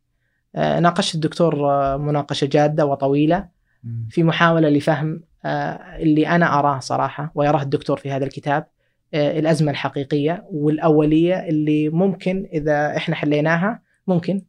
آه، 0.57 0.81
ناقشت 0.81 1.15
الدكتور 1.15 1.71
آه، 1.71 1.97
مناقشة 1.97 2.45
جادة 2.47 2.87
وطويلة 2.87 3.49
مم. 3.85 4.09
في 4.11 4.23
محاولة 4.23 4.69
لفهم 4.69 5.23
آه، 5.45 5.97
اللي 5.99 6.29
أنا 6.29 6.59
أراه 6.59 6.79
صراحة 6.79 7.33
ويراه 7.35 7.63
الدكتور 7.63 7.97
في 7.97 8.11
هذا 8.11 8.25
الكتاب 8.25 8.67
الأزمة 9.15 9.71
الحقيقية 9.71 10.45
والأولية 10.53 11.35
اللي 11.49 11.89
ممكن 11.89 12.49
إذا 12.53 12.97
إحنا 12.97 13.15
حليناها 13.15 13.83
ممكن 14.07 14.43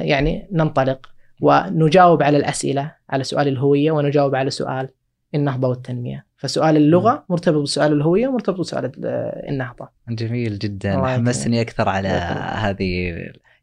يعني 0.00 0.48
ننطلق 0.52 1.06
ونجاوب 1.40 2.22
على 2.22 2.36
الأسئلة 2.36 2.94
على 3.10 3.24
سؤال 3.24 3.48
الهوية 3.48 3.90
ونجاوب 3.92 4.34
على 4.34 4.50
سؤال 4.50 4.88
النهضة 5.34 5.68
والتنمية 5.68 6.26
فسؤال 6.42 6.76
اللغة 6.76 7.24
مرتبط 7.28 7.62
بسؤال 7.62 7.92
الهوية 7.92 8.32
مرتبط 8.32 8.60
بسؤال 8.60 8.84
ال- 8.84 8.92
النهضة. 9.48 9.88
جميل 10.08 10.58
جدا. 10.58 10.94
الله 10.94 11.14
حمسني 11.14 11.60
أكثر 11.60 11.88
على 11.88 12.08
الله. 12.08 12.20
هذه. 12.70 13.14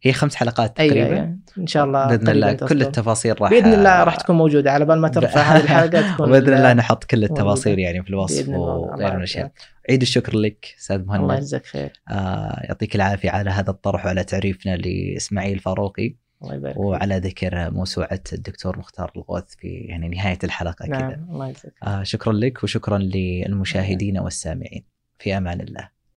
هي 0.02 0.14
خمس 0.14 0.36
حلقات 0.36 0.78
تقريبا. 0.78 1.20
أي. 1.20 1.38
إن 1.58 1.68
شاء 1.68 1.86
الله 1.86 2.08
بإذن 2.08 2.30
الله. 2.30 2.54
كل 2.54 2.82
التفاصيل 2.82 3.42
راح 3.42 3.52
بإذن 3.52 3.74
الله 3.74 4.04
راح 4.04 4.16
تكون 4.16 4.36
موجودة 4.38 4.72
على 4.72 4.86
بال 4.86 5.00
ما 5.00 5.08
ترفع 5.08 5.42
هذه 5.52 5.64
الحلقة 5.64 6.14
تكون 6.14 6.30
وبإذن 6.30 6.54
الله 6.54 6.72
ال- 6.72 6.78
نحط 6.78 7.04
كل 7.04 7.24
التفاصيل 7.24 7.72
موجودة. 7.72 7.88
يعني 7.90 8.04
في 8.04 8.10
الوصف 8.10 8.46
الله. 8.46 8.56
الله 8.56 8.66
وغير 8.76 9.12
من 9.12 9.18
الأشياء. 9.18 9.52
عيد 9.90 10.02
الشكر 10.02 10.36
لك 10.36 10.66
أستاذ 10.80 10.96
الله 10.96 11.18
مهند 11.18 11.38
يجزاك 11.38 11.66
خير. 11.66 11.92
آه 12.10 12.60
يعطيك 12.64 12.96
العافية 12.96 13.30
على 13.30 13.50
هذا 13.50 13.70
الطرح 13.70 14.06
وعلى 14.06 14.24
تعريفنا 14.24 14.76
لإسماعيل 14.76 15.60
فاروقي. 15.60 16.16
الله 16.42 16.56
يبارك. 16.56 16.78
وعلى 16.78 17.18
ذكر 17.18 17.72
موسوعة 17.72 18.22
الدكتور 18.34 18.80
مختار 18.80 19.12
الغوث 19.16 19.56
في 19.56 19.68
يعني 19.68 20.10
نهاية 20.10 20.40
الحلقة 20.44 20.86
كذا. 20.86 20.98
نعم 20.98 21.30
الله 21.30 21.50
يجزاك 21.50 21.74
آه 21.84 22.04
شكرا 22.04 22.34
لك 22.34 22.64
وشكرا 22.64 22.98
للمشاهدين 22.98 24.20
والسامعين. 24.20 24.84
في 25.20 25.38
أمان 25.38 25.62
الله. 25.62 25.99